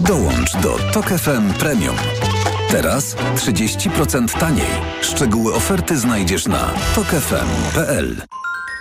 Dołącz 0.00 0.56
do 0.56 0.78
TOK 0.92 1.08
FM 1.08 1.52
Premium. 1.58 1.96
Teraz 2.70 3.16
30% 3.36 4.38
taniej. 4.38 4.70
Szczegóły 5.02 5.54
oferty 5.54 5.98
znajdziesz 5.98 6.46
na 6.46 6.70
tokefm.pl. 6.94 8.22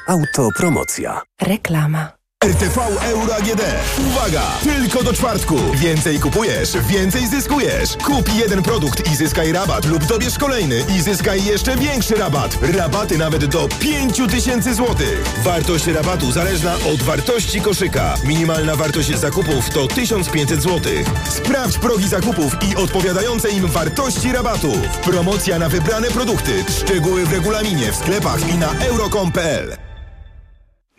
Autopromocja. 0.07 1.21
Reklama. 1.41 2.21
RTV 2.43 2.81
Euro 3.03 3.35
AGD. 3.35 3.61
Uwaga! 4.07 4.41
Tylko 4.63 5.03
do 5.03 5.13
czwartku. 5.13 5.55
Więcej 5.73 6.19
kupujesz, 6.19 6.77
więcej 6.87 7.27
zyskujesz. 7.27 7.97
Kup 8.05 8.33
jeden 8.35 8.63
produkt 8.63 9.11
i 9.11 9.15
zyskaj 9.15 9.51
rabat 9.51 9.85
lub 9.85 10.05
dobierz 10.05 10.37
kolejny 10.37 10.83
i 10.89 11.01
zyskaj 11.01 11.45
jeszcze 11.45 11.75
większy 11.75 12.15
rabat. 12.15 12.57
Rabaty 12.61 13.17
nawet 13.17 13.45
do 13.45 13.67
5000 13.79 14.73
zł. 14.75 14.95
Wartość 15.43 15.87
rabatu 15.87 16.31
zależna 16.31 16.75
od 16.93 17.03
wartości 17.03 17.61
koszyka. 17.61 18.13
Minimalna 18.25 18.75
wartość 18.75 19.17
zakupów 19.17 19.69
to 19.69 19.87
1500 19.87 20.61
zł. 20.63 20.93
Sprawdź 21.29 21.77
progi 21.77 22.07
zakupów 22.07 22.55
i 22.71 22.75
odpowiadające 22.75 23.49
im 23.49 23.67
wartości 23.67 24.31
rabatów. 24.31 24.77
Promocja 25.03 25.59
na 25.59 25.69
wybrane 25.69 26.07
produkty. 26.07 26.63
Szczegóły 26.79 27.25
w 27.25 27.33
regulaminie, 27.33 27.91
w 27.91 27.95
sklepach 27.95 28.49
i 28.49 28.57
na 28.57 28.71
euro.com.pl. 28.85 29.90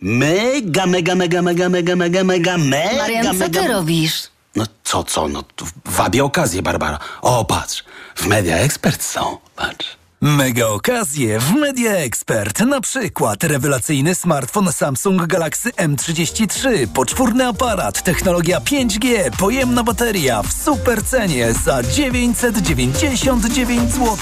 Mega, 0.03 0.87
mega, 0.87 1.15
mega, 1.15 1.43
mega, 1.43 1.69
mega, 1.69 1.97
mega, 1.97 2.25
mega, 2.25 2.59
mega, 2.59 2.61
Marian, 3.01 3.25
co 3.25 3.33
mega... 3.33 3.61
ty 3.61 3.69
robisz? 3.69 4.29
No 4.57 4.65
co, 4.85 5.05
co, 5.05 5.29
no 5.29 5.45
wabię 5.85 6.25
okazję, 6.25 6.63
Barbara. 6.63 6.99
O, 7.21 7.45
patrz, 7.45 7.85
w 8.17 8.27
Media 8.27 8.57
Expert 8.57 9.03
są, 9.03 9.39
patrz. 9.57 9.97
Mega 10.21 10.67
okazje 10.67 11.41
w 11.41 11.55
Media 11.55 11.93
Expert. 11.93 12.61
Na 12.61 12.81
przykład 12.81 13.45
rewelacyjny 13.45 14.15
smartfon 14.15 14.73
Samsung 14.73 15.27
Galaxy 15.27 15.71
M33, 15.71 16.87
poczwórny 16.87 17.47
aparat, 17.47 18.03
technologia 18.03 18.61
5G, 18.61 19.31
pojemna 19.39 19.83
bateria 19.83 20.43
w 20.43 20.53
super 20.53 21.05
cenie 21.05 21.53
za 21.65 21.83
999 21.83 23.93
zł. 23.93 24.17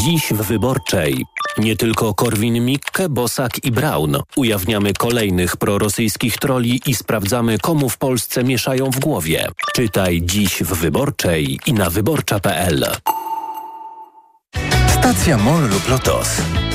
Dziś 0.00 0.32
w 0.32 0.42
Wyborczej. 0.42 1.24
Nie 1.58 1.76
tylko 1.76 2.14
Korwin-Mikke, 2.14 3.08
Bosak 3.08 3.64
i 3.64 3.70
Braun. 3.70 4.16
Ujawniamy 4.36 4.92
kolejnych 4.92 5.56
prorosyjskich 5.56 6.38
troli 6.38 6.80
i 6.86 6.94
sprawdzamy, 6.94 7.58
komu 7.58 7.88
w 7.88 7.98
Polsce 7.98 8.44
mieszają 8.44 8.90
w 8.90 9.00
głowie. 9.00 9.48
Czytaj 9.74 10.22
dziś 10.24 10.62
w 10.62 10.74
Wyborczej 10.74 11.58
i 11.66 11.72
na 11.72 11.90
wyborcza.pl. 11.90 12.86
Stacja 14.98 15.38
MOL 15.38 15.62
lub 15.68 15.88
LOTOS. 15.88 16.28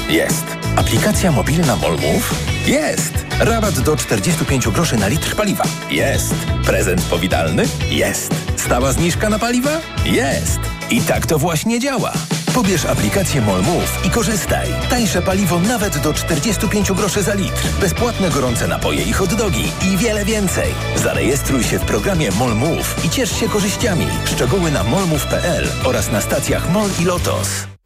Jest. 0.10 0.46
Aplikacja 0.76 1.32
mobilna 1.32 1.76
MOL 1.76 1.92
Move? 1.92 2.34
Jest. 2.68 3.14
Rabat 3.40 3.80
do 3.80 3.98
45 3.98 4.68
groszy 4.68 4.98
na 4.98 5.08
litr 5.08 5.36
paliwa? 5.36 5.64
Jest. 5.92 6.36
Prezent 6.66 7.02
powitalny? 7.02 7.64
Jest. 7.90 8.36
Stała 8.56 8.92
zniżka 8.92 9.30
na 9.30 9.40
paliwa? 9.40 9.82
Jest. 10.06 10.60
I 10.90 11.02
tak 11.02 11.26
to 11.26 11.40
właśnie 11.40 11.80
działa. 11.80 12.14
Pobierz 12.54 12.86
aplikację 12.86 13.42
MOL 13.42 13.62
Move 13.62 14.06
i 14.06 14.10
korzystaj. 14.10 14.68
Tańsze 14.90 15.22
paliwo 15.22 15.60
nawet 15.60 15.98
do 15.98 16.14
45 16.14 16.92
groszy 16.92 17.24
za 17.24 17.34
litr. 17.34 17.68
Bezpłatne 17.82 18.30
gorące 18.30 18.68
napoje 18.68 19.04
i 19.04 19.14
hot 19.14 19.34
dogi 19.34 19.72
i 19.92 19.98
wiele 19.98 20.26
więcej. 20.26 20.74
Zarejestruj 20.96 21.64
się 21.64 21.80
w 21.80 21.86
programie 21.86 22.32
MOL 22.32 22.56
Move 22.56 23.06
i 23.06 23.10
ciesz 23.10 23.40
się 23.40 23.50
korzyściami. 23.50 24.08
Szczegóły 24.26 24.72
na 24.72 24.84
molmove.pl 24.84 25.68
oraz 25.84 26.12
na 26.12 26.22
stacjach 26.22 26.72
MOL 26.72 26.90
i 27.02 27.06
LOTOS. 27.06 27.79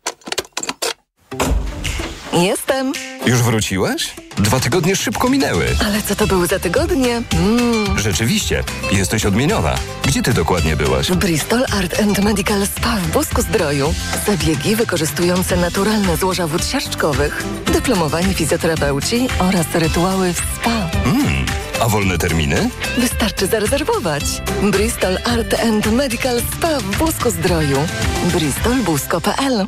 Jestem. 2.33 2.93
Już 3.25 3.41
wróciłaś? 3.41 4.13
Dwa 4.37 4.59
tygodnie 4.59 4.95
szybko 4.95 5.29
minęły. 5.29 5.65
Ale 5.87 6.01
co 6.01 6.15
to 6.15 6.27
były 6.27 6.47
za 6.47 6.59
tygodnie? 6.59 7.21
Mm. 7.33 7.99
Rzeczywiście, 7.99 8.63
jesteś 8.91 9.25
odmieniona. 9.25 9.75
Gdzie 10.05 10.21
ty 10.21 10.33
dokładnie 10.33 10.75
byłaś? 10.75 11.11
Bristol 11.11 11.65
Art 11.79 11.99
and 11.99 12.19
Medical 12.19 12.67
Spa 12.67 12.95
w 12.95 13.11
Bosku 13.11 13.41
Zdroju. 13.41 13.93
Zabiegi 14.27 14.75
wykorzystujące 14.75 15.57
naturalne 15.57 16.17
złoża 16.17 16.47
wód 16.47 16.65
siarczkowych, 16.65 17.43
dyplomowani 17.73 18.33
fizjoterapeuci 18.33 19.27
oraz 19.39 19.65
rytuały 19.73 20.33
w 20.33 20.37
spa. 20.37 20.89
Mm, 21.05 21.45
a 21.81 21.89
wolne 21.89 22.17
terminy? 22.17 22.69
Wystarczy 22.97 23.47
zarezerwować. 23.47 24.23
Bristol 24.71 25.17
Art 25.25 25.55
and 25.67 25.91
Medical 25.91 26.41
Spa 26.41 26.79
w 26.79 26.97
Bosku 26.97 27.29
Zdroju. 27.29 27.77
bristolbusko.pl 28.33 29.67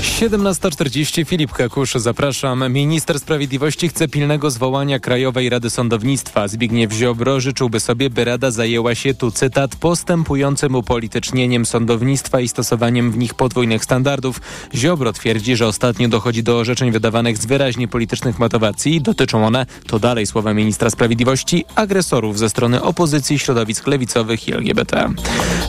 17.40 0.00 1.24
Filip 1.24 1.52
Kakusz, 1.52 1.94
zapraszam. 1.94 2.72
Minister 2.72 3.20
Sprawiedliwości 3.20 3.88
chce 3.88 4.08
pilnego 4.08 4.50
zwołania 4.50 4.98
Krajowej 4.98 5.48
Rady 5.48 5.70
Sądownictwa. 5.70 6.48
Zbigniew 6.48 6.92
Ziobro 6.92 7.40
życzyłby 7.40 7.80
sobie, 7.80 8.10
by 8.10 8.24
Rada 8.24 8.50
zajęła 8.50 8.94
się, 8.94 9.14
tu 9.14 9.30
cytat, 9.30 9.76
postępującym 9.76 10.74
upolitycznieniem 10.74 11.66
sądownictwa 11.66 12.40
i 12.40 12.48
stosowaniem 12.48 13.10
w 13.10 13.18
nich 13.18 13.34
podwójnych 13.34 13.84
standardów. 13.84 14.40
Ziobro 14.74 15.12
twierdzi, 15.12 15.56
że 15.56 15.66
ostatnio 15.66 16.08
dochodzi 16.08 16.42
do 16.42 16.58
orzeczeń 16.58 16.90
wydawanych 16.90 17.38
z 17.38 17.46
wyraźnie 17.46 17.88
politycznych 17.88 18.38
motywacji. 18.38 19.00
Dotyczą 19.00 19.46
one, 19.46 19.66
to 19.86 19.98
dalej 19.98 20.26
słowa 20.26 20.54
ministra 20.54 20.90
sprawiedliwości, 20.90 21.64
agresorów 21.74 22.38
ze 22.38 22.48
strony 22.48 22.82
opozycji, 22.82 23.38
środowisk 23.38 23.86
lewicowych 23.86 24.48
i 24.48 24.52
LGBT. 24.52 25.12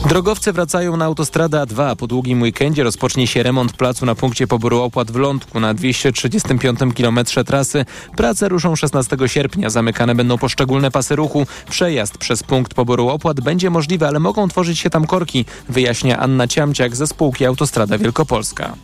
Drogowcy 0.08 0.52
wracają 0.52 0.96
na 0.96 1.04
autostradę 1.04 1.58
A2. 1.58 1.96
Po 1.96 2.06
długim 2.06 2.42
weekendzie 2.42 2.84
rozpocznie 2.84 3.26
się 3.26 3.42
remont 3.42 3.72
placu 3.72 4.06
na 4.06 4.14
punkcie 4.22 4.46
poboru 4.46 4.82
opłat 4.82 5.10
w 5.10 5.16
Lądku 5.16 5.60
na 5.60 5.74
235 5.74 6.78
km 6.96 7.20
trasy. 7.46 7.84
Prace 8.16 8.48
ruszą 8.48 8.76
16 8.76 9.16
sierpnia. 9.26 9.70
Zamykane 9.70 10.14
będą 10.14 10.38
poszczególne 10.38 10.90
pasy 10.90 11.16
ruchu. 11.16 11.46
Przejazd 11.70 12.18
przez 12.18 12.42
punkt 12.42 12.74
poboru 12.74 13.08
opłat 13.08 13.40
będzie 13.40 13.70
możliwy, 13.70 14.06
ale 14.06 14.20
mogą 14.20 14.48
tworzyć 14.48 14.78
się 14.78 14.90
tam 14.90 15.06
korki, 15.06 15.44
wyjaśnia 15.68 16.18
Anna 16.18 16.48
Ciamciak 16.48 16.96
ze 16.96 17.06
spółki 17.06 17.46
Autostrada 17.46 17.98
Wielkopolska 17.98 18.74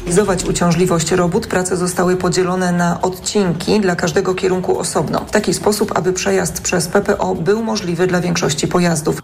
minimalizować 0.00 0.44
uciążliwość 0.44 1.10
robót, 1.10 1.46
prace 1.46 1.76
zostały 1.76 2.16
podzielone 2.16 2.72
na 2.72 3.00
odcinki 3.02 3.80
dla 3.80 3.96
każdego 3.96 4.34
kierunku 4.34 4.78
osobno. 4.78 5.20
W 5.20 5.30
taki 5.30 5.54
sposób, 5.54 5.92
aby 5.98 6.12
przejazd 6.12 6.60
przez 6.60 6.88
PPO 6.88 7.34
był 7.34 7.62
możliwy 7.62 8.06
dla 8.06 8.20
większości 8.20 8.68
pojazdów. 8.68 9.22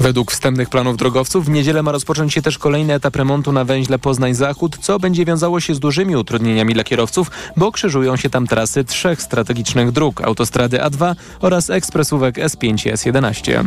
Według 0.00 0.32
wstępnych 0.32 0.68
planów 0.68 0.96
drogowców 0.96 1.44
w 1.44 1.48
niedzielę 1.48 1.82
ma 1.82 1.92
rozpocząć 1.92 2.34
się 2.34 2.42
też 2.42 2.58
kolejny 2.58 2.94
etap 2.94 3.16
remontu 3.16 3.52
na 3.52 3.64
węźle 3.64 3.98
Poznań-Zachód, 3.98 4.78
co 4.80 4.98
będzie 4.98 5.24
wiązało 5.24 5.60
się 5.60 5.74
z 5.74 5.80
dużymi 5.80 6.16
utrudnieniami 6.16 6.74
dla 6.74 6.84
kierowców, 6.84 7.30
bo 7.56 7.72
krzyżują 7.72 8.16
się 8.16 8.30
tam 8.30 8.46
trasy 8.46 8.84
trzech 8.84 9.22
strategicznych 9.22 9.92
dróg, 9.92 10.20
autostrady 10.20 10.78
A2 10.78 11.14
oraz 11.40 11.70
ekspresówek 11.70 12.36
S5 12.36 12.88
i 12.88 12.92
S11. 12.92 13.64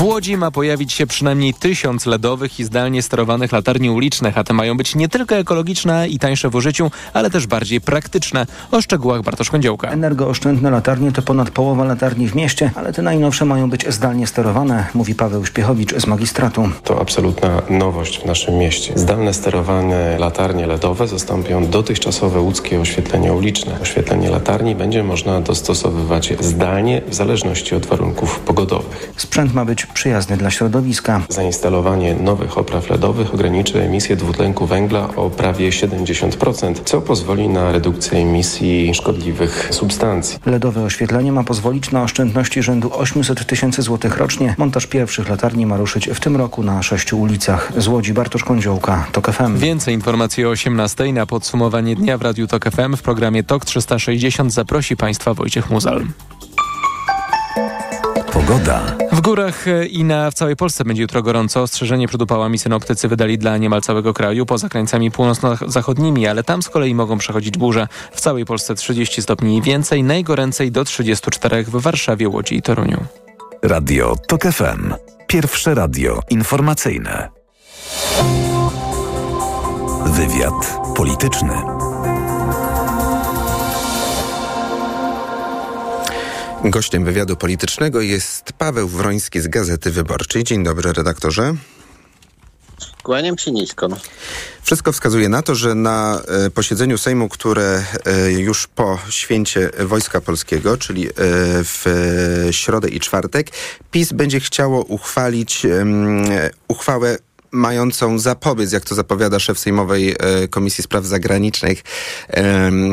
W 0.00 0.02
Łodzi 0.02 0.36
ma 0.36 0.50
pojawić 0.50 0.92
się 0.92 1.06
przynajmniej 1.06 1.54
tysiąc 1.54 2.06
LEDowych 2.06 2.60
i 2.60 2.64
zdalnie 2.64 3.02
sterowanych 3.02 3.52
latarni 3.52 3.90
ulicznych, 3.90 4.38
a 4.38 4.44
te 4.44 4.54
mają 4.54 4.76
być 4.76 4.94
nie 4.94 5.08
tylko 5.08 5.36
ekologiczne 5.36 6.08
i 6.08 6.18
tańsze 6.18 6.50
w 6.50 6.54
użyciu, 6.54 6.90
ale 7.12 7.30
też 7.30 7.46
bardziej 7.46 7.80
praktyczne. 7.80 8.46
O 8.70 8.82
szczegółach 8.82 9.22
Bartosz 9.22 9.50
Kądziołka. 9.50 9.88
Energooszczędne 9.88 10.70
latarnie 10.70 11.12
to 11.12 11.22
ponad 11.22 11.50
połowa 11.50 11.84
latarni 11.84 12.28
w 12.28 12.34
mieście, 12.34 12.70
ale 12.74 12.92
te 12.92 13.02
najnowsze 13.02 13.44
mają 13.44 13.70
być 13.70 13.88
zdalnie 13.88 14.26
sterowane, 14.26 14.86
mówi 14.94 15.14
Paweł 15.14 15.46
Śpiechowicz 15.46 15.94
z 15.94 16.06
magistratu. 16.06 16.70
To 16.84 17.00
absolutna 17.00 17.62
nowość 17.70 18.20
w 18.20 18.24
naszym 18.24 18.54
mieście. 18.54 18.92
Zdalne 18.96 19.34
sterowane 19.34 20.18
latarnie 20.18 20.66
LEDowe 20.66 21.08
zastąpią 21.08 21.66
dotychczasowe 21.66 22.40
łódzkie 22.40 22.80
oświetlenie 22.80 23.32
uliczne. 23.32 23.80
Oświetlenie 23.82 24.30
latarni 24.30 24.74
będzie 24.74 25.02
można 25.02 25.40
dostosowywać 25.40 26.32
zdalnie 26.40 27.02
w 27.08 27.14
zależności 27.14 27.74
od 27.74 27.86
warunków 27.86 28.40
pogodowych. 28.40 29.12
Sprzęt 29.16 29.54
ma 29.54 29.64
być 29.64 29.89
przyjazny 29.94 30.36
dla 30.36 30.50
środowiska. 30.50 31.22
Zainstalowanie 31.28 32.14
nowych 32.14 32.58
opraw 32.58 32.90
LEDowych 32.90 33.34
ograniczy 33.34 33.82
emisję 33.82 34.16
dwutlenku 34.16 34.66
węgla 34.66 35.08
o 35.16 35.30
prawie 35.30 35.70
70%, 35.70 36.74
co 36.84 37.00
pozwoli 37.00 37.48
na 37.48 37.72
redukcję 37.72 38.18
emisji 38.18 38.94
szkodliwych 38.94 39.68
substancji. 39.70 40.38
LEDowe 40.46 40.82
oświetlenie 40.82 41.32
ma 41.32 41.44
pozwolić 41.44 41.90
na 41.90 42.02
oszczędności 42.02 42.62
rzędu 42.62 42.90
800 42.92 43.46
tysięcy 43.46 43.82
złotych 43.82 44.16
rocznie. 44.16 44.54
Montaż 44.58 44.86
pierwszych 44.86 45.28
latarni 45.28 45.66
ma 45.66 45.76
ruszyć 45.76 46.10
w 46.14 46.20
tym 46.20 46.36
roku 46.36 46.62
na 46.62 46.82
sześciu 46.82 47.20
ulicach. 47.20 47.72
Z 47.76 47.88
Łodzi 47.88 48.12
Bartosz 48.12 48.44
Kądziołka, 48.44 49.06
TOK 49.12 49.32
FM. 49.32 49.58
Więcej 49.58 49.94
informacji 49.94 50.46
o 50.46 50.48
18 50.48 51.12
na 51.12 51.26
podsumowanie 51.26 51.96
dnia 51.96 52.18
w 52.18 52.22
Radiu 52.22 52.46
TOK 52.46 52.70
FM 52.70 52.96
w 52.96 53.02
programie 53.02 53.44
TOK 53.44 53.64
360 53.64 54.52
zaprosi 54.52 54.96
Państwa 54.96 55.34
Wojciech 55.34 55.70
Muzal. 55.70 56.04
Pogoda. 58.50 58.96
W 59.12 59.20
górach 59.20 59.64
i 59.90 60.04
na 60.04 60.30
w 60.30 60.34
całej 60.34 60.56
Polsce 60.56 60.84
będzie 60.84 61.02
jutro 61.02 61.22
gorąco. 61.22 61.62
Ostrzeżenie 61.62 62.08
przed 62.08 62.22
upałami 62.22 62.58
synoptycy 62.58 63.08
wydali 63.08 63.38
dla 63.38 63.56
niemal 63.56 63.80
całego 63.80 64.14
kraju, 64.14 64.46
poza 64.46 64.68
krańcami 64.68 65.10
północno-zachodnimi, 65.10 66.26
ale 66.26 66.44
tam 66.44 66.62
z 66.62 66.68
kolei 66.68 66.94
mogą 66.94 67.18
przechodzić 67.18 67.58
burze. 67.58 67.88
W 68.12 68.20
całej 68.20 68.44
Polsce 68.44 68.74
30 68.74 69.22
stopni 69.22 69.56
i 69.56 69.62
więcej, 69.62 70.02
najgoręcej 70.02 70.72
do 70.72 70.84
34 70.84 71.64
w 71.64 71.70
Warszawie, 71.70 72.28
Łodzi 72.28 72.56
i 72.56 72.62
Toruniu. 72.62 73.04
Radio 73.62 74.16
TOK 74.28 74.42
FM. 74.42 74.94
Pierwsze 75.26 75.74
radio 75.74 76.20
informacyjne. 76.30 77.28
Wywiad 80.06 80.78
polityczny. 80.96 81.79
Gościem 86.64 87.04
wywiadu 87.04 87.36
politycznego 87.36 88.00
jest 88.00 88.52
Paweł 88.52 88.88
Wroński 88.88 89.40
z 89.40 89.48
Gazety 89.48 89.90
Wyborczej. 89.90 90.44
Dzień 90.44 90.64
dobry, 90.64 90.92
redaktorze. 90.92 91.54
Kłaniam 93.02 93.38
się 93.38 93.50
nisko. 93.50 93.88
Wszystko 94.62 94.92
wskazuje 94.92 95.28
na 95.28 95.42
to, 95.42 95.54
że 95.54 95.74
na 95.74 96.20
e, 96.46 96.50
posiedzeniu 96.50 96.98
Sejmu, 96.98 97.28
które 97.28 97.84
e, 98.06 98.32
już 98.32 98.66
po 98.66 98.98
święcie 99.10 99.70
Wojska 99.78 100.20
Polskiego, 100.20 100.76
czyli 100.76 101.08
e, 101.08 101.10
w 101.62 101.84
środę 102.50 102.88
i 102.88 103.00
czwartek, 103.00 103.50
PiS 103.90 104.12
będzie 104.12 104.40
chciało 104.40 104.84
uchwalić 104.84 105.66
uchwałę 106.68 107.16
mającą 107.52 108.18
zapobiec, 108.18 108.72
jak 108.72 108.84
to 108.84 108.94
zapowiada 108.94 109.38
szef 109.38 109.58
Sejmowej 109.58 110.16
e, 110.18 110.48
Komisji 110.48 110.84
Spraw 110.84 111.04
Zagranicznych 111.04 111.82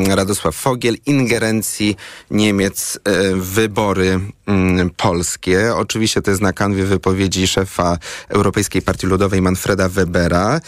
Radosław 0.08 0.56
Fogiel, 0.56 0.96
ingerencji 1.06 1.96
Niemiec 2.30 2.98
e, 3.04 3.34
w 3.34 3.46
wybory 3.46 4.20
mm, 4.46 4.90
polskie. 4.90 5.74
Oczywiście 5.74 6.22
to 6.22 6.30
jest 6.30 6.42
na 6.42 6.52
kanwie 6.52 6.84
wypowiedzi 6.84 7.48
szefa 7.48 7.98
Europejskiej 8.28 8.82
Partii 8.82 9.06
Ludowej 9.06 9.42
Manfreda 9.42 9.88
Webera. 9.88 10.60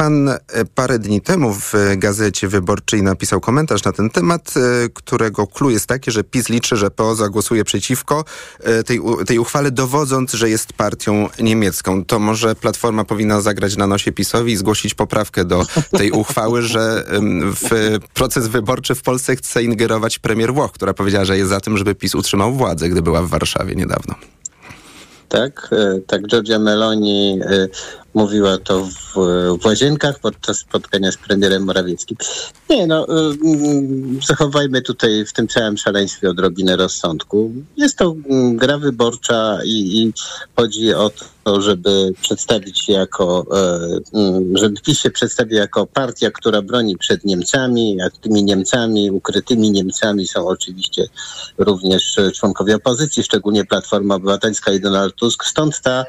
Pan 0.00 0.28
e, 0.28 0.38
parę 0.74 0.98
dni 0.98 1.20
temu 1.20 1.54
w 1.54 1.74
Gazecie 1.96 2.48
Wyborczej 2.48 3.02
napisał 3.02 3.40
komentarz 3.40 3.84
na 3.84 3.92
ten 3.92 4.10
temat, 4.10 4.54
e, 4.56 4.88
którego 4.94 5.46
clue 5.46 5.70
jest 5.70 5.86
takie, 5.86 6.12
że 6.12 6.24
PiS 6.24 6.48
liczy, 6.48 6.76
że 6.76 6.90
PO 6.90 7.14
zagłosuje 7.14 7.64
przeciwko 7.64 8.24
tej, 8.86 9.00
tej 9.26 9.38
uchwale, 9.38 9.70
dowodząc, 9.70 10.32
że 10.32 10.50
jest 10.50 10.72
partią 10.72 11.28
niemiecką. 11.40 12.04
To 12.04 12.18
może 12.18 12.54
Platforma 12.54 13.04
powinna 13.04 13.40
zagrać 13.40 13.76
na 13.76 13.86
nosie 13.86 14.12
PiSowi 14.12 14.52
i 14.52 14.56
zgłosić 14.56 14.94
poprawkę 14.94 15.44
do 15.44 15.66
tej 15.98 16.10
uchwały, 16.10 16.62
że 16.62 17.04
w 17.42 17.98
proces 18.14 18.48
wyborczy 18.48 18.94
w 18.94 19.02
Polsce 19.02 19.36
chce 19.36 19.62
ingerować 19.62 20.18
premier 20.18 20.54
Włoch, 20.54 20.72
która 20.72 20.94
powiedziała, 20.94 21.24
że 21.24 21.38
jest 21.38 21.50
za 21.50 21.60
tym, 21.60 21.78
żeby 21.78 21.94
PiS 21.94 22.14
utrzymał 22.14 22.52
władzę, 22.52 22.88
gdy 22.88 23.02
była 23.02 23.22
w 23.22 23.28
Warszawie 23.28 23.74
niedawno 23.74 24.14
tak? 25.30 25.70
Tak, 26.06 26.26
Giorgia 26.26 26.58
Meloni 26.58 27.40
mówiła 28.14 28.58
to 28.58 28.84
w, 28.84 29.14
w 29.62 29.66
Łazienkach 29.66 30.18
podczas 30.18 30.58
spotkania 30.58 31.12
z 31.12 31.16
premierem 31.16 31.64
Morawieckim. 31.64 32.16
Nie 32.70 32.86
no, 32.86 33.06
y, 33.08 33.32
y, 33.32 34.26
zachowajmy 34.26 34.82
tutaj 34.82 35.24
w 35.26 35.32
tym 35.32 35.48
całym 35.48 35.76
szaleństwie 35.76 36.30
odrobinę 36.30 36.76
rozsądku. 36.76 37.52
Jest 37.76 37.98
to 37.98 38.16
mm, 38.30 38.56
gra 38.56 38.78
wyborcza 38.78 39.58
i, 39.64 40.02
i 40.02 40.12
chodzi 40.56 40.94
o 40.94 41.10
to, 41.44 41.60
żeby 41.60 42.12
przedstawić 42.20 42.84
się 42.84 42.92
jako, 42.92 43.46
e, 43.52 44.18
mm, 44.18 44.56
żeby 44.56 44.80
PiS 44.80 44.98
się 44.98 45.10
przedstawił 45.10 45.56
jako 45.56 45.86
partia, 45.86 46.30
która 46.30 46.62
broni 46.62 46.98
przed 46.98 47.24
Niemcami, 47.24 47.96
jak 47.96 48.16
tymi 48.16 48.44
Niemcami, 48.44 49.10
ukrytymi 49.10 49.70
Niemcami 49.70 50.26
są 50.26 50.46
oczywiście 50.46 51.08
również 51.58 52.16
członkowie 52.34 52.76
opozycji, 52.76 53.22
szczególnie 53.22 53.64
Platforma 53.64 54.14
Obywatelska 54.14 54.72
i 54.72 54.80
Donald 54.80 55.14
Tusk. 55.14 55.44
Stąd 55.44 55.80
ta, 55.80 56.04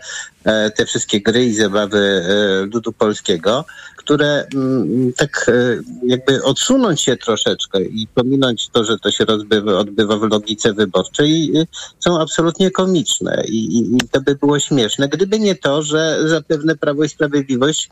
te 0.75 0.85
wszystkie 0.85 1.21
gry 1.21 1.45
i 1.45 1.53
zabawy 1.53 1.97
e, 1.97 2.65
ludu 2.65 2.91
polskiego, 2.91 3.65
które 3.97 4.47
mm, 4.53 5.13
tak 5.13 5.45
e, 5.47 5.81
jakby 6.03 6.43
odsunąć 6.43 7.01
się 7.01 7.17
troszeczkę 7.17 7.81
i 7.81 8.07
pominąć 8.15 8.69
to, 8.69 8.83
że 8.83 8.99
to 8.99 9.11
się 9.11 9.25
rozbywa, 9.25 9.77
odbywa 9.77 10.17
w 10.17 10.23
logice 10.23 10.73
wyborczej, 10.73 11.53
są 11.99 12.21
absolutnie 12.21 12.71
komiczne 12.71 13.43
i, 13.47 13.77
i, 13.77 13.95
i 13.95 13.99
to 14.11 14.21
by 14.21 14.35
było 14.35 14.59
śmieszne, 14.59 15.09
gdyby 15.09 15.39
nie 15.39 15.55
to, 15.55 15.83
że 15.83 16.29
zapewne 16.29 16.75
Prawo 16.75 17.03
i 17.03 17.09
Sprawiedliwość 17.09 17.89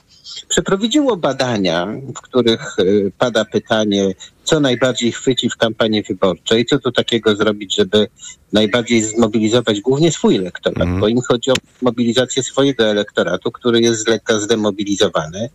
przeprowadziło 0.47 1.17
badania, 1.17 1.87
w 2.15 2.21
których 2.21 2.79
e, 2.79 2.83
pada 3.17 3.45
pytanie, 3.45 4.13
co 4.49 4.59
najbardziej 4.59 5.11
chwyci 5.11 5.49
w 5.49 5.57
kampanii 5.57 6.03
wyborczej, 6.03 6.65
co 6.65 6.79
tu 6.79 6.91
takiego 6.91 7.35
zrobić, 7.35 7.75
żeby 7.75 8.07
najbardziej 8.53 9.03
zmobilizować 9.03 9.81
głównie 9.81 10.11
swój 10.11 10.35
elektorat, 10.35 10.83
mm. 10.83 10.99
bo 10.99 11.07
im 11.07 11.21
chodzi 11.21 11.51
o 11.51 11.53
mobilizację 11.81 12.43
swojego 12.43 12.83
elektoratu, 12.85 13.51
który 13.51 13.81
jest 13.81 14.03
z 14.03 14.07
lekka 14.07 14.39
zdemobilizowany. 14.39 15.49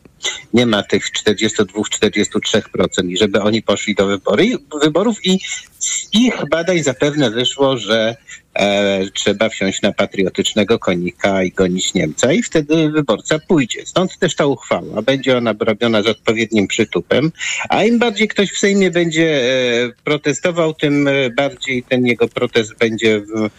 Nie 0.52 0.66
ma 0.66 0.82
tych 0.82 1.10
42-43% 1.12 3.08
i 3.08 3.16
żeby 3.16 3.42
oni 3.42 3.62
poszli 3.62 3.94
do 3.94 4.06
wybory, 4.06 4.46
wyborów 4.82 5.26
i 5.26 5.38
z 5.78 6.08
ich 6.12 6.48
badań 6.50 6.82
zapewne 6.82 7.30
wyszło, 7.30 7.76
że 7.76 8.16
e, 8.54 9.00
trzeba 9.14 9.48
wsiąść 9.48 9.82
na 9.82 9.92
patriotycznego 9.92 10.78
konika 10.78 11.42
i 11.42 11.50
gonić 11.50 11.94
Niemca 11.94 12.32
i 12.32 12.42
wtedy 12.42 12.90
wyborca 12.90 13.38
pójdzie. 13.48 13.86
Stąd 13.86 14.18
też 14.18 14.34
ta 14.34 14.46
uchwała. 14.46 15.02
Będzie 15.02 15.38
ona 15.38 15.54
robiona 15.60 16.02
z 16.02 16.06
odpowiednim 16.06 16.66
przytupem, 16.66 17.32
a 17.68 17.84
im 17.84 17.98
bardziej 17.98 18.28
ktoś 18.28 18.50
w 18.52 18.58
Sejmie 18.58 18.90
będzie 18.90 19.42
e, 19.42 19.92
protestował, 20.04 20.74
tym 20.74 21.08
e, 21.08 21.30
bardziej 21.30 21.82
ten 21.82 22.06
jego 22.06 22.28
protest 22.28 22.78
będzie 22.78 23.20
w, 23.20 23.50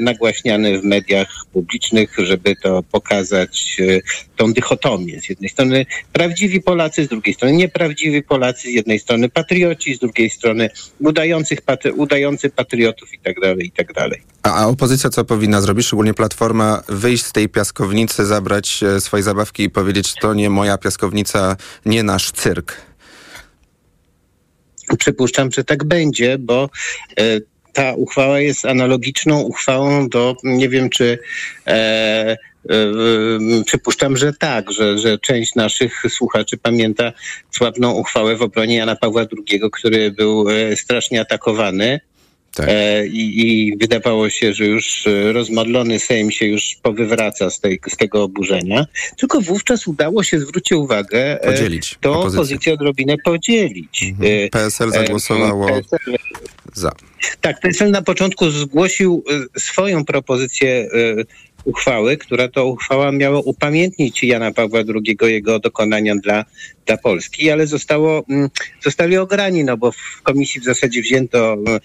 nagłaśniany 0.00 0.80
w 0.80 0.84
mediach 0.84 1.28
publicznych, 1.52 2.14
żeby 2.18 2.56
to 2.56 2.82
pokazać 2.82 3.76
e, 3.80 4.00
tą 4.36 4.52
dychotomię. 4.52 5.20
Z 5.20 5.28
jednej 5.28 5.50
strony 5.50 5.86
prawdziwi 6.12 6.60
Polacy, 6.60 7.04
z 7.04 7.08
drugiej 7.08 7.34
strony 7.34 7.56
nieprawdziwi 7.56 8.22
Polacy, 8.22 8.68
z 8.68 8.72
jednej 8.72 8.98
strony 8.98 9.28
patrioci, 9.28 9.94
z 9.94 9.98
drugiej 9.98 10.30
strony 10.30 10.70
udających, 11.00 11.62
patry, 11.62 11.92
udający 11.92 12.50
patriotów 12.50 13.14
i 13.14 13.18
tak 13.18 13.40
dalej, 13.40 13.66
i 13.66 13.70
tak 13.70 13.92
dalej. 13.92 14.22
A, 14.42 14.66
opozycja 14.66 15.10
co 15.10 15.24
powinna 15.24 15.60
zrobić, 15.60 15.86
szczególnie 15.86 16.14
Platforma, 16.14 16.82
wyjść 16.88 17.24
z 17.24 17.32
tej 17.32 17.48
piaskownicy, 17.48 18.26
zabrać 18.26 18.82
e, 18.82 19.00
swoje 19.00 19.22
zabawki 19.22 19.62
i 19.62 19.70
powiedzieć, 19.70 20.14
to 20.20 20.34
nie 20.34 20.50
moja 20.50 20.78
piaskownica, 20.78 21.56
nie 21.86 22.02
nasz 22.02 22.32
cyrk. 22.32 22.76
Przypuszczam, 24.98 25.52
że 25.52 25.64
tak 25.64 25.84
będzie, 25.84 26.38
bo 26.38 26.70
e, 27.18 27.40
ta 27.72 27.94
uchwała 27.94 28.40
jest 28.40 28.66
analogiczną 28.66 29.40
uchwałą 29.40 30.08
do, 30.08 30.36
nie 30.44 30.68
wiem 30.68 30.90
czy 30.90 31.18
e, 31.66 31.70
e, 31.70 32.36
przypuszczam, 33.66 34.16
że 34.16 34.32
tak, 34.32 34.72
że, 34.72 34.98
że 34.98 35.18
część 35.18 35.54
naszych 35.54 36.02
słuchaczy 36.08 36.56
pamięta 36.56 37.12
sławną 37.50 37.92
uchwałę 37.92 38.36
w 38.36 38.42
obronie 38.42 38.76
Jana 38.76 38.96
Pawła 38.96 39.22
II, 39.22 39.60
który 39.72 40.10
był 40.10 40.50
e, 40.50 40.76
strasznie 40.76 41.20
atakowany. 41.20 42.00
E, 42.58 43.06
i, 43.06 43.40
I 43.40 43.76
wydawało 43.76 44.30
się, 44.30 44.52
że 44.54 44.66
już 44.66 45.04
rozmodlony 45.32 45.98
Sejm 45.98 46.30
się 46.30 46.46
już 46.46 46.76
powywraca 46.82 47.50
z, 47.50 47.60
tej, 47.60 47.80
z 47.88 47.96
tego 47.96 48.22
oburzenia. 48.22 48.86
Tylko 49.16 49.40
wówczas 49.40 49.86
udało 49.86 50.22
się, 50.22 50.40
zwróćcie 50.40 50.76
uwagę, 50.76 51.38
Podzielić 51.44 51.98
to 52.00 52.10
opozycję. 52.10 52.40
opozycję 52.40 52.72
odrobinę 52.72 53.16
podzielić. 53.24 54.14
E, 54.22 54.48
PSL 54.48 54.90
zagłosowało 54.90 55.66
PSL 55.66 56.16
za. 56.74 56.92
tak, 57.40 57.60
PSL 57.60 57.90
na 57.90 58.02
początku 58.02 58.50
zgłosił 58.50 59.24
y, 59.56 59.60
swoją 59.60 60.04
propozycję 60.04 60.88
y, 60.94 61.26
uchwały, 61.64 62.16
która 62.16 62.48
to 62.48 62.66
uchwała 62.66 63.12
miała 63.12 63.40
upamiętnić 63.40 64.24
Jana 64.24 64.52
Pawła 64.52 64.80
II, 64.80 65.16
jego 65.22 65.58
dokonania 65.58 66.14
dla, 66.16 66.44
dla 66.86 66.96
Polski, 66.96 67.50
ale 67.50 67.66
zostało, 67.66 68.24
mm, 68.30 68.48
zostali 68.84 69.16
ograni, 69.16 69.64
no 69.64 69.76
bo 69.76 69.92
w 69.92 70.22
komisji 70.22 70.60
w 70.60 70.64
zasadzie 70.64 71.02
wzięto 71.02 71.52
e, 71.54 71.80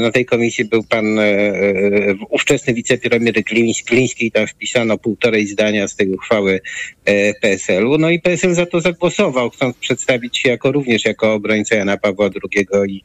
na 0.00 0.10
tej 0.10 0.26
komisji 0.26 0.64
był 0.64 0.82
pan 0.84 1.18
e, 1.18 1.22
e, 1.22 2.14
ówczesny 2.30 2.74
wicepremier 2.74 3.42
Gliński, 3.42 4.26
i 4.26 4.30
tam 4.30 4.46
wpisano 4.46 4.98
półtorej 4.98 5.46
zdania 5.46 5.88
z 5.88 5.96
tej 5.96 6.12
uchwały 6.12 6.60
e, 7.04 7.34
PSL-u. 7.34 7.98
No 7.98 8.10
i 8.10 8.20
PSL 8.20 8.54
za 8.54 8.66
to 8.66 8.80
zagłosował, 8.80 9.50
chcąc 9.50 9.76
przedstawić 9.76 10.38
się 10.38 10.48
jako 10.48 10.72
również 10.72 11.04
jako 11.04 11.32
obrońca 11.32 11.76
Jana 11.76 11.96
Pawła 11.96 12.30
II 12.54 12.66
i 12.88 13.02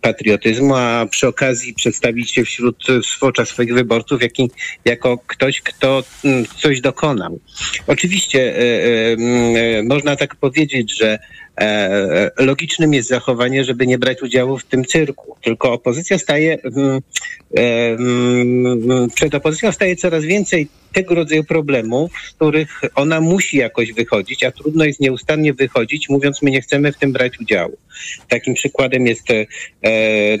patriotyzmu, 0.00 0.74
a 0.74 1.06
przy 1.10 1.28
okazji 1.28 1.74
przedstawić 1.74 2.30
się 2.30 2.44
wśród 2.44 2.86
swoich 3.44 3.74
wyborców 3.74 4.22
jaki, 4.22 4.50
jako 4.84 5.18
ktoś, 5.26 5.60
kto 5.60 6.02
mm, 6.24 6.44
coś 6.58 6.80
dokonał. 6.80 7.40
Oczywiście 7.86 8.40
e, 8.40 8.58
e, 8.58 9.12
mm, 9.12 9.56
e, 9.56 9.82
można 9.82 10.16
tak 10.16 10.36
powiedzieć, 10.36 10.96
że 10.98 11.12
e, 11.12 11.18
logicznym 12.38 12.94
jest 12.94 13.08
zachowanie, 13.08 13.64
żeby 13.64 13.86
nie 13.86 13.98
brać 13.98 14.22
udziału 14.22 14.58
w 14.58 14.64
tym 14.64 14.84
cyrku. 14.84 15.36
Tylko 15.42 15.72
opozycja 15.72 16.18
staje, 16.18 16.58
mm, 16.62 17.00
e, 17.56 17.90
mm, 17.90 19.10
przed 19.14 19.34
opozycją 19.34 19.72
staje 19.72 19.96
coraz 19.96 20.24
więcej 20.24 20.68
tego 20.92 21.14
rodzaju 21.14 21.44
problemów, 21.44 22.12
z 22.28 22.30
których 22.30 22.80
ona 22.94 23.20
musi 23.20 23.56
jakoś 23.56 23.92
wychodzić, 23.92 24.44
a 24.44 24.50
trudno 24.50 24.84
jest 24.84 25.00
nieustannie 25.00 25.54
wychodzić, 25.54 26.08
mówiąc, 26.08 26.42
my 26.42 26.50
nie 26.50 26.60
chcemy 26.60 26.92
w 26.92 26.98
tym 26.98 27.12
brać 27.12 27.40
udziału. 27.40 27.76
Takim 28.28 28.54
przykładem 28.54 29.06
jest 29.06 29.30
e, 29.30 29.46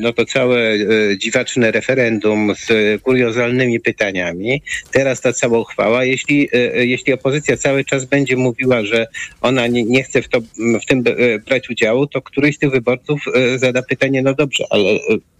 no 0.00 0.12
to 0.12 0.24
całe 0.24 0.58
e, 0.72 0.78
dziwaczne 1.18 1.70
referendum 1.70 2.54
z 2.58 3.02
kuriozalnymi 3.02 3.80
pytaniami. 3.80 4.62
Teraz 4.92 5.20
ta 5.20 5.32
cała 5.32 5.58
uchwała. 5.58 6.04
Jeśli, 6.04 6.48
e, 6.52 6.86
jeśli 6.86 7.12
opozycja 7.12 7.56
cały 7.56 7.84
czas 7.84 8.04
będzie 8.04 8.36
mówiła, 8.36 8.82
że 8.84 9.06
ona 9.40 9.66
nie, 9.66 9.84
nie 9.84 10.02
chce 10.02 10.22
w, 10.22 10.28
to, 10.28 10.40
w 10.82 10.86
tym 10.86 11.04
brać 11.46 11.70
udziału, 11.70 12.06
to 12.06 12.22
któryś 12.22 12.56
z 12.56 12.58
tych 12.58 12.70
wyborców 12.70 13.20
zada 13.56 13.82
pytanie, 13.82 14.22
no 14.22 14.34
dobrze, 14.34 14.64
ale 14.70 14.90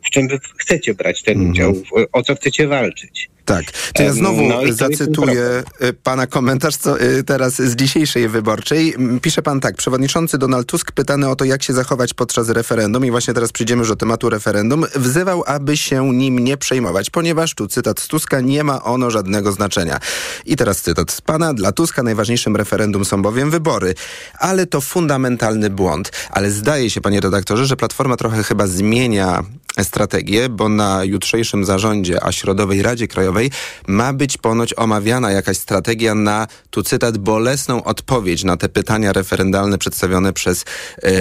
w 0.07 0.11
czym 0.11 0.29
wy 0.29 0.39
chcecie 0.59 0.95
brać 0.95 1.23
ten 1.23 1.51
udział? 1.51 1.75
W- 1.75 2.07
O 2.13 2.23
co 2.23 2.35
chcecie 2.35 2.67
walczyć? 2.67 3.29
Tak, 3.51 3.65
to 3.95 4.03
ja 4.03 4.13
znowu 4.13 4.43
no 4.43 4.61
zacytuję 4.71 5.63
y, 5.83 5.93
pana 5.93 6.27
komentarz 6.27 6.77
co, 6.77 7.03
y, 7.03 7.25
teraz 7.25 7.55
z 7.55 7.77
dzisiejszej 7.77 8.29
wyborczej. 8.29 8.95
Pisze 9.23 9.43
pan 9.43 9.61
tak, 9.61 9.77
przewodniczący 9.77 10.39
Donald 10.39 10.67
Tusk 10.67 10.93
pytany 10.93 11.29
o 11.29 11.37
to, 11.37 11.45
jak 11.45 11.63
się 11.63 11.73
zachować 11.73 12.15
podczas 12.15 12.49
referendum 12.49 13.05
i 13.05 13.11
właśnie 13.11 13.35
teraz 13.35 13.53
przyjdziemy 13.53 13.81
już 13.81 13.89
do 13.89 13.97
tematu 13.97 14.31
referendum, 14.31 14.85
wzywał, 14.95 15.45
aby 15.47 15.77
się 15.77 16.15
nim 16.15 16.39
nie 16.39 16.57
przejmować, 16.57 17.11
ponieważ, 17.11 17.55
tu 17.55 17.67
cytat 17.67 18.01
z 18.01 18.09
Tuska, 18.09 18.41
nie 18.41 18.65
ma 18.65 18.83
ono 18.83 19.11
żadnego 19.11 19.53
znaczenia. 19.53 19.99
I 20.47 20.57
teraz 20.57 20.83
cytat 20.83 21.13
z 21.13 21.21
pana, 21.21 21.55
dla 21.55 21.73
Tuska 21.73 22.03
najważniejszym 22.03 22.57
referendum 22.57 23.05
są 23.05 23.23
bowiem 23.23 23.51
wybory, 23.51 23.95
ale 24.39 24.67
to 24.67 24.81
fundamentalny 24.81 25.71
błąd. 25.71 26.13
Ale 26.31 26.51
zdaje 26.51 26.91
się, 26.91 27.01
panie 27.01 27.21
redaktorze, 27.21 27.67
że 27.67 27.77
Platforma 27.77 28.17
trochę 28.17 28.43
chyba 28.43 28.67
zmienia 28.67 29.45
strategię, 29.83 30.49
bo 30.49 30.69
na 30.69 31.05
jutrzejszym 31.05 31.65
zarządzie, 31.65 32.25
a 32.25 32.33
środowej 32.33 32.83
Radzie 32.83 33.09
Krajowej 33.09 33.51
ma 33.87 34.13
być 34.13 34.37
ponoć 34.37 34.75
omawiana 34.77 35.31
jakaś 35.31 35.57
strategia 35.57 36.15
na, 36.15 36.47
tu 36.71 36.83
cytat, 36.83 37.19
bolesną 37.19 37.85
odpowiedź 37.85 38.45
na 38.45 38.57
te 38.57 38.69
pytania 38.69 39.13
referendalne 39.13 39.79
przedstawione 39.79 40.33
przez 40.33 40.65
e, 41.03 41.13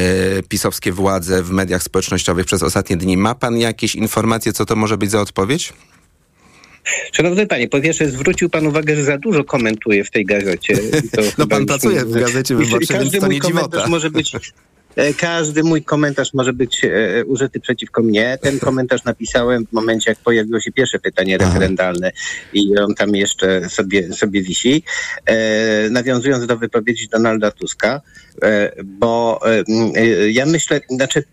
pisowskie 0.44 0.92
władze 0.92 1.44
w 1.44 1.52
mediach 1.52 1.84
społecznościowych 1.84 2.46
przez 2.46 2.64
ostatnie 2.64 2.98
dni. 2.98 3.18
Ma 3.18 3.36
pan 3.36 3.58
jakieś 3.58 3.96
informacje, 3.96 4.54
co 4.54 4.66
to 4.66 4.76
może 4.76 4.98
być 4.98 5.12
za 5.12 5.22
odpowiedź? 5.22 5.74
Szanowny 7.12 7.48
panie, 7.48 7.68
po 7.68 7.82
pierwsze 7.82 8.10
zwrócił 8.10 8.50
pan 8.50 8.68
uwagę, 8.68 8.96
że 8.96 9.04
za 9.04 9.18
dużo 9.18 9.44
komentuje 9.44 10.04
w 10.04 10.12
tej 10.12 10.26
gazecie. 10.26 10.76
No 11.38 11.48
pan 11.48 11.66
pracuje 11.66 12.06
w 12.06 12.12
Gazecie 12.12 12.56
Wyborczej, 12.56 13.00
więc 13.00 13.20
to 13.20 13.28
nie 13.28 13.42
dziwota. 13.42 13.88
może 13.88 14.10
być 14.10 14.32
każdy 15.18 15.64
mój 15.64 15.84
komentarz 15.84 16.34
może 16.34 16.54
być 16.54 16.86
e, 16.86 17.26
użyty 17.26 17.60
przeciwko 17.60 18.04
mnie. 18.04 18.38
Ten 18.42 18.60
komentarz 18.60 19.04
napisałem 19.04 19.66
w 19.66 19.74
momencie, 19.74 20.12
jak 20.12 20.20
pojawiło 20.20 20.60
się 20.60 20.72
pierwsze 20.72 21.00
pytanie 21.00 21.38
referendalne 21.38 22.12
i 22.54 22.78
on 22.78 22.96
tam 22.96 23.16
jeszcze 23.16 23.70
sobie, 23.70 24.14
sobie 24.14 24.42
wisi. 24.42 24.84
E, 25.26 25.90
nawiązując 25.90 26.46
do 26.46 26.58
wypowiedzi 26.58 27.08
Donalda 27.08 27.52
Tuska, 27.52 28.02
e, 28.44 28.72
bo 28.86 29.40
e, 29.46 29.64
e, 29.96 30.32
ja 30.32 30.46
myślę, 30.46 30.82
znaczy 30.90 31.24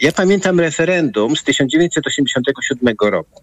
ja 0.00 0.12
pamiętam 0.12 0.60
referendum 0.60 1.36
z 1.36 1.44
1987 1.44 2.94
roku 3.00 3.42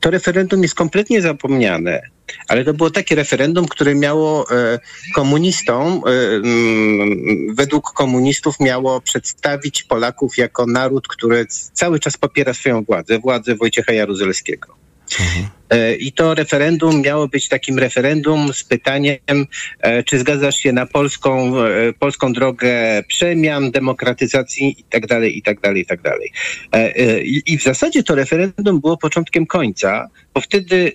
to 0.00 0.10
referendum 0.10 0.62
jest 0.62 0.74
kompletnie 0.74 1.22
zapomniane, 1.22 2.02
ale 2.48 2.64
to 2.64 2.74
było 2.74 2.90
takie 2.90 3.14
referendum, 3.14 3.68
które 3.68 3.94
miało 3.94 4.50
e, 4.50 4.78
komunistom, 5.14 6.02
e, 6.06 6.10
mm, 6.36 7.54
według 7.54 7.92
komunistów 7.92 8.60
miało 8.60 9.00
przedstawić 9.00 9.82
Polaków 9.82 10.38
jako 10.38 10.66
naród, 10.66 11.08
który 11.08 11.46
cały 11.72 12.00
czas 12.00 12.16
popiera 12.16 12.54
swoją 12.54 12.84
władzę, 12.84 13.18
władzę 13.18 13.54
Wojciecha 13.54 13.92
Jaruzelskiego. 13.92 14.76
E, 15.70 15.94
I 15.94 16.12
to 16.12 16.34
referendum 16.34 17.02
miało 17.02 17.28
być 17.28 17.48
takim 17.48 17.78
referendum 17.78 18.52
z 18.52 18.64
pytaniem, 18.64 19.46
czy 20.06 20.18
zgadzasz 20.18 20.56
się 20.56 20.72
na 20.72 20.86
polską, 20.86 21.52
polską 21.98 22.32
drogę 22.32 23.02
przemian, 23.08 23.70
demokratyzacji 23.70 24.80
i 24.80 24.84
tak 24.84 25.06
dalej, 25.06 25.38
i 25.38 25.42
dalej, 25.62 25.86
i 25.90 26.02
dalej. 26.02 26.32
I 27.22 27.42
i 27.46 27.58
w 27.58 27.62
zasadzie 27.62 28.02
to 28.02 28.14
referendum 28.14 28.80
było 28.80 28.96
początkiem 28.96 29.46
końca, 29.46 30.08
bo 30.34 30.40
wtedy 30.40 30.92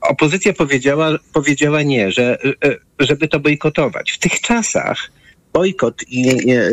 opozycja 0.00 0.52
powiedziała, 0.52 1.10
powiedziała 1.32 1.82
nie, 1.82 2.12
że, 2.12 2.38
e, 2.64 2.76
żeby 2.98 3.28
to 3.28 3.40
bojkotować. 3.40 4.12
W 4.12 4.18
tych 4.18 4.40
czasach 4.40 5.10
bojkot 5.52 6.02
i 6.08 6.28
e, 6.28 6.66
e, 6.66 6.72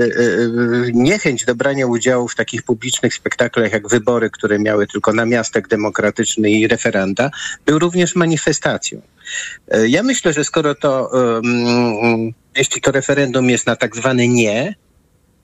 niechęć 0.94 1.46
do 1.46 1.56
brania 1.56 1.88
udziału 1.88 2.28
w 2.28 2.36
takich 2.36 2.64
publicznych 2.64 3.14
spektaklach 3.14 3.72
jak 3.72 3.88
wybory, 3.88 4.30
które 4.30 4.60
miały 4.60 4.88
tylko 4.88 5.14
namiastek 5.14 5.68
demokratyczny 5.68 6.52
i 6.52 6.68
referenda, 6.68 7.32
był 7.66 7.80
również 7.80 8.16
manifestacją. 8.16 9.02
Ja 9.88 10.04
myślę, 10.04 10.34
że 10.34 10.44
skoro 10.44 10.76
to, 10.76 11.12
jeśli 12.58 12.82
to 12.82 12.92
referendum 12.92 13.50
jest 13.50 13.68
na 13.68 13.76
tak 13.76 13.96
zwany 13.96 14.28
nie, 14.28 14.76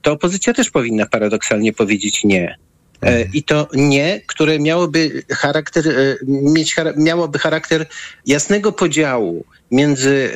to 0.01 0.11
opozycja 0.11 0.53
też 0.53 0.69
powinna 0.69 1.05
paradoksalnie 1.05 1.73
powiedzieć 1.73 2.23
nie. 2.23 2.57
E, 3.01 3.23
I 3.33 3.43
to 3.43 3.67
nie, 3.73 4.21
które 4.27 4.59
miałoby 4.59 5.23
charakter, 5.31 5.87
e, 5.87 5.93
mieć, 6.27 6.75
miałoby 6.97 7.39
charakter 7.39 7.85
jasnego 8.25 8.71
podziału 8.71 9.45
między 9.71 10.31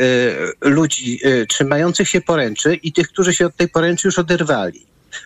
e, 0.62 0.70
ludzi 0.70 1.20
trzymających 1.50 2.10
się 2.10 2.22
poręczy 2.22 2.76
i 2.76 2.94
tych, 2.94 3.08
którzy 3.08 3.34
się 3.34 3.46
od 3.46 3.56
tej 3.56 3.70
poręczy 3.70 4.08
już 4.08 4.20
oderwali. 4.20 4.86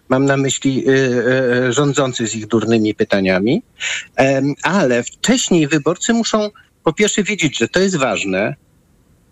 Mam 0.09 0.25
na 0.25 0.37
myśli 0.37 0.85
rządzących 1.69 2.27
z 2.27 2.35
ich 2.35 2.47
durnymi 2.47 2.95
pytaniami. 2.95 3.61
Ale 4.63 5.03
wcześniej 5.03 5.67
wyborcy 5.67 6.13
muszą 6.13 6.49
po 6.83 6.93
pierwsze 6.93 7.23
wiedzieć, 7.23 7.57
że 7.57 7.67
to 7.67 7.79
jest 7.79 7.95
ważne. 7.95 8.55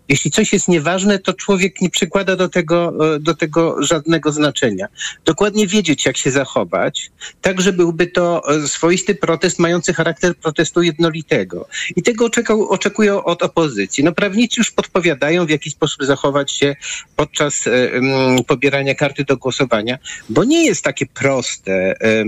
Jeśli 0.08 0.30
coś 0.30 0.52
jest 0.52 0.68
nieważne, 0.68 1.18
to 1.18 1.32
człowiek 1.32 1.80
nie 1.80 1.90
przykłada 1.90 2.36
do 2.36 2.48
tego, 2.48 2.92
e, 3.14 3.20
do 3.20 3.34
tego 3.34 3.82
żadnego 3.82 4.32
znaczenia. 4.32 4.86
Dokładnie 5.24 5.66
wiedzieć, 5.66 6.06
jak 6.06 6.16
się 6.16 6.30
zachować, 6.30 7.10
tak, 7.40 7.60
że 7.60 7.72
byłby 7.72 8.06
to 8.06 8.54
e, 8.54 8.68
swoisty 8.68 9.14
protest 9.14 9.58
mający 9.58 9.94
charakter 9.94 10.36
protestu 10.36 10.82
jednolitego. 10.82 11.68
I 11.96 12.02
tego 12.02 12.24
oczekał, 12.24 12.68
oczekują 12.68 13.24
od 13.24 13.42
opozycji. 13.42 14.04
No 14.04 14.12
prawnicy 14.12 14.54
już 14.60 14.70
podpowiadają, 14.70 15.46
w 15.46 15.50
jaki 15.50 15.70
sposób 15.70 16.04
zachować 16.04 16.52
się 16.52 16.76
podczas 17.16 17.66
mm, 17.66 18.44
pobierania 18.44 18.94
karty 18.94 19.24
do 19.24 19.36
głosowania, 19.36 19.98
bo 20.28 20.44
nie 20.44 20.66
jest 20.66 20.84
takie 20.84 21.06
proste. 21.06 21.94
e, 22.00 22.24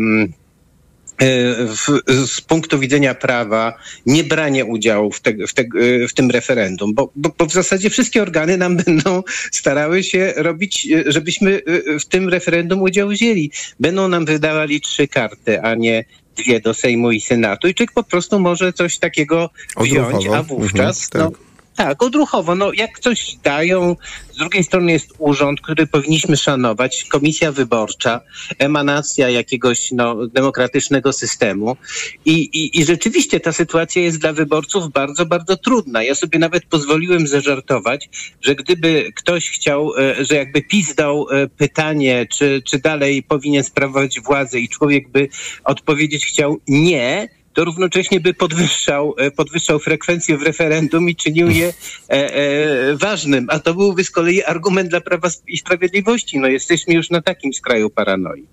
w, 1.19 2.01
z 2.27 2.41
punktu 2.41 2.79
widzenia 2.79 3.15
prawa 3.15 3.79
nie 4.07 4.25
branie 4.25 4.65
udziału 4.65 5.13
w, 5.13 5.21
te, 5.21 5.47
w, 5.47 5.55
te, 5.55 5.65
w 6.09 6.13
tym 6.15 6.31
referendum, 6.31 6.95
bo, 6.95 7.13
bo, 7.17 7.33
bo 7.39 7.47
w 7.47 7.53
zasadzie 7.53 7.91
wszystkie 7.91 8.23
organy 8.23 8.57
nam 8.57 8.77
będą 8.85 9.23
starały 9.53 10.03
się 10.03 10.33
robić, 10.37 10.87
e, 10.87 11.13
żebyśmy 11.13 11.63
e, 11.67 11.99
w 11.99 12.07
tym 12.07 12.29
referendum 12.29 12.83
udział 12.83 13.09
wzięli. 13.09 13.51
Będą 13.81 14.09
nam 14.09 14.25
wydawali 14.25 14.81
trzy 14.81 15.09
karty, 15.09 15.63
a 15.63 15.75
nie 15.75 16.05
dwie 16.37 16.61
do 16.61 16.75
Sejmu 16.75 17.13
i 17.13 17.21
Senatu 17.21 17.69
i 17.69 17.75
człowiek 17.75 17.93
po 17.93 18.03
prostu 18.03 18.41
może 18.41 18.73
coś 18.73 18.99
takiego 18.99 19.51
wziąć, 19.81 20.27
a 20.27 20.43
wówczas 20.43 21.09
Mhm, 21.15 21.33
no, 21.33 21.48
tak, 21.79 22.03
odruchowo. 22.03 22.55
No, 22.55 22.73
jak 22.73 22.99
coś 22.99 23.37
dają, 23.43 23.97
z 24.33 24.37
drugiej 24.37 24.65
strony 24.65 24.93
jest 24.93 25.15
urząd, 25.19 25.61
który 25.61 25.87
powinniśmy 25.87 26.37
szanować, 26.37 27.05
komisja 27.05 27.53
wyborcza, 27.53 28.21
emanacja 28.59 29.31
jakiegoś 29.31 29.93
no, 29.93 30.27
demokratycznego 30.27 31.13
systemu. 31.13 31.77
I, 32.25 32.33
i, 32.33 32.81
I 32.81 32.85
rzeczywiście 32.85 33.41
ta 33.41 33.53
sytuacja 33.53 34.03
jest 34.03 34.19
dla 34.19 34.33
wyborców 34.33 34.93
bardzo, 34.93 35.27
bardzo 35.27 35.57
trudna. 35.57 36.03
Ja 36.03 36.15
sobie 36.15 36.39
nawet 36.39 36.65
pozwoliłem 36.65 37.27
zażartować, 37.27 38.09
że 38.41 38.55
gdyby 38.55 39.13
ktoś 39.15 39.51
chciał, 39.51 39.93
e, 39.99 40.25
że 40.25 40.35
jakby 40.35 40.63
PiS 40.63 40.95
dał 40.95 41.27
e, 41.31 41.49
pytanie, 41.49 42.27
czy, 42.33 42.63
czy 42.65 42.79
dalej 42.79 43.23
powinien 43.23 43.65
sprawować 43.65 44.21
władzę 44.21 44.61
i 44.61 44.69
człowiek 44.69 45.09
by 45.09 45.29
odpowiedzieć 45.65 46.27
chciał 46.27 46.61
nie, 46.69 47.38
to 47.53 47.65
równocześnie 47.65 48.21
by 48.21 48.35
podwyższał, 48.35 49.15
e, 49.19 49.31
podwyższał 49.31 49.79
frekwencję 49.79 50.39
w 50.39 50.43
referendum 50.43 51.09
i 51.09 51.17
czynił 51.17 51.51
je 51.51 51.67
e, 51.67 52.13
e, 52.13 52.97
ważnym. 52.97 53.47
A 53.51 53.59
to 53.59 53.75
byłby 53.75 54.05
z 54.05 54.11
kolei 54.11 54.43
argument 54.43 54.91
dla 54.91 55.01
Prawa 55.01 55.29
i 55.49 55.59
Sprawiedliwości. 55.59 56.39
No 56.39 56.49
jesteśmy 56.49 56.95
już 56.95 57.11
na 57.11 57.23
takim 57.23 57.55
skraju 57.55 57.91
paranoi. 57.91 58.45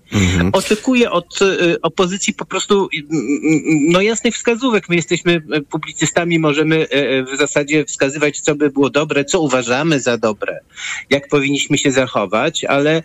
Oczekuję 0.52 1.10
od 1.10 1.42
e, 1.42 1.80
opozycji 1.82 2.34
po 2.34 2.44
prostu 2.44 2.88
no 3.90 4.00
jasnych 4.00 4.34
wskazówek. 4.34 4.88
My 4.88 4.96
jesteśmy 4.96 5.42
e, 5.52 5.60
publicystami, 5.60 6.38
możemy 6.38 6.86
w 7.34 7.38
zasadzie 7.38 7.84
wskazywać, 7.84 8.40
co 8.40 8.54
by 8.54 8.70
było 8.70 8.90
dobre, 8.90 9.24
co 9.24 9.40
uważamy 9.40 10.00
za 10.00 10.18
dobre, 10.18 10.60
jak 11.10 11.28
powinniśmy 11.28 11.78
się 11.78 11.92
zachować, 11.92 12.64
ale 12.64 13.02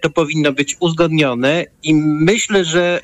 to 0.00 0.10
powinno 0.10 0.52
być 0.52 0.76
uzgodnione 0.80 1.64
i 1.82 1.94
myślę, 1.94 2.64
że 2.64 3.00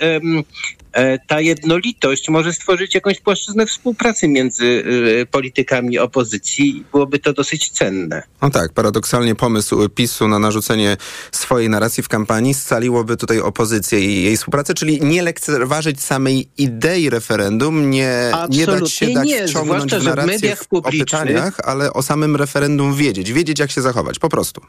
ta 1.27 1.41
jednolitość 1.41 2.29
może 2.29 2.53
stworzyć 2.53 2.95
jakąś 2.95 3.21
płaszczyznę 3.21 3.67
współpracy 3.67 4.29
między 4.29 4.85
e, 5.23 5.27
politykami 5.27 5.99
opozycji. 5.99 6.85
Byłoby 6.93 7.19
to 7.19 7.33
dosyć 7.33 7.71
cenne. 7.71 8.23
No 8.43 8.51
tak, 8.51 8.73
paradoksalnie 8.73 9.35
pomysł 9.35 9.89
PiSu 9.89 10.29
na 10.29 10.39
narzucenie 10.39 10.97
swojej 11.33 11.69
narracji 11.69 12.03
w 12.03 12.09
kampanii 12.09 12.55
scaliłoby 12.55 13.17
tutaj 13.17 13.41
opozycję 13.41 14.01
i 14.01 14.23
jej 14.23 14.37
współpracę, 14.37 14.75
czyli 14.75 15.01
nie 15.01 15.23
lekceważyć 15.23 16.03
samej 16.03 16.49
idei 16.59 17.11
referendum, 17.11 17.91
nie, 17.91 18.33
nie 18.51 18.67
dać 18.67 18.91
się 18.91 19.07
Absolutnie 19.07 19.15
tak 19.15 19.25
nie, 19.25 19.49
wciągnąć 19.49 19.83
zwłaszcza, 19.83 20.01
w 20.01 20.05
narrację 20.05 20.33
mediach 20.33 20.59
w, 20.59 20.63
o 20.63 20.83
publicznych- 20.83 21.23
pytaniach, 21.23 21.61
ale 21.65 21.93
o 21.93 22.03
samym 22.03 22.37
referendum 22.37 22.95
wiedzieć, 22.95 23.33
wiedzieć 23.33 23.59
jak 23.59 23.71
się 23.71 23.83
zachować, 23.83 24.19
po 24.19 24.29
prostu. 24.29 24.61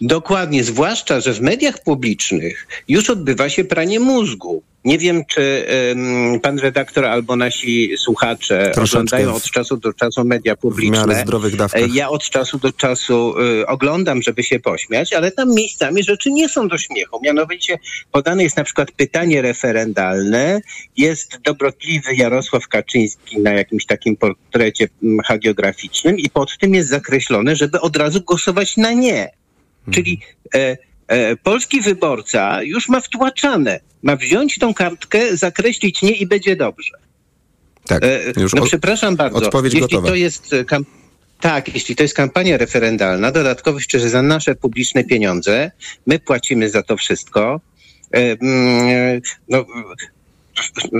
Dokładnie, 0.00 0.64
zwłaszcza, 0.64 1.20
że 1.20 1.32
w 1.32 1.40
mediach 1.40 1.82
publicznych 1.82 2.66
już 2.88 3.10
odbywa 3.10 3.48
się 3.48 3.64
pranie 3.64 4.00
mózgu. 4.00 4.62
Nie 4.84 4.98
wiem, 4.98 5.22
czy 5.24 5.66
em, 5.68 6.40
pan 6.40 6.58
redaktor 6.58 7.04
albo 7.04 7.36
nasi 7.36 7.96
słuchacze 7.98 8.70
Troszeczkę 8.74 8.98
oglądają 9.00 9.32
w- 9.32 9.36
od 9.36 9.42
czasu 9.50 9.76
do 9.76 9.92
czasu 9.92 10.24
media 10.24 10.56
publiczne. 10.56 11.06
miarę 11.06 11.22
zdrowych 11.22 11.56
dawkach. 11.56 11.82
E, 11.82 11.86
Ja 11.94 12.08
od 12.08 12.30
czasu 12.30 12.58
do 12.58 12.72
czasu 12.72 13.34
y, 13.62 13.66
oglądam, 13.66 14.22
żeby 14.22 14.42
się 14.44 14.60
pośmiać, 14.60 15.12
ale 15.12 15.30
tam 15.32 15.54
miejscami 15.54 16.02
rzeczy 16.04 16.30
nie 16.30 16.48
są 16.48 16.68
do 16.68 16.78
śmiechu. 16.78 17.20
Mianowicie 17.24 17.78
podane 18.12 18.42
jest 18.42 18.56
na 18.56 18.64
przykład 18.64 18.92
pytanie 18.92 19.42
referendalne, 19.42 20.60
jest 20.96 21.38
dobrotliwy 21.44 22.14
Jarosław 22.14 22.68
Kaczyński 22.68 23.38
na 23.40 23.52
jakimś 23.52 23.86
takim 23.86 24.16
portrecie 24.16 24.88
hagiograficznym 25.26 26.18
i 26.18 26.30
pod 26.30 26.58
tym 26.58 26.74
jest 26.74 26.88
zakreślone, 26.88 27.56
żeby 27.56 27.80
od 27.80 27.96
razu 27.96 28.20
głosować 28.20 28.76
na 28.76 28.92
nie. 28.92 29.30
Czyli 29.90 30.20
e, 30.54 30.76
e, 31.08 31.36
polski 31.36 31.80
wyborca 31.80 32.62
już 32.62 32.88
ma 32.88 33.00
wtłaczane. 33.00 33.80
Ma 34.02 34.16
wziąć 34.16 34.58
tą 34.58 34.74
kartkę, 34.74 35.36
zakreślić 35.36 36.02
nie 36.02 36.10
i 36.12 36.26
będzie 36.26 36.56
dobrze. 36.56 36.92
Tak, 37.86 38.04
E, 38.04 38.40
już 38.40 38.54
no 38.54 38.62
od- 38.62 38.68
przepraszam 38.68 39.16
bardzo. 39.16 39.38
odpowiedź 39.38 39.74
jeśli 39.74 39.88
gotowa. 39.88 40.08
to 40.08 40.14
jest 40.14 40.52
e, 40.52 40.64
kam- 40.64 40.84
tak, 41.40 41.74
jeśli 41.74 41.96
to 41.96 42.02
jest 42.02 42.14
kampania 42.14 42.56
referendalna, 42.56 43.32
dodatkowo 43.32 43.78
jeszcze 43.78 44.00
za 44.00 44.22
nasze 44.22 44.54
publiczne 44.54 45.04
pieniądze, 45.04 45.70
my 46.06 46.18
płacimy 46.18 46.70
za 46.70 46.82
to 46.82 46.96
wszystko. 46.96 47.60
E, 48.14 48.18
mm, 48.40 49.20
no, 49.48 49.64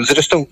zresztą 0.09 0.47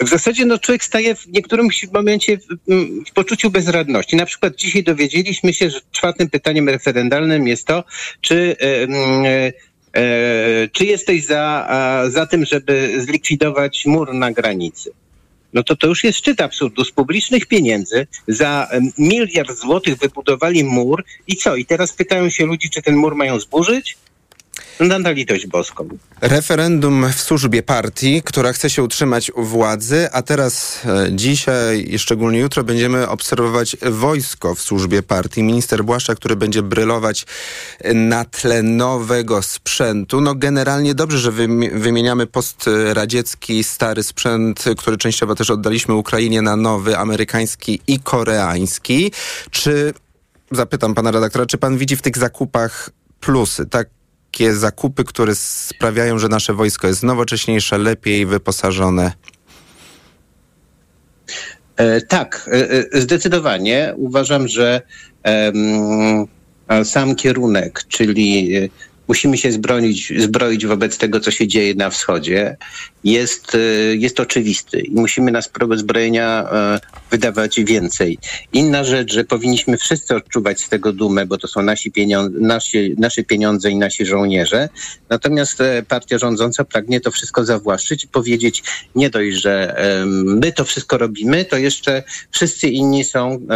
w 0.00 0.08
zasadzie 0.08 0.46
no, 0.46 0.58
człowiek 0.58 0.84
staje 0.84 1.14
w 1.14 1.26
niektórym 1.26 1.68
momencie 1.92 2.38
w, 2.38 2.70
mm, 2.70 3.04
w 3.04 3.12
poczuciu 3.12 3.50
bezradności. 3.50 4.16
Na 4.16 4.26
przykład 4.26 4.56
dzisiaj 4.56 4.82
dowiedzieliśmy 4.82 5.52
się, 5.52 5.70
że 5.70 5.80
czwartym 5.92 6.30
pytaniem 6.30 6.68
referendalnym 6.68 7.48
jest 7.48 7.66
to, 7.66 7.84
czy, 8.20 8.56
e, 8.60 8.82
mm, 8.82 9.24
e, 9.24 9.52
e, 10.00 10.68
czy 10.72 10.84
jesteś 10.84 11.24
za, 11.24 11.68
za 12.08 12.26
tym, 12.26 12.44
żeby 12.44 12.94
zlikwidować 13.00 13.86
mur 13.86 14.14
na 14.14 14.32
granicy. 14.32 14.90
No 15.52 15.62
to 15.62 15.76
to 15.76 15.86
już 15.86 16.04
jest 16.04 16.18
szczyt 16.18 16.40
absurdu. 16.40 16.84
Z 16.84 16.90
publicznych 16.90 17.46
pieniędzy 17.46 18.06
za 18.28 18.68
miliard 18.98 19.58
złotych 19.58 19.96
wybudowali 19.96 20.64
mur 20.64 21.04
i 21.26 21.36
co? 21.36 21.56
I 21.56 21.64
teraz 21.64 21.92
pytają 21.92 22.30
się 22.30 22.46
ludzi, 22.46 22.70
czy 22.70 22.82
ten 22.82 22.96
mur 22.96 23.14
mają 23.14 23.40
zburzyć? 23.40 23.96
No 24.80 24.98
na 24.98 25.10
litość 25.10 25.46
boską. 25.46 25.88
Referendum 26.20 27.12
w 27.12 27.20
służbie 27.20 27.62
partii, 27.62 28.22
która 28.22 28.52
chce 28.52 28.70
się 28.70 28.82
utrzymać 28.82 29.30
u 29.30 29.44
władzy, 29.44 30.08
a 30.12 30.22
teraz 30.22 30.80
e, 30.84 31.08
dzisiaj 31.12 31.86
i 31.90 31.98
szczególnie 31.98 32.38
jutro 32.38 32.64
będziemy 32.64 33.08
obserwować 33.08 33.76
wojsko 33.90 34.54
w 34.54 34.60
służbie 34.60 35.02
partii. 35.02 35.42
Minister 35.42 35.84
Błaszczak, 35.84 36.18
który 36.18 36.36
będzie 36.36 36.62
brylować 36.62 37.26
na 37.94 38.24
tle 38.24 38.62
nowego 38.62 39.42
sprzętu. 39.42 40.20
No 40.20 40.34
generalnie 40.34 40.94
dobrze, 40.94 41.18
że 41.18 41.32
wymi- 41.32 41.70
wymieniamy 41.80 42.26
postradziecki 42.26 43.64
stary 43.64 44.02
sprzęt, 44.02 44.64
który 44.78 44.96
częściowo 44.96 45.34
też 45.34 45.50
oddaliśmy 45.50 45.94
Ukrainie 45.94 46.42
na 46.42 46.56
nowy, 46.56 46.98
amerykański 46.98 47.80
i 47.86 48.00
koreański. 48.00 49.12
Czy, 49.50 49.94
zapytam 50.50 50.94
pana 50.94 51.10
redaktora, 51.10 51.46
czy 51.46 51.58
pan 51.58 51.78
widzi 51.78 51.96
w 51.96 52.02
tych 52.02 52.18
zakupach 52.18 52.90
plusy? 53.20 53.66
Tak 53.66 53.97
takie 54.38 54.54
zakupy, 54.54 55.04
które 55.04 55.34
sprawiają, 55.34 56.18
że 56.18 56.28
nasze 56.28 56.54
wojsko 56.54 56.86
jest 56.86 57.02
nowocześniejsze, 57.02 57.78
lepiej 57.78 58.26
wyposażone. 58.26 59.12
E, 61.76 62.00
tak, 62.00 62.50
e, 62.52 62.70
e, 62.70 63.00
zdecydowanie. 63.00 63.92
Uważam, 63.96 64.48
że 64.48 64.82
sam 66.84 67.14
kierunek, 67.14 67.84
czyli 67.88 68.50
musimy 69.08 69.38
się 69.38 69.52
zbronić, 69.52 70.12
zbroić 70.18 70.66
wobec 70.66 70.98
tego, 70.98 71.20
co 71.20 71.30
się 71.30 71.46
dzieje 71.46 71.74
na 71.74 71.90
wschodzie, 71.90 72.56
jest, 73.04 73.54
e, 73.54 73.58
jest 73.96 74.20
oczywisty 74.20 74.80
i 74.80 74.90
musimy 74.90 75.30
na 75.30 75.42
sprawę 75.42 75.78
zbrojenia 75.78 76.48
e, 76.52 76.80
wydawać 77.10 77.60
więcej. 77.60 78.18
Inna 78.52 78.84
rzecz, 78.84 79.12
że 79.12 79.24
powinniśmy 79.24 79.76
wszyscy 79.76 80.16
odczuwać 80.16 80.60
z 80.60 80.68
tego 80.68 80.92
dumę, 80.92 81.26
bo 81.26 81.38
to 81.38 81.48
są 81.48 81.62
nasi 81.62 81.92
pieniądze, 81.92 82.38
nasi, 82.40 82.94
nasze 82.98 83.22
pieniądze 83.24 83.70
i 83.70 83.76
nasi 83.76 84.06
żołnierze. 84.06 84.68
Natomiast 85.08 85.60
e, 85.60 85.82
partia 85.82 86.18
rządząca 86.18 86.64
pragnie 86.64 87.00
to 87.00 87.10
wszystko 87.10 87.44
zawłaszczyć 87.44 88.04
i 88.04 88.08
powiedzieć 88.08 88.62
nie 88.94 89.10
dość, 89.10 89.36
że 89.36 89.76
my 90.24 90.52
to 90.52 90.64
wszystko 90.64 90.98
robimy, 90.98 91.44
to 91.44 91.56
jeszcze 91.56 92.02
wszyscy 92.30 92.68
inni 92.68 93.04
są 93.04 93.46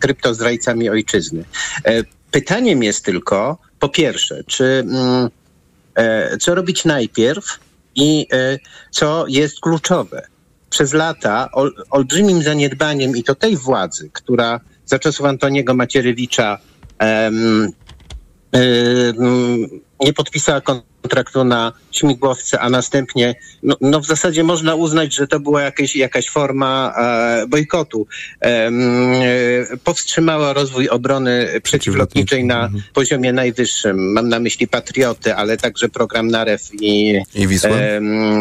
kryptozdrajcami 0.00 0.90
ojczyzny. 0.90 1.44
E, 2.34 2.40
Pytaniem 2.40 2.82
jest 2.82 3.04
tylko, 3.04 3.58
po 3.78 3.88
pierwsze, 3.88 4.44
czy 4.46 4.64
mm, 4.64 5.28
e, 5.94 6.36
co 6.36 6.54
robić 6.54 6.84
najpierw 6.84 7.44
i 7.94 8.26
e, 8.32 8.58
co 8.90 9.24
jest 9.28 9.60
kluczowe. 9.60 10.26
Przez 10.70 10.92
lata 10.92 11.48
ol, 11.52 11.74
olbrzymim 11.90 12.42
zaniedbaniem 12.42 13.16
i 13.16 13.24
to 13.24 13.34
tej 13.34 13.56
władzy, 13.56 14.10
która 14.12 14.60
za 14.86 14.98
czasów 14.98 15.26
Antoniego 15.26 15.74
Macierewicza 15.74 16.58
em, 16.98 17.72
nie 20.04 20.12
podpisała 20.12 20.60
kontraktu 20.60 21.44
na 21.44 21.72
śmigłowce, 21.90 22.60
a 22.60 22.70
następnie, 22.70 23.34
no, 23.62 23.76
no 23.80 24.00
w 24.00 24.06
zasadzie 24.06 24.44
można 24.44 24.74
uznać, 24.74 25.14
że 25.14 25.26
to 25.26 25.40
była 25.40 25.62
jakieś, 25.62 25.96
jakaś 25.96 26.30
forma 26.30 26.94
e, 26.96 27.46
bojkotu. 27.48 28.06
E, 28.42 28.70
powstrzymała 29.84 30.52
rozwój 30.52 30.88
obrony 30.88 31.60
przeciwlotniczej 31.62 32.44
na 32.44 32.64
mhm. 32.64 32.82
poziomie 32.92 33.32
najwyższym. 33.32 34.12
Mam 34.12 34.28
na 34.28 34.40
myśli 34.40 34.68
Patrioty, 34.68 35.34
ale 35.34 35.56
także 35.56 35.88
program 35.88 36.28
Narew 36.28 36.70
i, 36.80 37.20
I 37.34 37.46
Wisła. 37.46 37.70
E, 37.70 38.00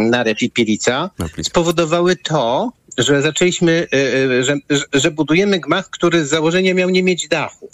Narew 0.09 0.41
i 0.41 0.49
Pilica. 0.49 1.09
Spowodowały 1.41 2.15
to, 2.15 2.71
że 2.97 3.21
zaczęliśmy, 3.21 3.87
e, 3.93 3.97
e, 4.39 4.43
że, 4.43 4.55
że 4.93 5.11
budujemy 5.11 5.59
gmach, 5.59 5.89
który 5.89 6.25
z 6.25 6.29
założenia 6.29 6.73
miał 6.73 6.89
nie 6.89 7.03
mieć 7.03 7.27
dachu. 7.27 7.69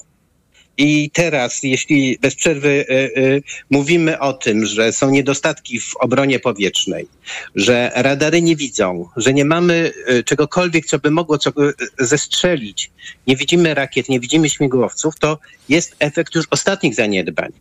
I 0.82 1.12
teraz, 1.14 1.64
jeśli 1.64 2.18
bez 2.22 2.36
przerwy 2.36 2.70
y, 2.70 2.94
y, 2.94 3.44
mówimy 3.70 4.20
o 4.20 4.34
tym, 4.34 4.66
że 4.66 4.94
są 4.94 5.10
niedostatki 5.10 5.80
w 5.80 5.96
obronie 5.96 6.40
powietrznej, 6.40 7.08
że 7.56 7.92
radary 7.96 8.42
nie 8.42 8.56
widzą, 8.56 9.10
że 9.18 9.34
nie 9.34 9.46
mamy 9.46 9.92
y, 10.10 10.24
czegokolwiek, 10.24 10.86
co 10.86 11.00
by 11.00 11.12
mogło 11.12 11.38
co, 11.38 11.52
zestrzelić, 12.00 12.92
nie 13.28 13.36
widzimy 13.36 13.74
rakiet, 13.74 14.10
nie 14.10 14.20
widzimy 14.20 14.50
śmigłowców, 14.50 15.20
to 15.20 15.40
jest 15.70 15.96
efekt 16.00 16.36
już 16.36 16.46
ostatnich 16.52 16.96
zaniedbań 16.96 17.52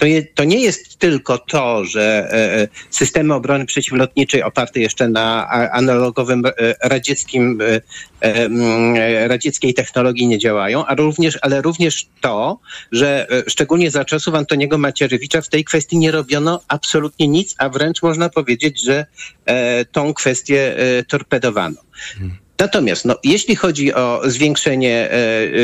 to, 0.00 0.06
je, 0.06 0.22
to 0.22 0.44
nie 0.44 0.60
jest 0.60 0.98
tylko 0.98 1.38
to, 1.38 1.84
że 1.84 2.28
e, 2.32 2.62
e, 2.62 2.68
systemy 2.90 3.34
obrony 3.34 3.66
przeciwlotniczej 3.66 4.42
oparte 4.42 4.80
jeszcze 4.80 5.08
na 5.08 5.48
analogowym 5.72 6.42
e, 6.46 6.52
radzieckim, 6.88 7.58
radzieckiej 9.26 9.74
technologii 9.74 10.26
nie 10.26 10.38
działają, 10.38 10.86
a 10.86 10.94
również, 10.94 11.38
ale 11.42 11.62
również 11.62 12.08
to, 12.20 12.58
że 12.92 13.26
szczególnie 13.48 13.90
za 13.90 14.04
czasów 14.04 14.34
Antoniego 14.34 14.78
Macierewicza 14.78 15.40
w 15.40 15.48
tej 15.48 15.64
kwestii 15.64 15.98
nie 15.98 16.10
robiono 16.10 16.60
absolutnie 16.68 17.28
nic, 17.28 17.54
a 17.58 17.68
wręcz 17.68 18.02
można 18.02 18.28
powiedzieć, 18.28 18.82
że 18.84 19.06
tą 19.92 20.14
kwestię 20.14 20.76
torpedowano. 21.08 21.80
Hmm. 22.18 22.36
Natomiast 22.60 23.04
no, 23.04 23.16
jeśli 23.24 23.56
chodzi 23.56 23.94
o 23.94 24.20
zwiększenie 24.24 25.10
e, 25.10 25.14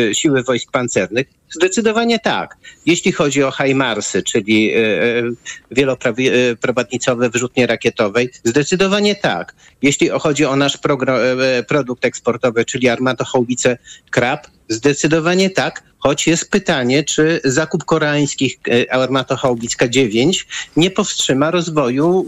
e, 0.09 0.15
siły 0.15 0.43
wojsk 0.43 0.71
pancernych, 0.71 1.27
zdecydowanie 1.51 2.19
tak. 2.19 2.57
Jeśli 2.87 3.13
chodzi 3.13 3.43
o 3.43 3.51
HIMARSy, 3.51 4.23
czyli 4.23 4.75
e, 4.75 4.79
e 4.79 5.23
wieloprowadnicowe 5.71 7.31
wyrzutnie 7.31 7.67
rakietowej, 7.67 8.31
zdecydowanie 8.45 9.15
tak. 9.15 9.55
Jeśli 9.83 10.09
chodzi 10.09 10.45
o 10.45 10.57
nasz 10.57 10.75
e, 10.77 11.63
produkt 11.63 12.05
eksportowy, 12.05 12.65
czyli 12.65 12.89
armatochałbice 12.89 13.79
KRAP, 14.11 14.47
zdecydowanie 14.69 15.51
tak. 15.51 15.83
Choć 16.07 16.27
jest 16.27 16.51
pytanie, 16.51 17.05
czy 17.05 17.41
zakup 17.45 17.85
koreańskich 17.85 18.59
e, 18.69 18.93
armatochałbic 18.93 19.77
K9 19.77 20.45
nie 20.77 20.91
powstrzyma 20.91 21.51
rozwoju 21.51 22.27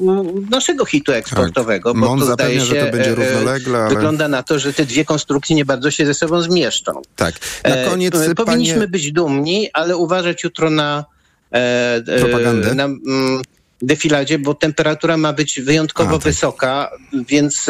naszego 0.50 0.84
hitu 0.84 1.12
eksportowego. 1.12 1.92
Tak. 1.92 2.00
Bo 2.00 2.16
to 2.16 2.32
zdaje 2.32 2.60
się, 2.60 2.66
że 2.66 2.74
to 2.74 2.92
będzie 2.92 3.14
równolegle, 3.14 3.78
ale... 3.78 3.88
wygląda 3.88 4.28
na 4.28 4.42
to, 4.42 4.58
że 4.58 4.72
te 4.72 4.84
dwie 4.84 5.04
konstrukcje 5.04 5.56
nie 5.56 5.64
bardzo 5.64 5.90
się 5.90 6.06
ze 6.06 6.14
sobą 6.14 6.42
zmieszczą. 6.42 6.92
Tak. 7.16 7.34
Na 7.64 7.76
e, 7.76 7.90
koniec, 7.90 8.14
e, 8.14 8.34
Powinniśmy 8.34 8.74
panie... 8.74 8.88
być 8.88 9.12
dumni, 9.12 9.68
ale 9.72 9.96
uważać 9.96 10.44
jutro 10.44 10.70
na... 10.70 11.04
E, 11.52 12.02
Propagandę? 12.20 12.74
Na, 12.74 12.84
mm, 12.84 13.42
defiladzie, 13.82 14.38
bo 14.38 14.54
temperatura 14.54 15.16
ma 15.16 15.32
być 15.32 15.60
wyjątkowo 15.60 16.10
A, 16.10 16.12
tak. 16.12 16.22
wysoka, 16.22 16.90
więc 17.28 17.66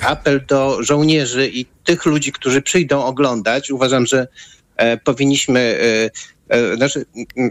apel 0.00 0.44
do 0.48 0.82
żołnierzy 0.82 1.48
i 1.48 1.66
tych 1.84 2.06
ludzi, 2.06 2.32
którzy 2.32 2.62
przyjdą 2.62 3.04
oglądać, 3.04 3.70
uważam, 3.70 4.06
że 4.06 4.26
E, 4.26 4.63
powinniśmy 5.04 5.60
e, 6.50 6.56
e, 6.56 6.76
znaczy, 6.76 7.04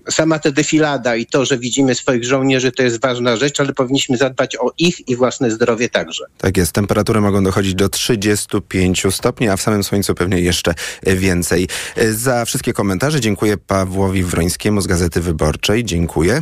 sama 0.09 0.39
ta 0.39 0.51
defilada 0.51 1.15
i 1.15 1.25
to, 1.25 1.45
że 1.45 1.57
widzimy 1.57 1.95
swoich 1.95 2.25
żołnierzy, 2.25 2.71
to 2.71 2.83
jest 2.83 3.01
ważna 3.01 3.35
rzecz, 3.35 3.59
ale 3.59 3.73
powinniśmy 3.73 4.17
zadbać 4.17 4.55
o 4.55 4.71
ich 4.77 5.09
i 5.09 5.15
własne 5.15 5.51
zdrowie 5.51 5.89
także. 5.89 6.25
Tak 6.37 6.57
jest. 6.57 6.71
Temperatury 6.71 7.21
mogą 7.21 7.43
dochodzić 7.43 7.75
do 7.75 7.89
35 7.89 9.03
stopni, 9.11 9.49
a 9.49 9.57
w 9.57 9.61
samym 9.61 9.83
słońcu 9.83 10.15
pewnie 10.15 10.39
jeszcze 10.39 10.73
więcej. 11.03 11.67
Za 12.11 12.45
wszystkie 12.45 12.73
komentarze 12.73 13.21
dziękuję 13.21 13.57
Pawłowi 13.57 14.23
Wrońskiemu 14.23 14.81
z 14.81 14.87
Gazety 14.87 15.21
Wyborczej. 15.21 15.83
Dziękuję. 15.83 16.41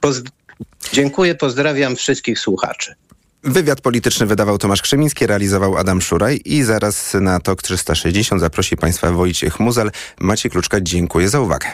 Poz 0.00 0.22
dziękuję, 0.92 1.34
pozdrawiam 1.34 1.96
wszystkich 1.96 2.38
słuchaczy. 2.38 2.94
Wywiad 3.44 3.80
polityczny 3.80 4.26
wydawał 4.26 4.58
Tomasz 4.58 4.82
Krzemiński, 4.82 5.26
realizował 5.26 5.76
Adam 5.76 6.00
Szuraj 6.00 6.40
i 6.44 6.62
zaraz 6.62 7.14
na 7.14 7.40
TOK 7.40 7.62
360 7.62 8.40
zaprosi 8.40 8.76
Państwa 8.76 9.12
Wojciech 9.12 9.60
Muzel. 9.60 9.90
Macie 10.20 10.50
Kluczka, 10.50 10.80
dziękuję 10.80 11.28
za 11.28 11.40
uwagę. 11.40 11.66